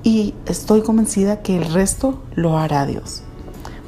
y 0.02 0.34
estoy 0.46 0.82
convencida 0.82 1.42
que 1.42 1.56
el 1.56 1.72
resto 1.72 2.22
lo 2.34 2.58
hará 2.58 2.86
Dios. 2.86 3.22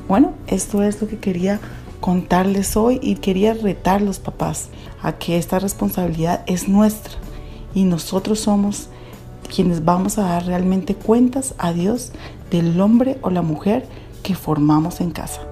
Bueno, 0.09 0.33
esto 0.47 0.83
es 0.83 1.01
lo 1.01 1.09
que 1.09 1.19
quería 1.19 1.61
contarles 2.01 2.77
hoy 2.77 2.99
y 3.03 3.17
quería 3.17 3.55
retar 3.55 4.01
a 4.01 4.05
los 4.05 4.19
papás 4.19 4.69
a 5.03 5.13
que 5.13 5.39
esta 5.39 5.59
responsabilidad 5.59 6.43
es 6.47 6.69
nuestra 6.69 7.15
y 7.75 7.85
nosotros 7.85 8.41
somos 8.41 8.89
quienes 9.55 9.85
vamos 9.85 10.19
a 10.19 10.23
dar 10.23 10.47
realmente 10.47 10.95
cuentas 10.95 11.55
a 11.59 11.73
Dios 11.73 12.13
del 12.51 12.81
hombre 12.81 13.19
o 13.23 13.31
la 13.31 13.43
mujer 13.43 13.87
que 14.23 14.35
formamos 14.35 15.01
en 15.01 15.11
casa. 15.11 15.52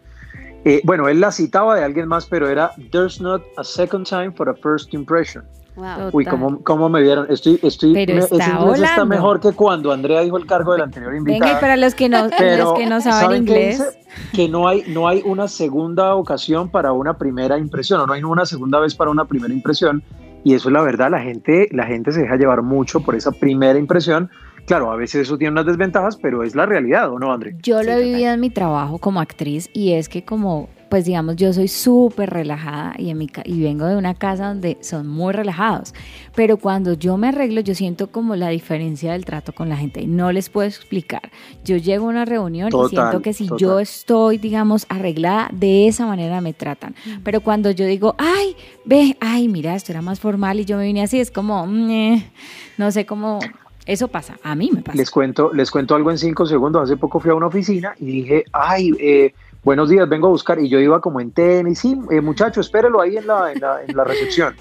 Eh, 0.65 0.81
bueno, 0.85 1.09
él 1.09 1.21
la 1.21 1.31
citaba 1.31 1.77
de 1.77 1.85
alguien 1.85 2.09
más, 2.09 2.27
pero 2.27 2.49
era 2.49 2.73
There's 2.91 3.21
not 3.21 3.43
a 3.57 3.65
second 3.65 4.07
time 4.07 4.33
for 4.33 4.49
a 4.49 4.55
first 4.55 4.95
impression. 4.95 5.45
Wow. 5.77 6.11
Uy, 6.13 6.25
¿cómo, 6.25 6.63
¿cómo, 6.63 6.89
me 6.89 7.03
vieron? 7.03 7.27
Estoy, 7.29 7.59
estoy, 7.61 7.95
Pero 7.95 8.15
me- 8.15 8.21
está 8.21 8.37
ese 8.73 8.85
está 8.85 9.05
mejor 9.05 9.41
que 9.41 9.51
cuando 9.53 9.91
Andrea 9.91 10.21
dijo 10.21 10.37
el 10.37 10.47
cargo 10.47 10.73
del 10.73 10.83
anterior 10.83 11.15
invitado. 11.17 11.41
Venga, 11.41 11.59
y 11.59 11.61
para 11.61 11.77
los 11.77 11.97
que 11.97 12.09
no, 12.09 12.29
Pero, 12.39 12.65
los 12.65 12.75
que 12.75 12.87
no 12.87 13.01
saben 13.01 13.21
¿saben 13.21 13.43
inglés? 13.43 13.99
Que 14.33 14.49
no 14.49 14.69
hay, 14.69 14.85
no 14.87 15.09
hay 15.09 15.23
una 15.25 15.49
segunda 15.49 16.15
ocasión 16.15 16.69
para 16.69 16.93
una 16.93 17.19
primera 17.19 17.59
impresión, 17.59 18.01
o 18.01 18.07
no 18.07 18.13
hay 18.13 18.23
una 18.23 18.47
segunda 18.47 18.79
vez 18.79 18.95
para 18.95 19.11
una 19.11 19.25
primera 19.25 19.53
impresión. 19.53 20.03
Y 20.45 20.55
eso 20.55 20.69
es 20.69 20.73
la 20.73 20.83
verdad, 20.83 21.11
la 21.11 21.21
gente, 21.21 21.69
la 21.73 21.87
gente 21.87 22.13
se 22.13 22.21
deja 22.21 22.37
llevar 22.37 22.63
mucho 22.63 23.01
por 23.01 23.17
esa 23.17 23.33
primera 23.33 23.77
impresión. 23.77 24.31
Claro, 24.67 24.91
a 24.91 24.97
veces 24.97 25.23
eso 25.23 25.37
tiene 25.37 25.53
unas 25.53 25.67
desventajas, 25.67 26.17
pero 26.17 26.43
es 26.43 26.55
la 26.55 26.65
realidad, 26.67 27.11
¿o 27.13 27.19
no, 27.19 27.33
André? 27.33 27.55
Yo 27.63 27.81
Sí, 27.81 27.87
lo 27.87 27.93
he 27.93 28.03
vivido 28.03 28.33
en 28.33 28.41
mi 28.41 28.49
trabajo 28.51 28.99
como 28.99 29.21
actriz 29.21 29.69
y 29.75 29.93
es 29.93 30.09
que 30.09 30.25
como, 30.25 30.71
pues 30.89 31.05
digamos, 31.05 31.37
yo 31.37 31.53
soy 31.53 31.69
súper 31.69 32.31
relajada 32.31 32.95
y, 32.99 33.11
en 33.11 33.19
mi 33.19 33.27
ca- 33.29 33.43
y 33.45 33.61
vengo 33.63 33.85
de 33.85 33.97
una 33.97 34.15
casa 34.15 34.49
donde 34.49 34.79
son 34.81 35.07
muy 35.07 35.35
relajados, 35.35 35.93
pero 36.35 36.57
cuando 36.57 36.95
yo 36.95 37.19
me 37.19 37.29
arreglo 37.29 37.61
yo 37.61 37.75
siento 37.75 38.11
como 38.11 38.37
la 38.37 38.49
diferencia 38.49 39.13
del 39.13 39.27
trato 39.27 39.53
con 39.53 39.69
la 39.69 39.77
gente 39.77 40.01
y 40.01 40.07
no 40.07 40.33
les 40.33 40.49
puedo 40.49 40.67
explicar. 40.67 41.31
Yo 41.63 41.77
llego 41.77 42.07
a 42.07 42.09
una 42.09 42.25
reunión 42.25 42.71
Total, 42.71 42.87
y 42.87 42.89
siento 42.89 43.21
que 43.23 43.33
si 43.35 43.47
total. 43.49 43.59
yo 43.59 43.81
estoy, 43.81 44.39
digamos, 44.39 44.87
arreglada, 44.89 45.51
de 45.53 45.89
esa 45.89 46.07
manera 46.07 46.41
me 46.41 46.55
tratan, 46.55 46.95
pero 47.23 47.43
cuando 47.43 47.71
yo 47.71 47.85
digo, 47.85 48.15
ay, 48.17 48.57
ve, 48.87 49.15
ay, 49.21 49.49
mira, 49.49 49.75
esto 49.75 49.93
era 49.93 50.01
más 50.01 50.21
formal 50.21 50.59
y 50.59 50.65
yo 50.65 50.79
me 50.79 50.85
vine 50.85 51.03
así, 51.03 51.21
es 51.21 51.31
como, 51.31 51.67
mm, 51.67 51.91
eh, 51.91 52.31
no 52.79 52.91
sé 52.91 53.05
cómo... 53.05 53.41
Eso 53.87 54.09
pasa, 54.09 54.39
a 54.43 54.55
mí 54.55 54.71
me 54.73 54.83
pasa. 54.83 54.97
Les 54.97 55.11
cuento, 55.11 55.53
les 55.53 55.71
cuento 55.71 55.95
algo 55.95 56.11
en 56.11 56.19
cinco 56.19 56.47
segundos. 56.47 56.83
Hace 56.83 56.97
poco 56.97 57.21
fui 57.21 57.31
a 57.31 57.35
una 57.35 57.49
oficina 57.49 57.95
y 57.99 58.07
dije, 58.07 58.45
ay, 58.53 58.93
eh, 58.99 59.35
buenos 59.63 59.91
días, 59.91 60.09
vengo 60.09 60.29
a 60.29 60.31
buscar. 60.31 60.59
Y 60.59 60.69
yo 60.69 60.81
iba 60.81 61.01
como 61.01 61.21
en 61.21 61.33
tenis, 61.33 61.81
sí, 61.81 61.99
eh, 62.11 62.21
muchacho, 62.21 62.61
espérelo 62.61 63.01
ahí 63.01 63.19
en 63.19 63.27
la, 63.27 63.53
en 63.53 63.61
la, 63.61 63.83
en 63.83 63.97
la 63.97 64.05
recepción. 64.05 64.55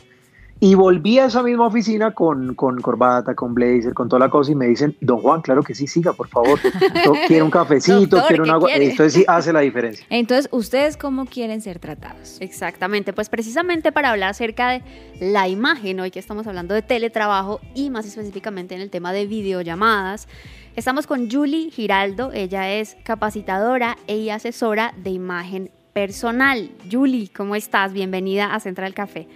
Y 0.63 0.75
volví 0.75 1.19
a 1.19 1.25
esa 1.25 1.43
misma 1.43 1.67
oficina 1.67 2.11
con, 2.11 2.55
con 2.55 2.79
corbata, 2.79 3.35
con 3.35 3.53
blazer, 3.53 3.93
con 3.93 4.07
toda 4.07 4.21
la 4.21 4.29
cosa 4.29 4.53
y 4.53 4.55
me 4.55 4.65
dicen, 4.65 4.95
don 5.01 5.19
Juan, 5.19 5.41
claro 5.41 5.61
que 5.61 5.75
sí, 5.75 5.87
siga, 5.87 6.13
por 6.13 6.29
favor. 6.29 6.57
Quiero 7.27 7.43
un 7.43 7.51
cafecito, 7.51 8.15
Doctor, 8.15 8.27
quiero 8.29 8.43
un 8.43 8.49
¿qué 8.49 8.53
agua. 8.53 8.69
quiere? 8.69 8.91
Entonces 8.91 9.11
sí 9.11 9.25
hace 9.27 9.51
la 9.51 9.59
diferencia. 9.59 10.05
Entonces, 10.09 10.47
¿ustedes 10.53 10.95
cómo 10.95 11.25
quieren 11.25 11.59
ser 11.59 11.79
tratados? 11.79 12.37
Exactamente, 12.39 13.11
pues 13.11 13.27
precisamente 13.27 13.91
para 13.91 14.11
hablar 14.11 14.29
acerca 14.29 14.69
de 14.69 14.83
la 15.19 15.49
imagen, 15.49 15.99
hoy 15.99 16.11
que 16.11 16.19
estamos 16.19 16.47
hablando 16.47 16.73
de 16.73 16.81
teletrabajo 16.81 17.59
y 17.75 17.89
más 17.89 18.05
específicamente 18.05 18.73
en 18.73 18.79
el 18.79 18.89
tema 18.89 19.11
de 19.11 19.25
videollamadas, 19.27 20.29
estamos 20.77 21.07
con 21.07 21.29
Julie 21.29 21.71
Giraldo, 21.71 22.31
ella 22.33 22.71
es 22.71 22.95
capacitadora 23.03 23.97
y 24.07 24.29
asesora 24.29 24.93
de 24.95 25.09
imagen 25.09 25.71
personal. 25.91 26.71
Julie, 26.89 27.29
¿cómo 27.35 27.53
estás? 27.57 27.91
Bienvenida 27.91 28.55
a 28.55 28.61
Central 28.61 28.93
Café. 28.93 29.27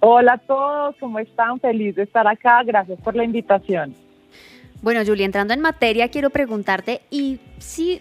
Hola 0.00 0.34
a 0.34 0.38
todos, 0.38 0.96
¿cómo 1.00 1.18
están? 1.18 1.58
Feliz 1.58 1.96
de 1.96 2.04
estar 2.04 2.26
acá, 2.26 2.62
gracias 2.62 3.00
por 3.00 3.16
la 3.16 3.24
invitación. 3.24 3.94
Bueno, 4.80 5.00
Julie, 5.04 5.24
entrando 5.24 5.54
en 5.54 5.60
materia, 5.60 6.08
quiero 6.08 6.30
preguntarte 6.30 7.00
y 7.10 7.40
si 7.58 8.00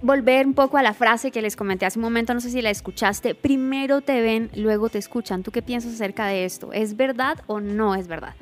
volver 0.00 0.46
un 0.46 0.54
poco 0.54 0.78
a 0.78 0.82
la 0.82 0.94
frase 0.94 1.30
que 1.30 1.42
les 1.42 1.54
comenté 1.54 1.84
hace 1.84 1.98
un 1.98 2.04
momento, 2.04 2.32
no 2.32 2.40
sé 2.40 2.50
si 2.50 2.62
la 2.62 2.70
escuchaste, 2.70 3.34
primero 3.34 4.00
te 4.00 4.22
ven, 4.22 4.50
luego 4.54 4.88
te 4.88 4.96
escuchan. 4.96 5.42
¿Tú 5.42 5.50
qué 5.50 5.60
piensas 5.60 5.92
acerca 5.92 6.26
de 6.26 6.46
esto? 6.46 6.72
¿Es 6.72 6.96
verdad 6.96 7.38
o 7.46 7.60
no 7.60 7.94
es 7.94 8.08
verdad? 8.08 8.34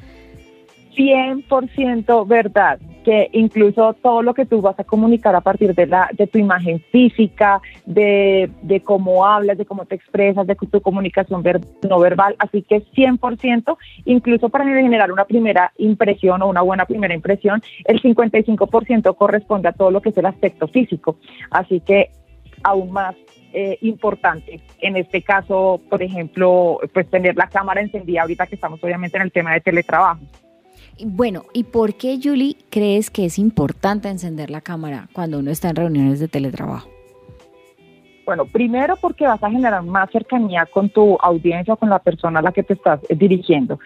100% 0.97 2.27
verdad, 2.27 2.79
que 3.05 3.29
incluso 3.33 3.93
todo 3.95 4.23
lo 4.23 4.35
que 4.35 4.47
tú 4.47 4.61
vas 4.61 4.79
a 4.81 4.85
comunicar 4.85 5.35
a 5.37 5.41
partir 5.41 5.75
de, 5.75 5.87
la, 5.87 6.09
de 6.13 6.27
tu 6.27 6.39
imagen 6.39 6.81
física, 6.91 7.61
de, 7.85 8.51
de 8.63 8.81
cómo 8.81 9.25
hablas, 9.27 9.59
de 9.59 9.67
cómo 9.67 9.85
te 9.85 9.95
expresas, 9.95 10.47
de 10.47 10.57
tu 10.57 10.81
comunicación 10.81 11.43
ver- 11.43 11.61
no 11.89 12.01
verbal, 12.01 12.35
así 12.39 12.63
que 12.63 12.83
100%, 12.83 13.77
incluso 14.07 14.49
para 14.49 14.65
generar 14.65 15.13
una 15.13 15.25
primera 15.25 15.73
impresión 15.79 16.43
o 16.43 16.49
una 16.49 16.63
buena 16.63 16.87
primera 16.87 17.15
impresión, 17.15 17.63
el 17.85 18.01
55% 18.03 19.17
corresponde 19.17 19.69
a 19.69 19.73
todo 19.73 19.91
lo 19.91 20.01
que 20.01 20.09
es 20.09 20.17
el 20.19 20.27
aspecto 20.27 20.67
físico, 20.67 21.19
así 21.51 21.81
que 21.81 22.11
aún 22.65 22.91
más 22.91 23.15
eh, 23.53 23.79
importante. 23.83 24.61
En 24.81 24.97
este 24.97 25.23
caso, 25.23 25.81
por 25.89 26.03
ejemplo, 26.03 26.79
pues 26.93 27.09
tener 27.09 27.37
la 27.37 27.49
cámara 27.49 27.81
encendida 27.81 28.23
ahorita 28.23 28.47
que 28.47 28.57
estamos 28.57 28.83
obviamente 28.83 29.17
en 29.17 29.23
el 29.23 29.33
tema 29.33 29.53
de 29.55 29.61
teletrabajo. 29.61 30.21
Bueno, 31.05 31.45
¿y 31.53 31.65
por 31.65 31.95
qué, 31.95 32.19
Julie, 32.23 32.57
crees 32.71 33.11
que 33.11 33.27
es 33.27 33.39
importante 33.39 34.09
encender 34.09 34.51
la 34.51 34.63
cámara 34.63 35.09
cuando 35.13 35.39
uno 35.39 35.51
está 35.51 35.69
en 35.69 35.77
reuniones 35.77 36.21
de 36.21 36.29
teletrabajo? 36.29 36.89
Bueno, 38.25 38.47
primero 38.47 38.97
porque 38.97 39.27
vas 39.27 39.43
a 39.43 39.51
generar 39.51 39.83
más 39.83 40.11
cercanía 40.11 40.67
con 40.67 40.89
tu 40.89 41.17
audiencia 41.21 41.77
con 41.77 41.91
la 41.91 41.99
persona 41.99 42.41
a 42.41 42.43
la 42.43 42.53
que 42.53 42.63
te 42.63 42.73
estás 42.73 43.01
eh, 43.09 43.15
dirigiendo. 43.15 43.79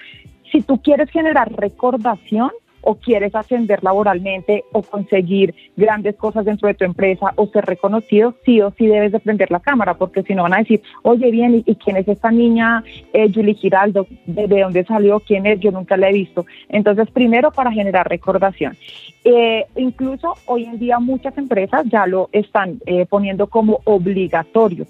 Si 0.50 0.62
tú 0.62 0.80
quieres 0.80 1.10
generar 1.10 1.52
recordación 1.52 2.50
o 2.82 2.96
quieres 2.96 3.34
ascender 3.34 3.82
laboralmente 3.82 4.64
o 4.72 4.82
conseguir 4.82 5.54
grandes 5.76 6.16
cosas 6.16 6.44
dentro 6.44 6.68
de 6.68 6.74
tu 6.74 6.84
empresa 6.84 7.32
o 7.36 7.46
ser 7.48 7.64
reconocido, 7.66 8.34
sí 8.44 8.60
o 8.60 8.72
sí 8.76 8.86
debes 8.86 9.12
de 9.12 9.20
prender 9.20 9.50
la 9.50 9.60
cámara, 9.60 9.94
porque 9.94 10.22
si 10.22 10.34
no 10.34 10.42
van 10.42 10.54
a 10.54 10.58
decir, 10.58 10.80
oye, 11.02 11.30
bien, 11.30 11.62
¿y, 11.64 11.74
quién 11.76 11.96
es 11.96 12.08
esta 12.08 12.30
niña, 12.30 12.82
eh, 13.12 13.30
Julie 13.32 13.54
Giraldo? 13.54 14.06
¿De, 14.26 14.46
de 14.46 14.60
dónde 14.60 14.84
salió? 14.84 15.20
¿Quién 15.20 15.46
es? 15.46 15.60
Yo 15.60 15.70
nunca 15.70 15.96
la 15.96 16.10
he 16.10 16.12
visto. 16.12 16.46
Entonces, 16.68 17.10
primero 17.10 17.50
para 17.50 17.72
generar 17.72 18.08
recordación. 18.08 18.76
Eh, 19.24 19.66
incluso 19.76 20.34
hoy 20.46 20.64
en 20.64 20.78
día 20.78 20.98
muchas 20.98 21.36
empresas 21.36 21.84
ya 21.90 22.06
lo 22.06 22.28
están 22.32 22.80
eh, 22.86 23.06
poniendo 23.06 23.48
como 23.48 23.80
obligatorio. 23.84 24.86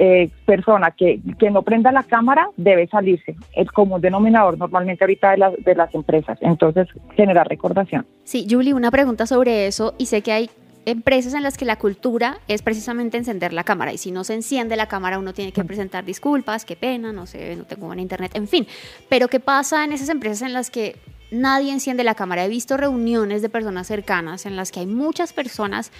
Eh, 0.00 0.30
persona 0.46 0.92
que, 0.92 1.18
que 1.40 1.50
no 1.50 1.62
prenda 1.62 1.90
la 1.90 2.04
cámara 2.04 2.48
debe 2.56 2.86
salirse. 2.86 3.34
El 3.52 3.72
común 3.72 4.00
denominador 4.00 4.56
normalmente 4.56 5.02
ahorita 5.02 5.32
de, 5.32 5.38
las 5.38 5.54
de 5.56 5.74
las 5.74 5.92
empresas. 5.92 6.38
Entonces, 6.40 6.86
generar 7.16 7.48
recordación. 7.48 8.06
Sí, 8.22 8.46
Julie, 8.48 8.74
una 8.74 8.92
pregunta 8.92 9.26
sobre 9.26 9.66
eso 9.66 9.94
y 9.98 10.06
sé 10.06 10.22
que 10.22 10.30
hay 10.30 10.50
empresas 10.86 11.34
en 11.34 11.42
las 11.42 11.58
que 11.58 11.64
la 11.64 11.76
cultura 11.76 12.38
es 12.48 12.62
precisamente 12.62 13.16
encender 13.16 13.52
la 13.52 13.64
cámara 13.64 13.92
y 13.92 13.98
si 13.98 14.10
no 14.10 14.24
se 14.24 14.34
enciende 14.34 14.76
la 14.76 14.86
cámara 14.86 15.18
uno 15.18 15.34
tiene 15.34 15.52
que 15.52 15.62
presentar 15.64 16.04
disculpas, 16.04 16.64
qué 16.64 16.76
pena, 16.76 17.12
no 17.12 17.26
sé, 17.26 17.56
no 17.56 17.64
tengo 17.64 17.86
buen 17.86 18.00
internet, 18.00 18.32
en 18.34 18.48
fin. 18.48 18.66
Pero 19.08 19.28
¿qué 19.28 19.40
pasa 19.40 19.84
en 19.84 19.92
esas 19.92 20.08
empresas 20.08 20.42
en 20.42 20.54
las 20.54 20.70
que 20.70 20.96
nadie 21.30 21.72
enciende 21.72 22.04
la 22.04 22.14
cámara? 22.14 22.44
He 22.44 22.48
visto 22.48 22.76
reuniones 22.76 23.42
de 23.42 23.48
personas 23.48 23.86
cercanas 23.86 24.46
en 24.46 24.56
las 24.56 24.72
que 24.72 24.80
hay 24.80 24.86
muchas 24.86 25.32
personas 25.32 25.92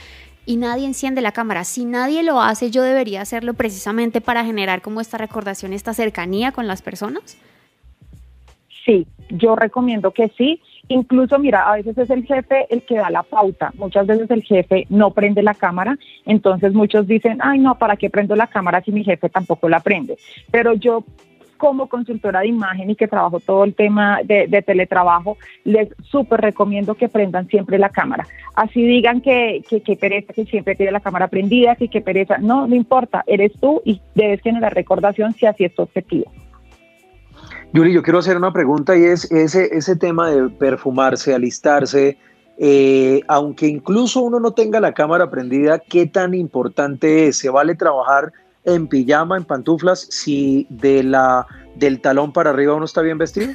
y 0.48 0.56
nadie 0.56 0.86
enciende 0.86 1.20
la 1.20 1.32
cámara. 1.32 1.62
Si 1.62 1.84
nadie 1.84 2.22
lo 2.22 2.40
hace, 2.40 2.70
yo 2.70 2.82
debería 2.82 3.20
hacerlo 3.20 3.52
precisamente 3.52 4.22
para 4.22 4.46
generar 4.46 4.80
como 4.80 5.02
esta 5.02 5.18
recordación, 5.18 5.74
esta 5.74 5.92
cercanía 5.92 6.52
con 6.52 6.66
las 6.66 6.80
personas. 6.80 7.36
Sí, 8.86 9.06
yo 9.28 9.56
recomiendo 9.56 10.10
que 10.12 10.32
sí. 10.38 10.58
Incluso, 10.88 11.38
mira, 11.38 11.70
a 11.70 11.76
veces 11.76 11.98
es 11.98 12.08
el 12.08 12.24
jefe 12.24 12.66
el 12.70 12.80
que 12.80 12.96
da 12.96 13.10
la 13.10 13.24
pauta. 13.24 13.72
Muchas 13.76 14.06
veces 14.06 14.30
el 14.30 14.42
jefe 14.42 14.86
no 14.88 15.10
prende 15.10 15.42
la 15.42 15.52
cámara. 15.52 15.98
Entonces 16.24 16.72
muchos 16.72 17.06
dicen, 17.06 17.40
ay, 17.42 17.58
no, 17.58 17.74
¿para 17.76 17.96
qué 17.96 18.08
prendo 18.08 18.34
la 18.34 18.46
cámara 18.46 18.80
si 18.80 18.90
mi 18.90 19.04
jefe 19.04 19.28
tampoco 19.28 19.68
la 19.68 19.80
prende? 19.80 20.16
Pero 20.50 20.72
yo 20.72 21.04
como 21.58 21.88
consultora 21.88 22.40
de 22.40 22.48
imagen 22.48 22.88
y 22.88 22.96
que 22.96 23.08
trabajo 23.08 23.40
todo 23.40 23.64
el 23.64 23.74
tema 23.74 24.20
de, 24.24 24.62
teletrabajo, 24.62 25.36
les 25.64 25.88
súper 26.02 26.40
recomiendo 26.40 26.94
que 26.94 27.08
prendan 27.08 27.46
siempre 27.48 27.78
la 27.78 27.90
cámara. 27.90 28.26
Así 28.54 28.82
digan 28.82 29.20
que, 29.20 29.62
que, 29.68 29.82
que 29.82 29.96
pereza, 29.96 30.32
que 30.32 30.46
siempre 30.46 30.74
tiene 30.74 30.92
la 30.92 31.00
cámara 31.00 31.28
prendida, 31.28 31.76
que 31.76 31.88
qué 31.88 32.00
pereza. 32.00 32.38
No, 32.38 32.66
no 32.66 32.74
importa, 32.74 33.24
eres 33.26 33.52
tú 33.60 33.82
y 33.84 34.00
debes 34.14 34.40
generar 34.40 34.74
recordación 34.74 35.34
si 35.34 35.46
así 35.46 35.64
es 35.64 35.74
tu 35.74 35.82
objetivo. 35.82 36.30
Yuli, 37.72 37.92
yo 37.92 38.02
quiero 38.02 38.20
hacer 38.20 38.36
una 38.36 38.52
pregunta 38.52 38.96
y 38.96 39.04
es 39.04 39.30
ese, 39.30 39.68
ese 39.76 39.94
tema 39.96 40.30
de 40.30 40.48
perfumarse, 40.48 41.34
alistarse, 41.34 42.16
eh, 42.56 43.20
aunque 43.28 43.66
incluso 43.66 44.22
uno 44.22 44.40
no 44.40 44.52
tenga 44.52 44.80
la 44.80 44.92
cámara 44.92 45.30
prendida, 45.30 45.78
¿qué 45.78 46.06
tan 46.06 46.34
importante 46.34 47.28
es? 47.28 47.36
¿Se 47.36 47.50
vale 47.50 47.74
trabajar 47.74 48.32
en 48.74 48.86
pijama, 48.86 49.36
en 49.36 49.44
pantuflas, 49.44 50.06
si 50.10 50.66
de 50.70 51.02
la, 51.02 51.46
del 51.74 52.00
talón 52.00 52.32
para 52.32 52.50
arriba 52.50 52.74
uno 52.74 52.84
está 52.84 53.02
bien 53.02 53.18
vestido? 53.18 53.52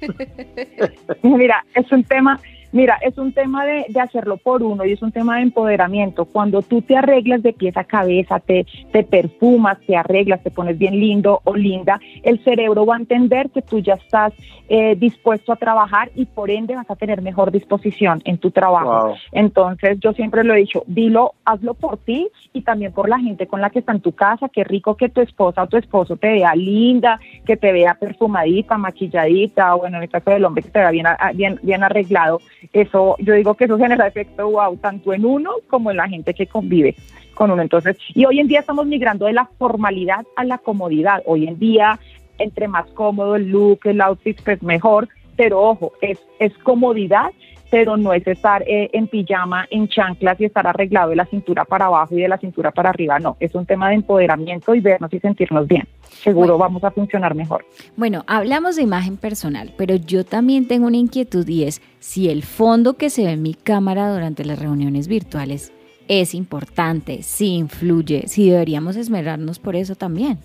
Mira, 1.22 1.64
es 1.74 1.90
un 1.92 2.04
tema, 2.04 2.40
mira, 2.72 2.98
es 3.02 3.16
un 3.18 3.32
tema 3.32 3.64
de, 3.64 3.86
de, 3.88 4.00
hacerlo 4.00 4.36
por 4.36 4.62
uno 4.62 4.84
y 4.84 4.92
es 4.92 5.02
un 5.02 5.12
tema 5.12 5.36
de 5.36 5.42
empoderamiento. 5.42 6.24
Cuando 6.24 6.62
tú 6.62 6.82
te 6.82 6.96
arreglas 6.96 7.42
de 7.42 7.52
pies 7.52 7.76
a 7.76 7.84
cabeza, 7.84 8.40
te, 8.40 8.66
te 8.92 9.04
perfumas, 9.04 9.78
te 9.86 9.96
arreglas, 9.96 10.42
te 10.42 10.50
pones 10.50 10.78
bien 10.78 10.98
lindo 10.98 11.40
o 11.44 11.54
linda, 11.54 12.00
el 12.22 12.42
cerebro 12.42 12.86
va 12.86 12.96
a 12.96 12.98
entender 12.98 13.50
que 13.50 13.62
tú 13.62 13.78
ya 13.78 13.94
estás 13.94 14.32
eh, 14.68 14.96
dispuesto 14.96 15.52
a 15.52 15.56
trabajar 15.56 16.10
y 16.14 16.24
por 16.24 16.50
ende 16.50 16.74
vas 16.74 16.90
a 16.90 16.96
tener 16.96 17.20
mejor 17.20 17.52
disposición 17.52 18.22
en 18.24 18.38
tu 18.38 18.50
trabajo. 18.50 19.08
Wow. 19.08 19.14
Entonces, 19.32 19.98
yo 20.00 20.12
siempre 20.12 20.44
lo 20.44 20.54
he 20.54 20.58
dicho, 20.58 20.82
dilo, 20.86 21.34
hazlo 21.44 21.74
por 21.74 21.98
ti 21.98 22.28
y 22.52 22.62
también 22.62 22.92
por 22.92 23.08
la 23.08 23.18
gente 23.18 23.46
con 23.46 23.60
la 23.60 23.70
que 23.70 23.80
está 23.80 23.92
en 23.92 24.00
tu 24.00 24.12
casa. 24.12 24.48
Qué 24.48 24.64
rico 24.64 24.96
que 24.96 25.08
tu 25.08 25.20
esposa 25.20 25.62
o 25.62 25.66
tu 25.66 25.76
esposo 25.76 26.16
te 26.16 26.32
vea 26.32 26.54
linda, 26.54 27.20
que 27.44 27.56
te 27.56 27.72
vea 27.72 27.94
perfumadita, 27.94 28.78
maquilladita, 28.78 29.74
o 29.74 29.80
bueno, 29.80 29.98
en 29.98 30.04
el 30.04 30.08
caso 30.08 30.30
del 30.30 30.44
hombre 30.44 30.62
que 30.62 30.70
te 30.70 30.78
vea 30.78 30.90
bien, 30.90 31.06
bien, 31.34 31.60
bien 31.62 31.84
arreglado. 31.84 32.40
Eso, 32.72 33.16
yo 33.18 33.34
digo 33.34 33.54
que 33.54 33.64
eso 33.64 33.78
genera 33.78 34.06
efecto 34.06 34.48
wow, 34.48 34.76
tanto 34.76 35.12
en 35.12 35.24
uno 35.24 35.50
como 35.68 35.90
en 35.90 35.96
la 35.96 36.08
gente 36.08 36.34
que 36.34 36.46
convive 36.46 36.94
con 37.34 37.50
uno. 37.50 37.62
Entonces, 37.62 37.96
y 38.14 38.24
hoy 38.24 38.40
en 38.40 38.48
día 38.48 38.60
estamos 38.60 38.86
migrando 38.86 39.26
de 39.26 39.32
la 39.32 39.48
formalidad 39.58 40.24
a 40.36 40.44
la 40.44 40.58
comodidad. 40.58 41.22
Hoy 41.26 41.46
en 41.46 41.58
día, 41.58 41.98
entre 42.38 42.68
más 42.68 42.86
cómodo 42.92 43.36
el 43.36 43.48
look, 43.48 43.80
el 43.84 44.00
outfit, 44.00 44.40
pues 44.42 44.62
mejor. 44.62 45.08
Pero 45.36 45.62
ojo, 45.62 45.92
es, 46.02 46.18
es 46.38 46.52
comodidad 46.58 47.30
pero 47.72 47.96
no 47.96 48.12
es 48.12 48.26
estar 48.26 48.62
eh, 48.68 48.90
en 48.92 49.08
pijama, 49.08 49.66
en 49.70 49.88
chanclas 49.88 50.38
y 50.38 50.44
estar 50.44 50.66
arreglado 50.66 51.08
de 51.08 51.16
la 51.16 51.24
cintura 51.24 51.64
para 51.64 51.86
abajo 51.86 52.14
y 52.14 52.20
de 52.20 52.28
la 52.28 52.36
cintura 52.36 52.70
para 52.70 52.90
arriba, 52.90 53.18
no, 53.18 53.38
es 53.40 53.54
un 53.54 53.64
tema 53.64 53.88
de 53.88 53.94
empoderamiento 53.94 54.74
y 54.74 54.80
vernos 54.80 55.10
y 55.14 55.18
sentirnos 55.20 55.66
bien. 55.66 55.88
Seguro 56.02 56.58
vamos 56.58 56.84
a 56.84 56.90
funcionar 56.90 57.34
mejor. 57.34 57.64
Bueno, 57.96 58.24
hablamos 58.26 58.76
de 58.76 58.82
imagen 58.82 59.16
personal, 59.16 59.72
pero 59.78 59.96
yo 59.96 60.22
también 60.22 60.68
tengo 60.68 60.86
una 60.86 60.98
inquietud 60.98 61.48
y 61.48 61.64
es 61.64 61.80
si 61.98 62.28
el 62.28 62.42
fondo 62.42 62.98
que 62.98 63.08
se 63.08 63.24
ve 63.24 63.30
en 63.30 63.40
mi 63.40 63.54
cámara 63.54 64.12
durante 64.12 64.44
las 64.44 64.58
reuniones 64.58 65.08
virtuales 65.08 65.72
es 66.08 66.34
importante, 66.34 67.22
si 67.22 67.54
influye, 67.54 68.28
si 68.28 68.50
deberíamos 68.50 68.96
esmerarnos 68.96 69.58
por 69.58 69.76
eso 69.76 69.94
también. 69.94 70.36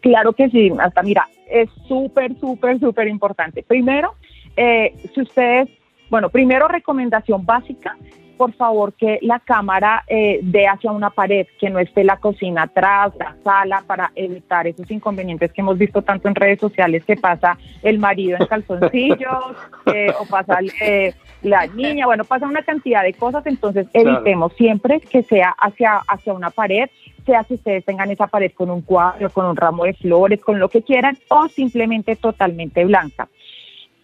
Claro 0.00 0.34
que 0.34 0.50
sí, 0.50 0.70
hasta 0.78 1.02
mira, 1.02 1.26
es 1.50 1.70
súper, 1.88 2.38
súper, 2.38 2.78
súper 2.78 3.08
importante. 3.08 3.62
Primero, 3.62 4.14
eh, 4.56 4.94
si 5.14 5.22
ustedes, 5.22 5.68
bueno, 6.08 6.28
primero 6.28 6.68
recomendación 6.68 7.44
básica, 7.44 7.96
por 8.40 8.54
favor 8.54 8.94
que 8.94 9.18
la 9.20 9.38
cámara 9.38 10.02
eh, 10.08 10.40
dé 10.42 10.66
hacia 10.66 10.90
una 10.92 11.10
pared, 11.10 11.46
que 11.58 11.68
no 11.68 11.78
esté 11.78 12.04
la 12.04 12.16
cocina 12.16 12.62
atrás, 12.62 13.12
la 13.18 13.36
sala, 13.44 13.84
para 13.86 14.12
evitar 14.14 14.66
esos 14.66 14.90
inconvenientes 14.90 15.52
que 15.52 15.60
hemos 15.60 15.76
visto 15.76 16.00
tanto 16.00 16.26
en 16.26 16.34
redes 16.34 16.58
sociales 16.58 17.04
que 17.04 17.16
pasa 17.16 17.58
el 17.82 17.98
marido 17.98 18.38
en 18.40 18.46
calzoncillos 18.46 19.44
eh, 19.94 20.10
o 20.18 20.24
pasa 20.24 20.58
eh, 20.80 21.12
la 21.42 21.66
niña, 21.66 22.06
bueno, 22.06 22.24
pasa 22.24 22.46
una 22.46 22.62
cantidad 22.62 23.02
de 23.02 23.12
cosas, 23.12 23.46
entonces 23.46 23.88
evitemos 23.92 24.54
siempre 24.54 25.00
que 25.00 25.22
sea 25.22 25.54
hacia, 25.58 25.98
hacia 26.08 26.32
una 26.32 26.48
pared, 26.48 26.88
sea 27.26 27.44
si 27.44 27.56
ustedes 27.56 27.84
tengan 27.84 28.10
esa 28.10 28.26
pared 28.26 28.52
con 28.54 28.70
un 28.70 28.80
cuadro, 28.80 29.28
con 29.28 29.44
un 29.44 29.56
ramo 29.56 29.84
de 29.84 29.92
flores, 29.92 30.40
con 30.40 30.58
lo 30.58 30.70
que 30.70 30.80
quieran, 30.80 31.18
o 31.28 31.46
simplemente 31.48 32.16
totalmente 32.16 32.86
blanca. 32.86 33.28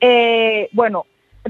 Eh, 0.01 0.69
bueno, 0.73 1.07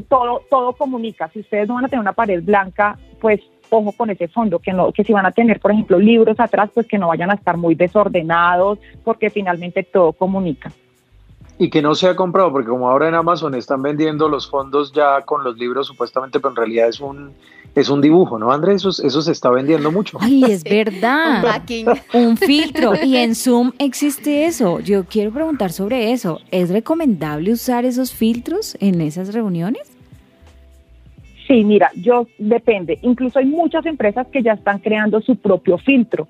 todo, 0.08 0.42
todo 0.48 0.72
comunica. 0.72 1.28
Si 1.32 1.40
ustedes 1.40 1.68
no 1.68 1.74
van 1.74 1.86
a 1.86 1.88
tener 1.88 2.00
una 2.00 2.12
pared 2.12 2.42
blanca, 2.42 2.98
pues 3.20 3.40
ojo 3.70 3.92
con 3.92 4.10
ese 4.10 4.28
fondo, 4.28 4.58
que 4.58 4.72
no, 4.72 4.92
que 4.92 5.04
si 5.04 5.12
van 5.12 5.26
a 5.26 5.32
tener, 5.32 5.60
por 5.60 5.72
ejemplo, 5.72 5.98
libros 5.98 6.38
atrás, 6.38 6.70
pues 6.72 6.86
que 6.86 6.98
no 6.98 7.08
vayan 7.08 7.30
a 7.30 7.34
estar 7.34 7.56
muy 7.56 7.74
desordenados, 7.74 8.78
porque 9.04 9.30
finalmente 9.30 9.82
todo 9.82 10.12
comunica. 10.12 10.72
Y 11.58 11.70
que 11.70 11.80
no 11.80 11.94
se 11.94 12.08
ha 12.08 12.14
comprado, 12.14 12.52
porque 12.52 12.68
como 12.68 12.88
ahora 12.88 13.08
en 13.08 13.14
Amazon 13.14 13.54
están 13.54 13.82
vendiendo 13.82 14.28
los 14.28 14.48
fondos 14.48 14.92
ya 14.92 15.22
con 15.22 15.42
los 15.42 15.56
libros 15.56 15.86
supuestamente, 15.86 16.38
pero 16.38 16.50
en 16.50 16.56
realidad 16.56 16.88
es 16.88 17.00
un 17.00 17.32
es 17.76 17.90
un 17.90 18.00
dibujo, 18.00 18.38
¿no, 18.38 18.50
Andrés? 18.50 18.76
Eso, 18.84 18.88
eso 19.06 19.20
se 19.22 19.32
está 19.32 19.50
vendiendo 19.50 19.92
mucho. 19.92 20.16
Ay, 20.20 20.42
es 20.48 20.64
verdad. 20.68 21.62
un 22.14 22.36
filtro. 22.36 22.94
Y 23.04 23.16
en 23.16 23.34
Zoom 23.34 23.72
existe 23.78 24.46
eso. 24.46 24.80
Yo 24.80 25.04
quiero 25.04 25.30
preguntar 25.30 25.70
sobre 25.70 26.12
eso. 26.12 26.40
¿Es 26.50 26.70
recomendable 26.70 27.52
usar 27.52 27.84
esos 27.84 28.12
filtros 28.12 28.76
en 28.80 29.00
esas 29.02 29.34
reuniones? 29.34 29.82
Sí, 31.46 31.62
mira, 31.62 31.90
yo 31.94 32.26
depende. 32.38 32.98
Incluso 33.02 33.38
hay 33.38 33.44
muchas 33.44 33.84
empresas 33.86 34.26
que 34.32 34.42
ya 34.42 34.54
están 34.54 34.78
creando 34.78 35.20
su 35.20 35.36
propio 35.36 35.78
filtro 35.78 36.26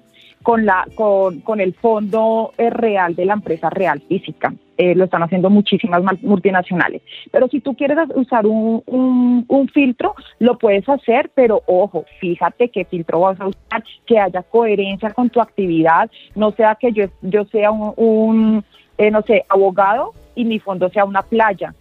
con, 0.46 0.64
la, 0.64 0.86
con, 0.94 1.40
con 1.40 1.58
el 1.58 1.74
fondo 1.74 2.52
eh, 2.56 2.70
real 2.70 3.16
de 3.16 3.24
la 3.24 3.32
empresa 3.32 3.68
real 3.68 4.00
física. 4.02 4.54
Eh, 4.78 4.94
lo 4.94 5.06
están 5.06 5.24
haciendo 5.24 5.50
muchísimas 5.50 6.00
multinacionales. 6.22 7.02
Pero 7.32 7.48
si 7.48 7.60
tú 7.60 7.74
quieres 7.74 7.98
usar 8.14 8.46
un, 8.46 8.80
un, 8.86 9.68
filtro, 9.70 10.14
lo 10.38 10.56
puedes 10.56 10.88
hacer, 10.88 11.32
pero 11.34 11.62
ojo, 11.66 12.04
fíjate 12.20 12.68
qué 12.68 12.84
filtro 12.84 13.18
vas 13.18 13.40
a 13.40 13.48
usar, 13.48 13.82
que 14.06 14.20
haya 14.20 14.44
coherencia 14.44 15.10
con 15.10 15.30
tu 15.30 15.40
actividad, 15.40 16.08
no 16.36 16.52
sea 16.52 16.76
que 16.76 16.92
yo, 16.92 17.06
yo 17.22 17.44
sea 17.46 17.72
un, 17.72 17.92
un 17.96 18.64
eh, 18.98 19.10
no 19.10 19.22
sé, 19.22 19.44
abogado 19.48 20.12
y 20.36 20.44
mi 20.44 20.60
fondo 20.60 20.88
sea 20.90 21.04
una 21.06 21.22
playa. 21.22 21.74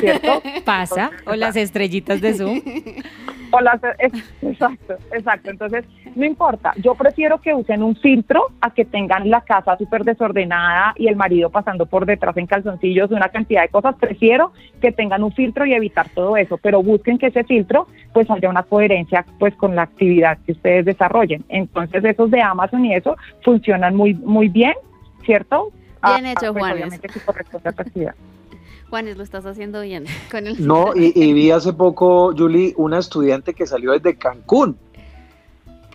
¿Cierto? 0.00 0.42
Pasa, 0.64 1.10
o 1.26 1.34
las 1.34 1.56
estrellitas 1.56 2.20
de 2.20 2.34
Zoom. 2.34 2.60
exacto, 4.42 4.94
exacto. 5.12 5.50
Entonces, 5.50 5.84
no 6.14 6.24
importa. 6.24 6.72
Yo 6.76 6.94
prefiero 6.94 7.40
que 7.40 7.54
usen 7.54 7.82
un 7.82 7.96
filtro 7.96 8.46
a 8.60 8.70
que 8.70 8.84
tengan 8.84 9.30
la 9.30 9.40
casa 9.42 9.76
súper 9.76 10.04
desordenada 10.04 10.94
y 10.96 11.08
el 11.08 11.16
marido 11.16 11.50
pasando 11.50 11.86
por 11.86 12.06
detrás 12.06 12.36
en 12.36 12.46
calzoncillos, 12.46 13.10
una 13.10 13.28
cantidad 13.28 13.62
de 13.62 13.68
cosas. 13.68 13.94
Prefiero 13.96 14.52
que 14.80 14.92
tengan 14.92 15.22
un 15.22 15.32
filtro 15.32 15.66
y 15.66 15.74
evitar 15.74 16.08
todo 16.10 16.36
eso, 16.36 16.58
pero 16.58 16.82
busquen 16.82 17.18
que 17.18 17.26
ese 17.26 17.44
filtro 17.44 17.86
pues 18.12 18.30
haya 18.30 18.48
una 18.48 18.62
coherencia 18.62 19.24
pues 19.38 19.54
con 19.54 19.76
la 19.76 19.82
actividad 19.82 20.38
que 20.44 20.52
ustedes 20.52 20.84
desarrollen. 20.84 21.44
Entonces, 21.48 22.04
esos 22.04 22.30
de 22.30 22.42
Amazon 22.42 22.84
y 22.84 22.94
eso 22.94 23.16
funcionan 23.42 23.94
muy 23.94 24.14
muy 24.14 24.48
bien, 24.48 24.74
¿cierto? 25.24 25.70
Bien 26.02 26.26
ah, 26.26 26.32
hecho, 26.32 26.52
pues, 26.52 26.64
Juanes. 26.64 27.00
Juanes, 28.96 29.18
lo 29.18 29.24
estás 29.24 29.44
haciendo 29.44 29.82
bien 29.82 30.06
con 30.30 30.46
el 30.46 30.66
No, 30.66 30.92
y, 30.94 31.32
vi 31.34 31.50
hace 31.50 31.74
poco, 31.74 32.32
Julie, 32.34 32.72
una 32.78 32.98
estudiante 32.98 33.52
que 33.52 33.66
salió 33.66 33.92
desde 33.92 34.16
Cancún. 34.16 34.78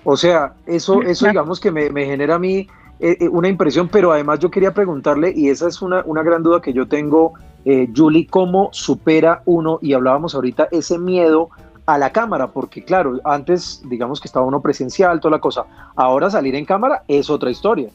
O 0.03 0.15
sea, 0.15 0.53
eso, 0.67 1.01
eso 1.01 1.27
digamos 1.27 1.59
que 1.59 1.71
me, 1.71 1.89
genera 2.05 2.35
a 2.35 2.39
mí 2.39 2.67
eh, 2.99 3.17
eh, 3.19 3.27
una 3.27 3.47
impresión, 3.47 3.87
pero 3.87 4.11
además 4.11 4.37
yo 4.37 4.51
quería 4.51 4.71
preguntarle, 4.71 5.33
y 5.35 5.49
esa 5.49 5.67
es 5.67 5.81
una, 5.81 6.03
una 6.05 6.21
gran 6.21 6.43
duda 6.43 6.61
que 6.61 6.73
yo 6.73 6.87
tengo, 6.87 7.33
eh, 7.65 7.89
Julie, 7.95 8.27
¿cómo 8.27 8.69
supera 8.71 9.41
uno, 9.45 9.79
y 9.81 9.93
hablábamos 9.93 10.35
ahorita, 10.35 10.67
ese 10.71 10.99
miedo 10.99 11.49
a 11.87 11.97
la 11.97 12.11
cámara? 12.11 12.51
Porque 12.51 12.83
claro, 12.83 13.19
antes 13.23 13.81
digamos 13.85 14.21
que 14.21 14.27
estaba 14.27 14.45
uno 14.45 14.61
presencial, 14.61 15.19
toda 15.19 15.31
la 15.31 15.41
cosa, 15.41 15.65
ahora 15.95 16.29
salir 16.29 16.53
en 16.53 16.65
cámara 16.65 17.01
es 17.07 17.31
otra 17.31 17.49
historia. 17.49 17.89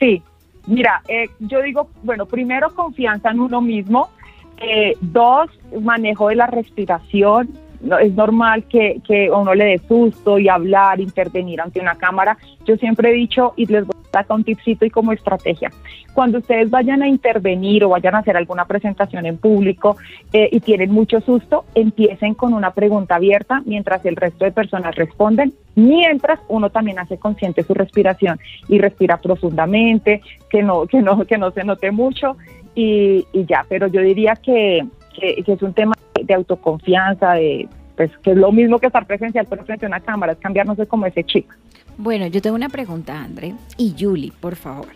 Sí, 0.00 0.20
Mira, 0.68 1.02
eh, 1.08 1.30
yo 1.38 1.62
digo, 1.62 1.88
bueno, 2.02 2.26
primero 2.26 2.74
confianza 2.74 3.30
en 3.30 3.40
uno 3.40 3.62
mismo, 3.62 4.10
eh, 4.58 4.94
dos, 5.00 5.48
manejo 5.80 6.28
de 6.28 6.36
la 6.36 6.46
respiración. 6.46 7.48
No, 7.80 7.98
es 7.98 8.12
normal 8.14 8.64
que, 8.64 9.00
que 9.06 9.30
uno 9.30 9.54
le 9.54 9.64
dé 9.64 9.80
susto 9.86 10.38
y 10.38 10.48
hablar, 10.48 11.00
intervenir 11.00 11.60
ante 11.60 11.80
una 11.80 11.94
cámara. 11.94 12.36
Yo 12.66 12.76
siempre 12.76 13.10
he 13.10 13.12
dicho, 13.12 13.54
y 13.56 13.66
les 13.66 13.86
voy 13.86 13.94
a 14.12 14.18
dar 14.18 14.26
un 14.30 14.42
tipcito 14.42 14.84
y 14.84 14.90
como 14.90 15.12
estrategia, 15.12 15.70
cuando 16.12 16.38
ustedes 16.38 16.70
vayan 16.70 17.02
a 17.02 17.08
intervenir 17.08 17.84
o 17.84 17.90
vayan 17.90 18.16
a 18.16 18.18
hacer 18.18 18.36
alguna 18.36 18.64
presentación 18.64 19.26
en 19.26 19.38
público 19.38 19.96
eh, 20.32 20.48
y 20.50 20.58
tienen 20.58 20.90
mucho 20.90 21.20
susto, 21.20 21.64
empiecen 21.76 22.34
con 22.34 22.54
una 22.54 22.72
pregunta 22.72 23.14
abierta 23.14 23.62
mientras 23.64 24.04
el 24.04 24.16
resto 24.16 24.44
de 24.44 24.50
personas 24.50 24.96
responden, 24.96 25.52
mientras 25.76 26.40
uno 26.48 26.70
también 26.70 26.98
hace 26.98 27.18
consciente 27.18 27.62
su 27.62 27.74
respiración 27.74 28.40
y 28.66 28.78
respira 28.80 29.18
profundamente, 29.18 30.20
que 30.50 30.62
no, 30.64 30.86
que 30.86 31.00
no, 31.00 31.24
que 31.24 31.38
no 31.38 31.52
se 31.52 31.62
note 31.62 31.92
mucho 31.92 32.36
y, 32.74 33.24
ya, 33.32 33.64
pero 33.68 33.86
yo 33.88 34.00
diría 34.00 34.34
que, 34.34 34.86
que, 35.18 35.44
es 35.46 35.62
un 35.62 35.72
tema 35.72 35.94
de 36.22 36.34
autoconfianza, 36.34 37.32
de 37.32 37.68
pues 37.96 38.10
que 38.18 38.30
es 38.30 38.36
lo 38.36 38.52
mismo 38.52 38.78
que 38.78 38.86
estar 38.86 39.06
presencial 39.06 39.46
pero 39.50 39.64
frente 39.64 39.84
a 39.84 39.88
una 39.88 40.00
cámara, 40.00 40.32
es 40.32 40.38
cambiarnos 40.38 40.76
de 40.76 40.86
como 40.86 41.06
ese 41.06 41.24
chico. 41.24 41.52
Bueno, 41.96 42.28
yo 42.28 42.40
tengo 42.40 42.54
una 42.54 42.68
pregunta, 42.68 43.20
André 43.20 43.54
y 43.76 43.94
Julie, 43.98 44.32
por 44.40 44.54
favor. 44.54 44.86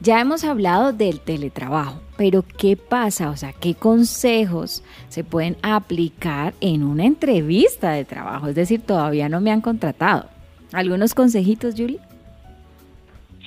Ya 0.00 0.20
hemos 0.20 0.44
hablado 0.44 0.92
del 0.92 1.20
teletrabajo, 1.20 2.00
pero 2.16 2.44
¿qué 2.56 2.76
pasa? 2.76 3.30
O 3.30 3.36
sea, 3.36 3.52
¿qué 3.52 3.74
consejos 3.74 4.82
se 5.08 5.24
pueden 5.24 5.56
aplicar 5.62 6.54
en 6.60 6.84
una 6.84 7.04
entrevista 7.04 7.90
de 7.90 8.04
trabajo? 8.04 8.48
Es 8.48 8.54
decir, 8.54 8.80
todavía 8.80 9.28
no 9.28 9.40
me 9.40 9.50
han 9.50 9.60
contratado. 9.60 10.26
¿Algunos 10.72 11.14
consejitos, 11.14 11.74
Julie? 11.76 11.98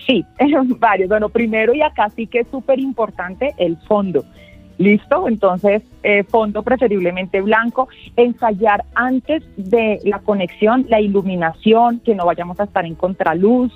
Sí, 0.05 0.26
varios. 0.80 1.09
Bueno, 1.09 1.30
primero 1.30 1.74
y 1.74 1.82
acá 1.82 2.09
sí 2.15 2.28
que 2.28 2.39
es 2.39 2.47
súper 2.49 2.80
importante 2.80 3.53
el 3.57 3.78
fondo. 3.88 4.26
¿Listo? 4.82 5.27
Entonces, 5.27 5.84
eh, 6.01 6.23
fondo 6.23 6.63
preferiblemente 6.63 7.39
blanco. 7.41 7.88
Ensayar 8.15 8.84
antes 8.95 9.43
de 9.55 9.99
la 10.03 10.17
conexión, 10.19 10.88
la 10.89 10.99
iluminación, 10.99 11.99
que 11.99 12.15
no 12.15 12.25
vayamos 12.25 12.59
a 12.59 12.63
estar 12.63 12.84
en 12.84 12.95
contraluz 12.95 13.71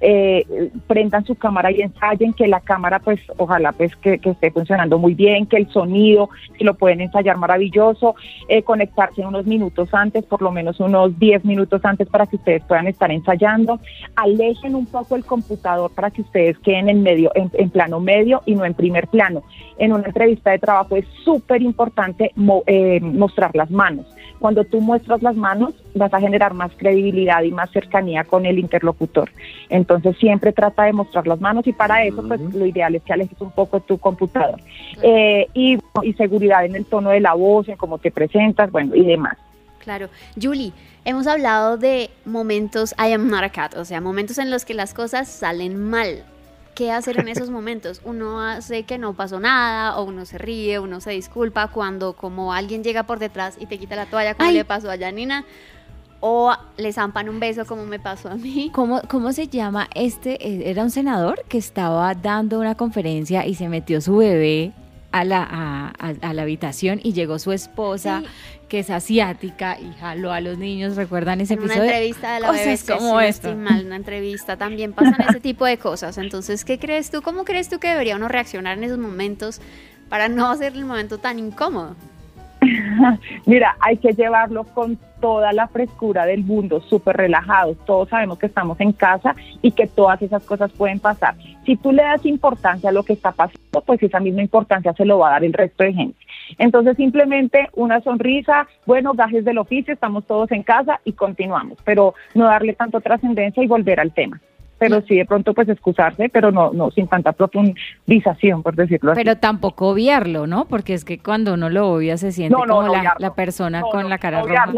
eh, 0.00 0.70
prendan 0.86 1.24
su 1.24 1.34
cámara 1.34 1.70
y 1.70 1.80
ensayen 1.80 2.32
que 2.32 2.46
la 2.46 2.60
cámara 2.60 2.98
pues 2.98 3.20
ojalá 3.36 3.72
pues 3.72 3.94
que, 3.96 4.20
esté 4.22 4.50
funcionando 4.50 4.98
muy 4.98 5.14
bien, 5.14 5.46
que 5.46 5.56
el 5.56 5.68
sonido, 5.70 6.28
lo 6.60 6.74
pueden 6.74 7.00
ensayar 7.00 7.36
maravilloso, 7.36 8.14
eh, 8.48 8.62
conectarse 8.62 9.22
unos 9.22 9.46
minutos 9.46 9.92
antes, 9.92 10.24
por 10.24 10.42
lo 10.42 10.50
menos 10.50 10.80
unos 10.80 11.18
10 11.18 11.44
minutos 11.44 11.84
antes 11.84 12.08
para 12.08 12.26
que 12.26 12.36
ustedes 12.36 12.62
puedan 12.64 12.86
estar 12.86 13.10
ensayando, 13.10 13.80
alejen 14.16 14.74
un 14.74 14.86
poco 14.86 15.16
el 15.16 15.24
computador 15.24 15.90
para 15.94 16.10
que 16.10 16.22
ustedes 16.22 16.58
queden 16.58 16.88
en 16.88 17.02
medio, 17.02 17.30
en, 17.34 17.70
plano 17.70 18.00
medio 18.00 18.42
y 18.46 18.54
no 18.54 18.64
en 18.64 18.74
primer 18.74 19.08
plano. 19.08 19.42
En 19.78 19.92
una 19.92 20.06
entrevista 20.06 20.50
de 20.50 20.58
trabajo 20.58 20.96
es 20.96 21.04
súper 21.24 21.62
importante 21.62 22.32
eh, 22.66 23.00
mostrar 23.00 23.54
las 23.54 23.70
manos. 23.70 24.06
Cuando 24.38 24.64
tú 24.64 24.80
muestras 24.80 25.22
las 25.22 25.36
manos, 25.36 25.74
vas 25.94 26.12
a 26.12 26.20
generar 26.20 26.52
más 26.54 26.70
credibilidad 26.76 27.42
y 27.42 27.52
más 27.52 27.70
cercanía 27.70 28.24
con 28.24 28.44
el 28.44 28.58
interlocutor. 28.58 29.30
Siempre 30.18 30.52
trata 30.52 30.84
de 30.84 30.92
mostrar 30.92 31.26
las 31.26 31.40
manos 31.40 31.66
y 31.66 31.72
para 31.72 32.04
eso 32.04 32.22
pues 32.26 32.40
lo 32.40 32.66
ideal 32.66 32.94
es 32.94 33.02
que 33.02 33.12
alejes 33.12 33.40
un 33.40 33.50
poco 33.50 33.80
tu 33.80 33.98
computador. 33.98 34.60
Eh, 35.02 35.46
y, 35.54 35.78
y 36.02 36.12
seguridad 36.14 36.64
en 36.64 36.76
el 36.76 36.84
tono 36.84 37.10
de 37.10 37.20
la 37.20 37.34
voz, 37.34 37.68
en 37.68 37.76
cómo 37.76 37.98
te 37.98 38.10
presentas, 38.10 38.70
bueno, 38.70 38.94
y 38.94 39.04
demás. 39.04 39.36
Claro. 39.86 40.08
Julie, 40.40 40.72
hemos 41.04 41.28
hablado 41.28 41.78
de 41.78 42.10
momentos 42.24 42.92
I 42.98 43.12
am 43.12 43.30
not 43.30 43.44
a 43.44 43.50
cat, 43.50 43.76
o 43.76 43.84
sea, 43.84 44.00
momentos 44.00 44.38
en 44.38 44.50
los 44.50 44.64
que 44.64 44.74
las 44.74 44.94
cosas 44.94 45.28
salen 45.28 45.78
mal. 45.78 46.24
¿Qué 46.74 46.90
hacer 46.90 47.20
en 47.20 47.28
esos 47.28 47.50
momentos? 47.58 48.00
Uno 48.04 48.40
hace 48.40 48.82
que 48.82 48.98
no 48.98 49.14
pasó 49.14 49.38
nada, 49.38 49.96
o 49.96 50.02
uno 50.02 50.24
se 50.26 50.38
ríe, 50.38 50.80
uno 50.80 51.00
se 51.00 51.12
disculpa 51.12 51.68
cuando 51.68 52.14
como 52.14 52.52
alguien 52.52 52.82
llega 52.82 53.04
por 53.04 53.20
detrás 53.20 53.56
y 53.60 53.66
te 53.66 53.78
quita 53.78 53.94
la 53.94 54.06
toalla, 54.06 54.34
como 54.34 54.50
le 54.50 54.64
pasó 54.64 54.90
a 54.90 54.98
Janina, 54.98 55.44
o 56.20 56.54
le 56.76 56.92
zampan 56.92 57.28
un 57.28 57.40
beso 57.40 57.64
como 57.66 57.84
me 57.84 57.98
pasó 57.98 58.30
a 58.30 58.34
mí. 58.34 58.70
¿Cómo, 58.72 59.00
¿Cómo 59.08 59.32
se 59.32 59.48
llama 59.48 59.88
este? 59.94 60.34
Eh, 60.46 60.70
era 60.70 60.82
un 60.82 60.90
senador 60.90 61.44
que 61.48 61.58
estaba 61.58 62.14
dando 62.14 62.58
una 62.58 62.74
conferencia 62.74 63.46
y 63.46 63.54
se 63.54 63.68
metió 63.68 64.00
su 64.00 64.16
bebé 64.16 64.72
a 65.12 65.24
la, 65.24 65.92
a, 65.98 66.34
la 66.34 66.42
habitación 66.42 67.00
y 67.02 67.12
llegó 67.14 67.38
su 67.38 67.52
esposa, 67.52 68.22
que 68.68 68.80
es 68.80 68.90
asiática, 68.90 69.78
y 69.80 69.92
jaló 69.98 70.32
a 70.32 70.40
los 70.40 70.58
niños. 70.58 70.96
¿Recuerdan 70.96 71.40
ese 71.40 71.54
episodio? 71.54 71.82
Una 71.82 71.92
entrevista 71.92 72.34
de 72.34 72.40
la 72.40 72.50
bebé, 72.52 72.78
como 72.86 73.20
esto. 73.20 73.54
mal, 73.56 73.86
una 73.86 73.96
entrevista. 73.96 74.56
También 74.56 74.92
pasan 74.92 75.16
ese 75.28 75.40
tipo 75.40 75.64
de 75.64 75.78
cosas. 75.78 76.18
Entonces, 76.18 76.64
¿qué 76.64 76.78
crees 76.78 77.10
tú? 77.10 77.22
¿Cómo 77.22 77.44
crees 77.44 77.68
tú 77.68 77.78
que 77.78 77.88
debería 77.88 78.16
uno 78.16 78.28
reaccionar 78.28 78.76
en 78.76 78.84
esos 78.84 78.98
momentos 78.98 79.60
para 80.10 80.28
no 80.28 80.50
hacer 80.50 80.74
el 80.74 80.84
momento 80.84 81.18
tan 81.18 81.38
incómodo? 81.38 81.96
Mira, 83.46 83.76
hay 83.80 83.96
que 83.98 84.12
llevarlo 84.12 84.64
con 84.64 84.98
toda 85.20 85.52
la 85.52 85.68
frescura 85.68 86.26
del 86.26 86.44
mundo, 86.44 86.80
súper 86.80 87.16
relajados. 87.16 87.76
Todos 87.86 88.08
sabemos 88.08 88.38
que 88.38 88.46
estamos 88.46 88.78
en 88.80 88.92
casa 88.92 89.34
y 89.62 89.72
que 89.72 89.86
todas 89.86 90.20
esas 90.22 90.44
cosas 90.44 90.70
pueden 90.72 91.00
pasar. 91.00 91.34
Si 91.64 91.76
tú 91.76 91.92
le 91.92 92.02
das 92.02 92.24
importancia 92.26 92.90
a 92.90 92.92
lo 92.92 93.02
que 93.02 93.14
está 93.14 93.32
pasando, 93.32 93.80
pues 93.84 94.02
esa 94.02 94.20
misma 94.20 94.42
importancia 94.42 94.92
se 94.92 95.04
lo 95.04 95.18
va 95.18 95.28
a 95.28 95.32
dar 95.32 95.44
el 95.44 95.52
resto 95.52 95.84
de 95.84 95.92
gente. 95.92 96.18
Entonces 96.58 96.96
simplemente 96.96 97.68
una 97.74 98.00
sonrisa, 98.00 98.68
bueno, 98.84 99.14
gajes 99.14 99.44
del 99.44 99.58
oficio, 99.58 99.94
estamos 99.94 100.24
todos 100.26 100.50
en 100.52 100.62
casa 100.62 101.00
y 101.04 101.12
continuamos, 101.12 101.78
pero 101.84 102.14
no 102.34 102.44
darle 102.44 102.74
tanto 102.74 103.00
trascendencia 103.00 103.62
y 103.62 103.66
volver 103.66 104.00
al 104.00 104.12
tema 104.12 104.40
pero 104.78 105.00
sí 105.02 105.16
de 105.16 105.24
pronto 105.24 105.54
pues 105.54 105.68
excusarse, 105.68 106.28
pero 106.28 106.52
no, 106.52 106.72
no 106.72 106.90
sin 106.90 107.08
tanta 107.08 107.32
profundización, 107.32 108.62
por 108.62 108.74
decirlo 108.74 109.12
así. 109.12 109.20
Pero 109.22 109.36
tampoco 109.38 109.88
obviarlo, 109.88 110.46
¿no? 110.46 110.66
Porque 110.66 110.94
es 110.94 111.04
que 111.04 111.18
cuando 111.18 111.54
uno 111.54 111.70
lo 111.70 111.90
obvia 111.92 112.16
se 112.16 112.32
siente 112.32 112.54
como 112.54 112.82
la, 113.18 113.34
persona 113.34 113.82
con 113.82 114.08
la 114.08 114.18
cara 114.18 114.42
roja. 114.42 114.72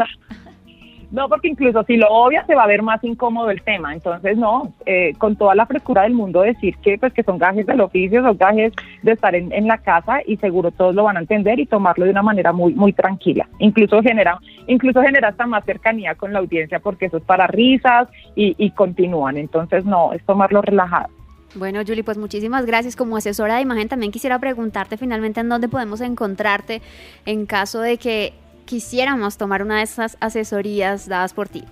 No, 1.11 1.27
porque 1.27 1.47
incluso 1.47 1.83
si 1.83 1.97
lo 1.97 2.07
obvia 2.09 2.45
se 2.45 2.53
va 2.53 2.63
a 2.63 2.67
ver 2.67 2.83
más 2.83 3.03
incómodo 3.03 3.49
el 3.49 3.63
tema. 3.63 3.93
Entonces, 3.93 4.37
no, 4.37 4.73
eh, 4.85 5.13
con 5.17 5.35
toda 5.35 5.55
la 5.55 5.65
frescura 5.65 6.03
del 6.03 6.13
mundo 6.13 6.41
decir 6.41 6.75
que 6.77 6.97
pues 6.99 7.13
que 7.13 7.23
son 7.23 7.39
gajes 7.39 7.65
del 7.65 7.81
oficio, 7.81 8.21
son 8.21 8.37
gajes 8.37 8.73
de 9.01 9.13
estar 9.13 9.33
en, 9.33 9.51
en, 9.51 9.67
la 9.67 9.79
casa 9.79 10.19
y 10.25 10.37
seguro 10.37 10.71
todos 10.71 10.93
lo 10.93 11.03
van 11.03 11.17
a 11.17 11.21
entender 11.21 11.59
y 11.59 11.65
tomarlo 11.65 12.05
de 12.05 12.11
una 12.11 12.21
manera 12.21 12.51
muy 12.53 12.73
muy 12.73 12.93
tranquila. 12.93 13.47
Incluso 13.57 14.01
genera 14.03 14.37
incluso 14.67 15.01
genera 15.01 15.29
hasta 15.29 15.47
más 15.47 15.65
cercanía 15.65 16.13
con 16.13 16.31
la 16.31 16.39
audiencia 16.39 16.79
porque 16.79 17.07
eso 17.07 17.17
es 17.17 17.23
para 17.23 17.47
risas 17.47 18.07
y, 18.35 18.55
y 18.57 18.71
continúan. 18.71 19.37
Entonces, 19.37 19.85
no, 19.85 20.13
es 20.13 20.23
tomarlo 20.25 20.61
relajado. 20.61 21.09
Bueno, 21.55 21.79
Julie, 21.85 22.03
pues 22.03 22.17
muchísimas 22.17 22.65
gracias. 22.65 22.95
Como 22.95 23.17
asesora 23.17 23.55
de 23.55 23.61
imagen, 23.61 23.87
también 23.87 24.11
quisiera 24.11 24.37
preguntarte 24.37 24.97
finalmente 24.97 25.39
en 25.39 25.49
dónde 25.49 25.67
podemos 25.67 26.01
encontrarte 26.01 26.81
en 27.25 27.47
caso 27.47 27.81
de 27.81 27.97
que 27.97 28.33
quisiéramos 28.69 29.35
tomar 29.35 29.63
una 29.63 29.77
de 29.77 29.83
esas 29.83 30.15
asesorías 30.19 31.09
dadas 31.09 31.33
por 31.33 31.49
ti? 31.49 31.63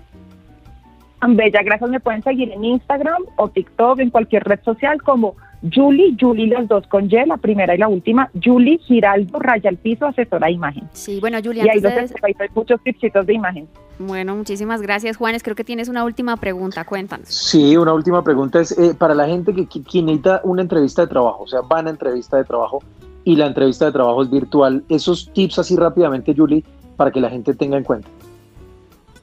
Bella, 1.28 1.62
gracias. 1.62 1.88
Me 1.88 2.00
pueden 2.00 2.24
seguir 2.24 2.50
en 2.50 2.64
Instagram 2.64 3.22
o 3.36 3.48
TikTok, 3.48 4.00
en 4.00 4.10
cualquier 4.10 4.42
red 4.42 4.58
social 4.64 5.00
como 5.02 5.36
Julie, 5.72 6.16
Julie 6.20 6.48
los 6.48 6.66
dos 6.66 6.88
con 6.88 7.04
Y, 7.06 7.24
la 7.24 7.36
primera 7.36 7.72
y 7.76 7.78
la 7.78 7.86
última, 7.86 8.28
Julie 8.42 8.78
Giraldo, 8.78 9.38
raya 9.38 9.70
al 9.70 9.76
piso, 9.76 10.06
asesora 10.06 10.48
de 10.48 10.54
imagen. 10.54 10.88
Sí, 10.92 11.20
bueno, 11.20 11.38
Julie, 11.42 11.64
y 11.64 11.68
ahí, 11.68 11.80
de... 11.80 11.88
hay 11.88 12.34
muchos 12.52 12.80
tipsitos 12.82 13.24
de 13.26 13.34
imagen. 13.34 13.68
Bueno, 14.00 14.34
muchísimas 14.34 14.82
gracias, 14.82 15.16
Juanes. 15.16 15.44
Creo 15.44 15.54
que 15.54 15.64
tienes 15.64 15.88
una 15.88 16.02
última 16.02 16.36
pregunta, 16.36 16.84
cuéntanos. 16.84 17.28
Sí, 17.28 17.76
una 17.76 17.92
última 17.92 18.24
pregunta 18.24 18.60
es 18.60 18.76
eh, 18.76 18.92
para 18.98 19.14
la 19.14 19.26
gente 19.26 19.54
que, 19.54 19.68
que, 19.68 20.02
necesita 20.02 20.40
una 20.42 20.62
entrevista 20.62 21.02
de 21.02 21.08
trabajo, 21.08 21.44
o 21.44 21.46
sea, 21.46 21.60
van 21.60 21.86
a 21.86 21.90
entrevista 21.90 22.38
de 22.38 22.44
trabajo 22.44 22.80
y 23.24 23.36
la 23.36 23.46
entrevista 23.46 23.84
de 23.86 23.92
trabajo 23.92 24.22
es 24.22 24.30
virtual. 24.30 24.82
Esos 24.88 25.30
tips 25.32 25.60
así 25.60 25.76
rápidamente, 25.76 26.34
Julie, 26.36 26.64
para 26.98 27.12
que 27.12 27.20
la 27.20 27.30
gente 27.30 27.54
tenga 27.54 27.78
en 27.78 27.84
cuenta? 27.84 28.08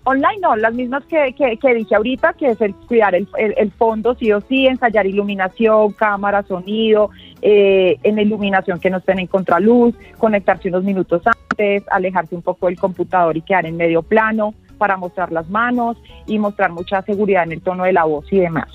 Online 0.05 0.39
no, 0.39 0.55
las 0.55 0.73
mismas 0.73 1.03
que, 1.05 1.33
que, 1.33 1.73
dije 1.73 1.95
ahorita, 1.95 2.33
que 2.33 2.51
es 2.51 2.61
el 2.61 2.73
cuidar 2.75 3.15
el, 3.15 3.27
el, 3.37 3.71
fondo 3.71 4.15
sí 4.15 4.31
o 4.31 4.39
sí, 4.39 4.67
ensayar 4.67 5.07
iluminación, 5.07 5.93
cámara, 5.93 6.43
sonido, 6.43 7.09
eh, 7.41 7.97
en 8.03 8.19
iluminación 8.19 8.79
que 8.79 8.91
no 8.91 8.97
estén 8.97 9.17
en 9.17 9.27
contraluz, 9.27 9.95
conectarse 10.19 10.69
unos 10.69 10.83
minutos 10.83 11.23
antes, 11.25 11.83
alejarse 11.89 12.35
un 12.35 12.43
poco 12.43 12.67
del 12.67 12.79
computador 12.79 13.35
y 13.35 13.41
quedar 13.41 13.65
en 13.65 13.77
medio 13.77 14.03
plano 14.03 14.53
para 14.77 14.95
mostrar 14.95 15.31
las 15.31 15.49
manos 15.49 15.97
y 16.27 16.37
mostrar 16.37 16.71
mucha 16.71 17.01
seguridad 17.01 17.43
en 17.43 17.53
el 17.53 17.61
tono 17.61 17.83
de 17.83 17.93
la 17.93 18.03
voz 18.03 18.31
y 18.31 18.37
demás. 18.37 18.67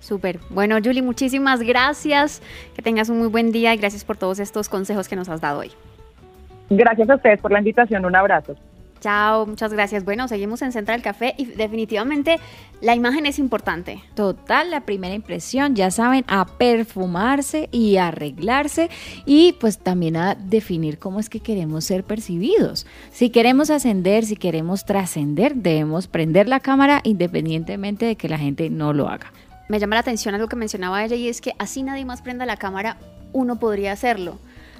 Súper. 0.00 0.38
Bueno, 0.48 0.76
Julie, 0.82 1.02
muchísimas 1.02 1.60
gracias. 1.60 2.40
Que 2.74 2.80
tengas 2.80 3.10
un 3.10 3.18
muy 3.18 3.28
buen 3.28 3.52
día 3.52 3.74
y 3.74 3.76
gracias 3.76 4.04
por 4.04 4.16
todos 4.16 4.38
estos 4.38 4.70
consejos 4.70 5.06
que 5.06 5.16
nos 5.16 5.28
has 5.28 5.42
dado 5.42 5.60
hoy. 5.60 5.70
Gracias 6.70 7.08
a 7.08 7.16
ustedes 7.16 7.40
por 7.40 7.52
la 7.52 7.58
invitación. 7.58 8.04
Un 8.04 8.16
abrazo. 8.16 8.56
Chao, 9.00 9.46
muchas 9.46 9.72
gracias. 9.72 10.04
Bueno, 10.04 10.26
seguimos 10.26 10.60
en 10.62 10.72
Central 10.72 11.02
Café 11.02 11.34
y 11.36 11.44
definitivamente 11.44 12.38
la 12.80 12.94
imagen 12.94 13.26
es 13.26 13.38
importante. 13.38 14.02
Total, 14.14 14.70
la 14.70 14.80
primera 14.80 15.14
impresión, 15.14 15.76
ya 15.76 15.90
saben, 15.90 16.24
a 16.26 16.44
perfumarse 16.44 17.68
y 17.70 17.96
arreglarse 17.98 18.90
y 19.24 19.52
pues 19.60 19.78
también 19.78 20.16
a 20.16 20.34
definir 20.34 20.98
cómo 20.98 21.20
es 21.20 21.30
que 21.30 21.40
queremos 21.40 21.84
ser 21.84 22.02
percibidos. 22.02 22.86
Si 23.12 23.30
queremos 23.30 23.70
ascender, 23.70 24.24
si 24.24 24.36
queremos 24.36 24.84
trascender, 24.84 25.54
debemos 25.54 26.08
prender 26.08 26.48
la 26.48 26.60
cámara 26.60 27.00
independientemente 27.04 28.04
de 28.04 28.16
que 28.16 28.28
la 28.28 28.38
gente 28.38 28.68
no 28.68 28.92
lo 28.92 29.08
haga. 29.08 29.32
Me 29.68 29.78
llama 29.78 29.96
la 29.96 30.00
atención 30.00 30.34
algo 30.34 30.48
que 30.48 30.56
mencionaba 30.56 31.04
ella 31.04 31.14
y 31.14 31.28
es 31.28 31.40
que 31.40 31.52
así 31.58 31.82
nadie 31.82 32.04
más 32.04 32.22
prenda 32.22 32.46
la 32.46 32.56
cámara, 32.56 32.96
uno 33.32 33.60
podría 33.60 33.92
hacerlo, 33.92 34.38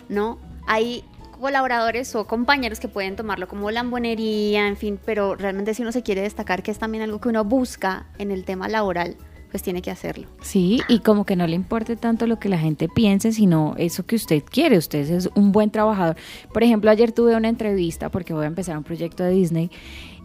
¿no? 0.09 0.39
Hay 0.67 1.05
colaboradores 1.39 2.15
o 2.15 2.27
compañeros 2.27 2.81
que 2.81 2.89
pueden 2.89 3.17
tomarlo 3.17 3.49
como 3.49 3.71
lambonería, 3.71 4.69
en 4.69 4.77
fin, 4.77 4.99
pero 5.05 5.35
realmente 5.35 5.75
si 5.75 5.83
uno 5.83 5.93
se 5.93 6.03
quiere 6.03 6.23
destacar 6.23 6.63
que 6.63 6.71
es 6.71 6.79
también 6.79 7.03
algo 7.03 7.21
que 7.21 7.29
uno 7.29 7.45
busca 7.45 8.07
en 8.19 8.31
el 8.31 8.45
tema 8.45 8.69
laboral, 8.69 9.17
pues 9.51 9.63
tiene 9.63 9.83
que 9.83 9.91
hacerlo. 9.91 10.27
Sí, 10.43 10.81
y 10.89 11.01
como 11.01 11.25
que 11.25 11.37
no 11.37 11.47
le 11.47 11.55
importe 11.55 11.97
tanto 11.97 12.27
lo 12.27 12.39
que 12.39 12.49
la 12.49 12.59
gente 12.59 12.89
piense, 12.89 13.33
sino 13.33 13.75
eso 13.79 14.05
que 14.05 14.17
usted 14.17 14.43
quiere. 14.45 14.79
Usted 14.79 15.11
es 15.11 15.31
un 15.35 15.53
buen 15.53 15.71
trabajador. 15.71 16.17
Por 16.53 16.63
ejemplo, 16.63 16.91
ayer 16.91 17.13
tuve 17.13 17.35
una 17.35 17.49
entrevista 17.49 18.11
porque 18.11 18.35
voy 18.35 18.45
a 18.45 18.49
empezar 18.49 18.77
un 18.77 18.85
proyecto 18.85 19.23
de 19.25 19.31
Disney 19.31 19.71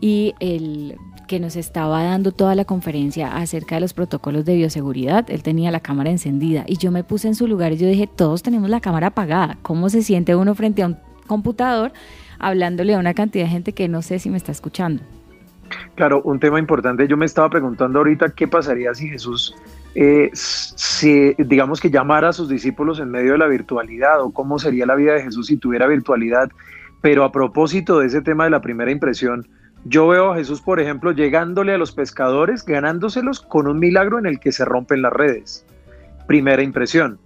y 0.01 0.34
el 0.39 0.97
que 1.28 1.39
nos 1.39 1.55
estaba 1.55 2.03
dando 2.03 2.34
toda 2.34 2.55
la 2.55 2.65
conferencia 2.65 3.38
acerca 3.38 3.76
de 3.76 3.82
los 3.82 3.93
protocolos 3.93 4.43
de 4.43 4.55
bioseguridad, 4.55 5.30
él 5.30 5.41
tenía 5.41 5.71
la 5.71 5.80
cámara 5.80 6.09
encendida 6.09 6.65
y 6.67 6.78
yo 6.78 6.91
me 6.91 7.03
puse 7.03 7.30
en 7.30 7.36
su 7.36 7.47
lugar 7.47 7.71
y 7.71 7.78
yo 7.78 7.88
dije, 7.88 8.07
todos 8.07 8.43
tenemos 8.43 8.69
la 8.69 8.82
cámara 8.82 9.07
apagada. 9.07 9.57
¿Cómo 9.61 9.89
se 9.89 10.03
siente 10.03 10.36
uno 10.36 10.53
frente 10.55 10.84
a 10.84 10.88
un 10.88 10.97
computador 11.26 11.93
hablándole 12.39 12.93
a 12.93 12.99
una 12.99 13.13
cantidad 13.13 13.45
de 13.45 13.51
gente 13.51 13.71
que 13.71 13.88
no 13.88 14.01
sé 14.01 14.19
si 14.19 14.30
me 14.30 14.38
está 14.38 14.51
escuchando? 14.51 15.01
Claro, 15.95 16.22
un 16.24 16.39
tema 16.39 16.59
importante. 16.59 17.07
Yo 17.07 17.18
me 17.18 17.26
estaba 17.26 17.49
preguntando 17.49 17.99
ahorita 17.99 18.30
qué 18.30 18.47
pasaría 18.47 18.93
si 18.93 19.09
Jesús, 19.09 19.55
eh, 19.95 20.30
si, 20.34 21.34
digamos 21.38 21.80
que 21.80 21.89
llamara 21.89 22.30
a 22.30 22.34
sus 22.34 22.49
discípulos 22.49 22.99
en 22.99 23.11
medio 23.11 23.34
de 23.34 23.38
la 23.38 23.47
virtualidad 23.47 24.22
o 24.22 24.32
cómo 24.32 24.57
sería 24.59 24.86
la 24.86 24.95
vida 24.95 25.14
de 25.14 25.24
Jesús 25.24 25.47
si 25.47 25.57
tuviera 25.57 25.88
virtualidad. 25.88 26.49
Pero 27.01 27.24
a 27.24 27.32
propósito 27.32 27.99
de 27.99 28.07
ese 28.07 28.22
tema 28.22 28.45
de 28.45 28.49
la 28.49 28.61
primera 28.61 28.89
impresión, 28.89 29.47
yo 29.86 30.07
veo 30.07 30.32
a 30.32 30.36
Jesús, 30.36 30.61
por 30.61 30.80
ejemplo, 30.80 31.11
llegándole 31.11 31.74
a 31.74 31.78
los 31.78 31.91
pescadores, 31.91 32.66
ganándoselos 32.66 33.41
con 33.41 33.68
un 33.68 33.80
milagro 33.80 34.18
en 34.18 34.26
el 34.26 34.39
que 34.39 34.53
se 34.53 34.64
rompen 34.64 35.01
las 35.01 35.11
redes. 35.11 35.66
Primera 36.26 36.64
impresión. 36.64 37.20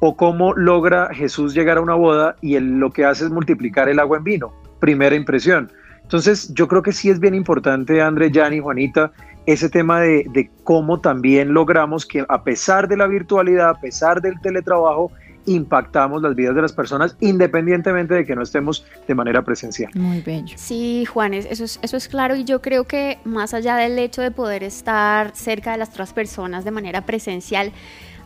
O 0.00 0.16
cómo 0.16 0.54
logra 0.54 1.12
Jesús 1.12 1.54
llegar 1.54 1.78
a 1.78 1.80
una 1.80 1.94
boda 1.94 2.36
y 2.40 2.54
él 2.54 2.78
lo 2.78 2.90
que 2.90 3.04
hace 3.04 3.24
es 3.24 3.30
multiplicar 3.30 3.88
el 3.88 3.98
agua 3.98 4.18
en 4.18 4.24
vino. 4.24 4.52
Primera 4.78 5.16
impresión. 5.16 5.70
Entonces, 6.04 6.52
yo 6.54 6.68
creo 6.68 6.82
que 6.82 6.92
sí 6.92 7.10
es 7.10 7.18
bien 7.18 7.34
importante, 7.34 8.00
André, 8.00 8.30
y 8.52 8.60
Juanita, 8.60 9.10
ese 9.46 9.68
tema 9.68 10.00
de, 10.00 10.24
de, 10.32 10.50
cómo 10.62 11.00
también 11.00 11.52
logramos 11.52 12.06
que 12.06 12.24
a 12.28 12.44
pesar 12.44 12.88
de 12.88 12.96
la 12.96 13.06
virtualidad, 13.06 13.70
a 13.70 13.80
pesar 13.80 14.22
del 14.22 14.40
teletrabajo, 14.40 15.10
impactamos 15.46 16.22
las 16.22 16.34
vidas 16.34 16.54
de 16.54 16.62
las 16.62 16.72
personas 16.72 17.16
independientemente 17.20 18.14
de 18.14 18.24
que 18.24 18.34
no 18.34 18.42
estemos 18.42 18.84
de 19.06 19.14
manera 19.14 19.42
presencial. 19.42 19.90
Muy 19.94 20.20
bello. 20.20 20.54
Sí, 20.56 21.04
Juanes, 21.04 21.46
eso 21.50 21.64
es, 21.64 21.78
eso 21.82 21.96
es 21.96 22.08
claro 22.08 22.36
y 22.36 22.44
yo 22.44 22.62
creo 22.62 22.84
que 22.84 23.18
más 23.24 23.54
allá 23.54 23.76
del 23.76 23.98
hecho 23.98 24.22
de 24.22 24.30
poder 24.30 24.62
estar 24.62 25.32
cerca 25.34 25.72
de 25.72 25.78
las 25.78 25.90
otras 25.90 26.12
personas 26.12 26.64
de 26.64 26.70
manera 26.70 27.02
presencial, 27.02 27.72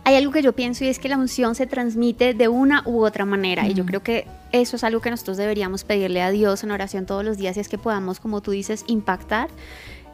hay 0.05 0.17
algo 0.17 0.33
que 0.33 0.43
yo 0.43 0.53
pienso 0.53 0.85
y 0.85 0.89
es 0.89 0.99
que 0.99 1.09
la 1.09 1.17
unción 1.17 1.55
se 1.55 1.67
transmite 1.67 2.35
de 2.35 2.49
una 2.49 2.83
u 2.87 3.05
otra 3.05 3.25
manera 3.25 3.67
y 3.67 3.75
yo 3.75 3.85
creo 3.85 4.03
que 4.03 4.27
eso 4.53 4.77
es 4.77 4.85
algo 4.85 5.01
que 5.01 5.11
nosotros 5.11 5.37
deberíamos 5.37 5.85
pedirle 5.85 6.23
a 6.23 6.31
Dios 6.31 6.65
en 6.65 6.71
oración 6.71 7.07
todos 7.07 7.25
los 7.25 7.37
días 7.37 7.57
y 7.57 7.61
es 7.61 7.69
que 7.69 7.79
podamos, 7.79 8.21
como 8.21 8.41
tú 8.41 8.53
dices, 8.53 8.85
impactar 8.87 9.51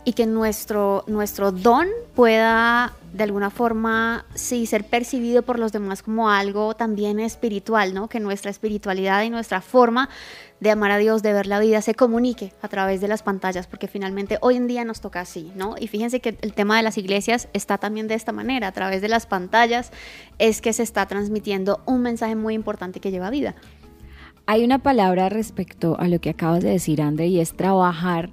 y 0.05 0.13
que 0.13 0.27
nuestro, 0.27 1.05
nuestro 1.07 1.51
don 1.51 1.89
pueda 2.15 2.93
de 3.13 3.23
alguna 3.23 3.51
forma, 3.51 4.25
sí, 4.35 4.67
ser 4.67 4.85
percibido 4.85 5.43
por 5.43 5.59
los 5.59 5.73
demás 5.73 6.03
como 6.03 6.31
algo 6.31 6.75
también 6.75 7.21
espiritual, 7.21 7.95
¿no? 7.95 8.09
Que 8.09 8.19
nuestra 8.19 8.51
espiritualidad 8.51 9.23
y 9.23 9.31
nuestra 9.31 9.61
forma 9.61 10.09
de 10.61 10.71
amar 10.71 10.91
a 10.91 10.99
Dios, 10.99 11.23
de 11.23 11.33
ver 11.33 11.47
la 11.47 11.61
vida, 11.61 11.83
se 11.83 11.95
comunique 11.95 12.53
a 12.63 12.69
través 12.69 13.01
de 13.01 13.09
las 13.09 13.23
pantallas, 13.23 13.67
porque 13.67 13.89
finalmente 13.89 14.39
hoy 14.41 14.57
en 14.57 14.67
día 14.67 14.85
nos 14.85 15.01
toca 15.01 15.21
así, 15.21 15.53
¿no? 15.55 15.75
Y 15.79 15.89
fíjense 15.89 16.21
que 16.21 16.37
el 16.41 16.55
tema 16.55 16.77
de 16.77 16.83
las 16.83 16.97
iglesias 16.97 17.49
está 17.53 17.79
también 17.79 18.09
de 18.09 18.15
esta 18.15 18.33
manera, 18.33 18.69
a 18.69 18.73
través 18.73 19.03
de 19.03 19.09
las 19.09 19.27
pantallas 19.27 19.91
es 20.39 20.61
que 20.61 20.73
se 20.73 20.83
está 20.83 21.07
transmitiendo 21.07 21.83
un 21.87 22.03
mensaje 22.03 22.37
muy 22.37 22.55
importante 22.55 23.01
que 23.01 23.11
lleva 23.11 23.31
vida. 23.31 23.55
Hay 24.47 24.65
una 24.65 24.79
palabra 24.79 25.29
respecto 25.29 25.97
a 25.99 26.07
lo 26.09 26.21
que 26.21 26.31
acabas 26.31 26.63
de 26.63 26.71
decir, 26.71 27.01
André, 27.01 27.29
y 27.29 27.41
es 27.41 27.57
trabajar 27.57 28.31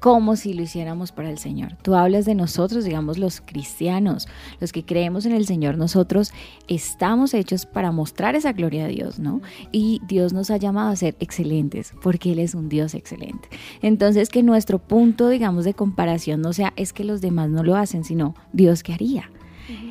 como 0.00 0.34
si 0.34 0.54
lo 0.54 0.62
hiciéramos 0.62 1.12
para 1.12 1.30
el 1.30 1.38
Señor. 1.38 1.76
Tú 1.82 1.94
hablas 1.94 2.24
de 2.24 2.34
nosotros, 2.34 2.84
digamos 2.84 3.18
los 3.18 3.40
cristianos, 3.40 4.26
los 4.58 4.72
que 4.72 4.84
creemos 4.84 5.26
en 5.26 5.32
el 5.32 5.46
Señor, 5.46 5.76
nosotros 5.76 6.32
estamos 6.68 7.34
hechos 7.34 7.66
para 7.66 7.92
mostrar 7.92 8.34
esa 8.34 8.52
gloria 8.52 8.86
a 8.86 8.88
Dios, 8.88 9.18
¿no? 9.18 9.40
Y 9.72 10.00
Dios 10.08 10.32
nos 10.32 10.50
ha 10.50 10.56
llamado 10.56 10.90
a 10.90 10.96
ser 10.96 11.16
excelentes, 11.20 11.92
porque 12.02 12.32
Él 12.32 12.38
es 12.38 12.54
un 12.54 12.68
Dios 12.68 12.94
excelente. 12.94 13.48
Entonces, 13.82 14.30
que 14.30 14.42
nuestro 14.42 14.78
punto, 14.78 15.28
digamos, 15.28 15.64
de 15.64 15.74
comparación 15.74 16.40
no 16.40 16.52
sea 16.52 16.72
es 16.76 16.92
que 16.92 17.04
los 17.04 17.20
demás 17.20 17.50
no 17.50 17.62
lo 17.62 17.76
hacen, 17.76 18.04
sino 18.04 18.34
Dios 18.52 18.82
qué 18.82 18.94
haría. 18.94 19.30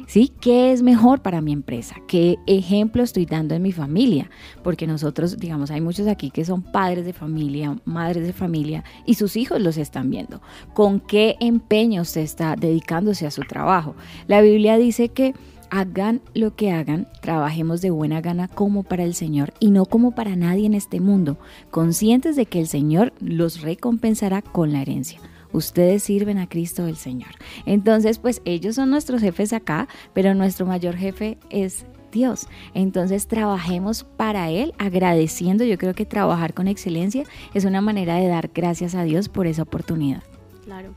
¿Sí? 0.08 0.32
¿Qué 0.42 0.72
es 0.72 0.82
mejor 0.82 1.22
para 1.22 1.42
mi 1.42 1.52
empresa? 1.52 1.96
¿Qué 2.08 2.38
ejemplo 2.48 3.04
estoy 3.04 3.26
dando 3.26 3.56
en 3.56 3.62
mi 3.62 3.72
familia? 3.72 4.30
Porque 4.64 4.88
nosotros, 4.88 5.38
digamos, 5.38 5.72
hay 5.72 5.82
muchos 5.82 6.08
aquí 6.08 6.32
que 6.32 6.46
son 6.46 6.62
padres 6.62 7.06
de 7.06 7.14
familia, 7.14 7.78
madres 7.86 8.26
de 8.26 8.34
familia 8.34 8.84
y 9.06 9.16
sus 9.16 9.36
hijos 9.36 9.62
los 9.62 9.78
están 9.78 10.10
viendo. 10.10 10.42
¿Con 10.74 11.00
qué 11.00 11.36
empeño 11.40 12.02
usted 12.02 12.22
está 12.22 12.56
dedicándose 12.56 13.26
a 13.26 13.32
su 13.32 13.42
trabajo? 13.42 13.96
La 14.28 14.42
Biblia 14.42 14.78
dice 14.78 15.10
que 15.10 15.34
hagan 15.70 16.22
lo 16.34 16.56
que 16.56 16.72
hagan, 16.72 17.08
trabajemos 17.22 17.82
de 17.82 17.92
buena 17.92 18.22
gana 18.22 18.48
como 18.48 18.84
para 18.84 19.04
el 19.04 19.14
Señor 19.14 19.54
y 19.60 19.72
no 19.72 19.86
como 19.86 20.12
para 20.12 20.36
nadie 20.36 20.66
en 20.66 20.74
este 20.74 21.00
mundo, 21.00 21.38
conscientes 21.72 22.36
de 22.36 22.46
que 22.46 22.60
el 22.60 22.68
Señor 22.68 23.14
los 23.20 23.62
recompensará 23.62 24.42
con 24.42 24.74
la 24.74 24.82
herencia 24.82 25.20
ustedes 25.52 26.04
sirven 26.04 26.38
a 26.38 26.48
Cristo 26.48 26.88
el 26.88 26.96
Señor. 26.96 27.32
Entonces, 27.66 28.20
pues 28.20 28.42
ellos 28.46 28.76
son 28.76 28.90
nuestros 28.90 29.22
jefes 29.22 29.54
acá, 29.54 29.88
pero 30.14 30.34
nuestro 30.34 30.66
mayor 30.66 30.96
jefe 30.96 31.38
es 31.50 31.86
Dios. 32.12 32.48
Entonces 32.74 33.28
trabajemos 33.28 34.04
para 34.04 34.50
Él 34.50 34.74
agradeciendo. 34.78 35.64
Yo 35.64 35.78
creo 35.78 35.94
que 35.94 36.06
trabajar 36.06 36.54
con 36.54 36.68
excelencia 36.68 37.24
es 37.54 37.66
una 37.66 37.82
manera 37.82 38.16
de 38.16 38.28
dar 38.28 38.50
gracias 38.54 38.96
a 38.96 39.04
Dios 39.04 39.30
por 39.30 39.48
esa 39.48 39.64
oportunidad. 39.64 40.24
Claro. 40.66 40.90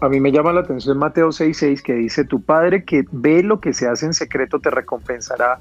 A, 0.00 0.08
mí 0.08 0.20
me 0.20 0.32
llama 0.32 0.54
la 0.54 0.60
atención 0.60 0.96
Mateo 0.96 1.28
6:6 1.28 1.82
que 1.82 1.94
dice, 1.94 2.24
tu 2.24 2.40
Padre 2.40 2.84
que 2.84 3.04
ve 3.12 3.42
lo 3.42 3.60
que 3.60 3.74
se 3.74 3.86
hace 3.86 4.06
en 4.06 4.14
secreto 4.14 4.58
te 4.58 4.70
recompensará 4.70 5.60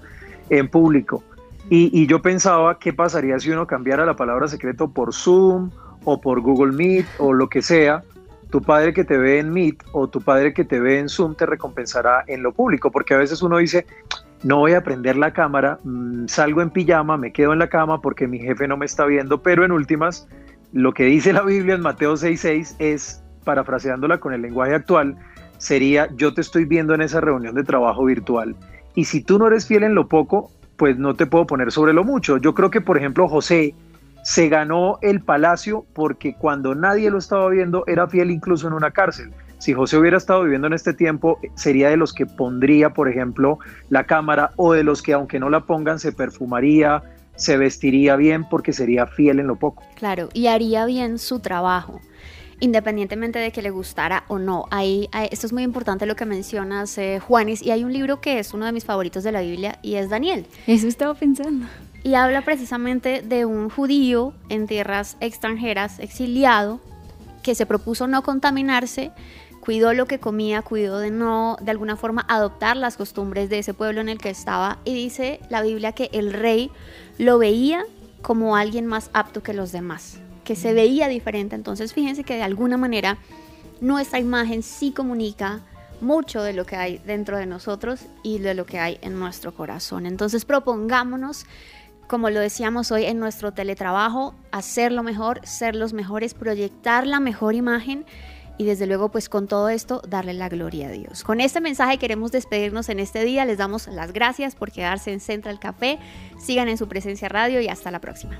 en 0.49 0.69
público. 0.69 1.21
Y, 1.69 1.89
y 1.99 2.07
yo 2.07 2.21
pensaba, 2.21 2.79
¿qué 2.79 2.93
pasaría 2.93 3.37
si 3.39 3.49
uno 3.49 3.67
cambiara 3.67 4.05
la 4.05 4.15
palabra 4.15 4.47
secreto 4.47 4.91
por 4.91 5.13
Zoom 5.13 5.71
o 6.05 6.21
por 6.21 6.39
Google 6.39 6.71
Meet 6.71 7.05
o 7.17 7.33
lo 7.33 7.49
que 7.49 7.61
sea? 7.61 8.03
Tu 8.49 8.61
padre 8.61 8.93
que 8.93 9.03
te 9.03 9.17
ve 9.17 9.39
en 9.39 9.51
Meet 9.51 9.83
o 9.91 10.07
tu 10.07 10.21
padre 10.21 10.53
que 10.53 10.63
te 10.63 10.79
ve 10.79 10.99
en 10.99 11.09
Zoom 11.09 11.35
te 11.35 11.45
recompensará 11.45 12.23
en 12.27 12.43
lo 12.43 12.53
público, 12.53 12.91
porque 12.91 13.13
a 13.13 13.17
veces 13.17 13.41
uno 13.41 13.57
dice, 13.57 13.85
no 14.43 14.57
voy 14.57 14.73
a 14.73 14.83
prender 14.83 15.17
la 15.17 15.31
cámara, 15.31 15.79
mm, 15.83 16.27
salgo 16.27 16.61
en 16.61 16.69
pijama, 16.69 17.17
me 17.17 17.33
quedo 17.33 17.53
en 17.53 17.59
la 17.59 17.67
cama 17.67 18.01
porque 18.01 18.27
mi 18.27 18.39
jefe 18.39 18.67
no 18.67 18.77
me 18.77 18.85
está 18.85 19.05
viendo, 19.05 19.41
pero 19.41 19.65
en 19.65 19.71
últimas, 19.71 20.27
lo 20.71 20.93
que 20.93 21.05
dice 21.05 21.33
la 21.33 21.41
Biblia 21.41 21.75
en 21.75 21.81
Mateo 21.81 22.15
6:6 22.15 22.75
es, 22.79 23.23
parafraseándola 23.43 24.19
con 24.19 24.33
el 24.33 24.41
lenguaje 24.41 24.75
actual, 24.75 25.17
sería, 25.57 26.09
yo 26.15 26.33
te 26.33 26.41
estoy 26.41 26.65
viendo 26.65 26.93
en 26.93 27.01
esa 27.01 27.21
reunión 27.21 27.55
de 27.55 27.63
trabajo 27.63 28.05
virtual. 28.05 28.55
Y 28.93 29.05
si 29.05 29.21
tú 29.21 29.37
no 29.39 29.47
eres 29.47 29.67
fiel 29.67 29.83
en 29.83 29.95
lo 29.95 30.07
poco, 30.07 30.51
pues 30.77 30.97
no 30.97 31.15
te 31.15 31.25
puedo 31.25 31.45
poner 31.47 31.71
sobre 31.71 31.93
lo 31.93 32.03
mucho. 32.03 32.37
Yo 32.37 32.53
creo 32.53 32.69
que, 32.69 32.81
por 32.81 32.97
ejemplo, 32.97 33.27
José, 33.27 33.73
se 34.25 34.49
ganó 34.49 34.97
el 35.03 35.21
palacio 35.21 35.85
porque 35.93 36.33
cuando 36.33 36.73
nadie 36.73 37.11
lo 37.11 37.19
estaba 37.19 37.47
viendo 37.47 37.83
era 37.85 38.07
fiel 38.07 38.31
incluso 38.31 38.65
en 38.65 38.73
una 38.73 38.89
cárcel. 38.89 39.31
Si 39.59 39.71
José 39.71 39.97
hubiera 39.97 40.17
estado 40.17 40.41
viviendo 40.41 40.65
en 40.65 40.73
este 40.73 40.95
tiempo, 40.95 41.39
sería 41.53 41.89
de 41.89 41.97
los 41.97 42.11
que 42.11 42.25
pondría, 42.25 42.89
por 42.89 43.07
ejemplo, 43.07 43.59
la 43.89 44.05
cámara 44.05 44.51
o 44.55 44.73
de 44.73 44.83
los 44.83 45.03
que 45.03 45.13
aunque 45.13 45.39
no 45.39 45.51
la 45.51 45.67
pongan 45.67 45.99
se 45.99 46.11
perfumaría, 46.11 47.03
se 47.35 47.55
vestiría 47.57 48.15
bien 48.15 48.49
porque 48.49 48.73
sería 48.73 49.05
fiel 49.05 49.39
en 49.39 49.45
lo 49.45 49.57
poco. 49.57 49.83
Claro, 49.93 50.29
y 50.33 50.47
haría 50.47 50.87
bien 50.87 51.19
su 51.19 51.39
trabajo 51.39 52.01
independientemente 52.61 53.37
de 53.37 53.51
que 53.51 53.61
le 53.61 53.69
gustara 53.69 54.23
o 54.29 54.39
no. 54.39 54.63
Ahí, 54.71 55.09
esto 55.29 55.45
es 55.45 55.51
muy 55.51 55.63
importante 55.63 56.05
lo 56.05 56.15
que 56.15 56.25
mencionas, 56.25 56.97
eh, 56.97 57.19
Juanis, 57.19 57.61
y 57.61 57.71
hay 57.71 57.83
un 57.83 57.91
libro 57.91 58.21
que 58.21 58.39
es 58.39 58.53
uno 58.53 58.65
de 58.65 58.71
mis 58.71 58.85
favoritos 58.85 59.25
de 59.25 59.33
la 59.33 59.41
Biblia 59.41 59.77
y 59.81 59.95
es 59.95 60.09
Daniel. 60.09 60.47
Eso 60.65 60.87
estaba 60.87 61.13
pensando 61.13 61.67
y 62.05 62.13
habla 62.13 62.43
precisamente 62.43 63.23
de 63.23 63.45
un 63.45 63.67
judío 63.67 64.35
en 64.49 64.67
tierras 64.67 65.17
extranjeras, 65.21 65.97
exiliado, 65.97 66.79
que 67.41 67.55
se 67.55 67.65
propuso 67.65 68.05
no 68.05 68.21
contaminarse, 68.21 69.11
cuidó 69.59 69.91
lo 69.91 70.05
que 70.05 70.19
comía, 70.19 70.61
cuidó 70.61 70.99
de 70.99 71.09
no, 71.09 71.57
de 71.59 71.71
alguna 71.71 71.95
forma, 71.95 72.23
adoptar 72.29 72.77
las 72.77 72.95
costumbres 72.95 73.49
de 73.49 73.57
ese 73.57 73.73
pueblo 73.73 74.01
en 74.01 74.09
el 74.09 74.19
que 74.19 74.29
estaba. 74.29 74.77
Y 74.85 74.93
dice 74.93 75.39
la 75.49 75.63
Biblia 75.63 75.93
que 75.93 76.11
el 76.13 76.31
rey 76.31 76.69
lo 77.17 77.39
veía 77.39 77.83
como 78.21 78.55
alguien 78.55 78.85
más 78.85 79.09
apto 79.13 79.41
que 79.41 79.53
los 79.55 79.71
demás, 79.71 80.19
que 80.43 80.55
se 80.55 80.75
veía 80.75 81.07
diferente. 81.07 81.55
Entonces 81.55 81.91
fíjense 81.91 82.23
que 82.23 82.35
de 82.35 82.43
alguna 82.43 82.77
manera 82.77 83.17
nuestra 83.81 84.19
imagen 84.19 84.61
sí 84.61 84.91
comunica 84.91 85.61
mucho 86.01 86.43
de 86.43 86.53
lo 86.53 86.67
que 86.67 86.75
hay 86.75 86.99
dentro 86.99 87.37
de 87.37 87.47
nosotros 87.47 88.01
y 88.21 88.37
de 88.37 88.53
lo 88.53 88.67
que 88.67 88.79
hay 88.79 88.99
en 89.01 89.17
nuestro 89.17 89.55
corazón. 89.55 90.05
Entonces 90.05 90.45
propongámonos 90.45 91.45
como 92.07 92.29
lo 92.29 92.39
decíamos 92.39 92.91
hoy 92.91 93.05
en 93.05 93.19
nuestro 93.19 93.51
teletrabajo, 93.51 94.35
hacerlo 94.51 95.03
mejor, 95.03 95.41
ser 95.43 95.75
los 95.75 95.93
mejores, 95.93 96.33
proyectar 96.33 97.07
la 97.07 97.19
mejor 97.19 97.55
imagen 97.55 98.05
y 98.57 98.65
desde 98.65 98.87
luego 98.87 99.09
pues 99.09 99.29
con 99.29 99.47
todo 99.47 99.69
esto 99.69 100.01
darle 100.07 100.33
la 100.33 100.49
gloria 100.49 100.87
a 100.87 100.91
Dios. 100.91 101.23
Con 101.23 101.41
este 101.41 101.61
mensaje 101.61 101.97
queremos 101.97 102.31
despedirnos 102.31 102.89
en 102.89 102.99
este 102.99 103.23
día, 103.23 103.45
les 103.45 103.57
damos 103.57 103.87
las 103.87 104.13
gracias 104.13 104.55
por 104.55 104.71
quedarse 104.71 105.11
en 105.11 105.19
Central 105.19 105.59
Café, 105.59 105.99
sigan 106.39 106.69
en 106.69 106.77
su 106.77 106.87
presencia 106.87 107.29
radio 107.29 107.59
y 107.61 107.67
hasta 107.67 107.91
la 107.91 107.99
próxima. 107.99 108.39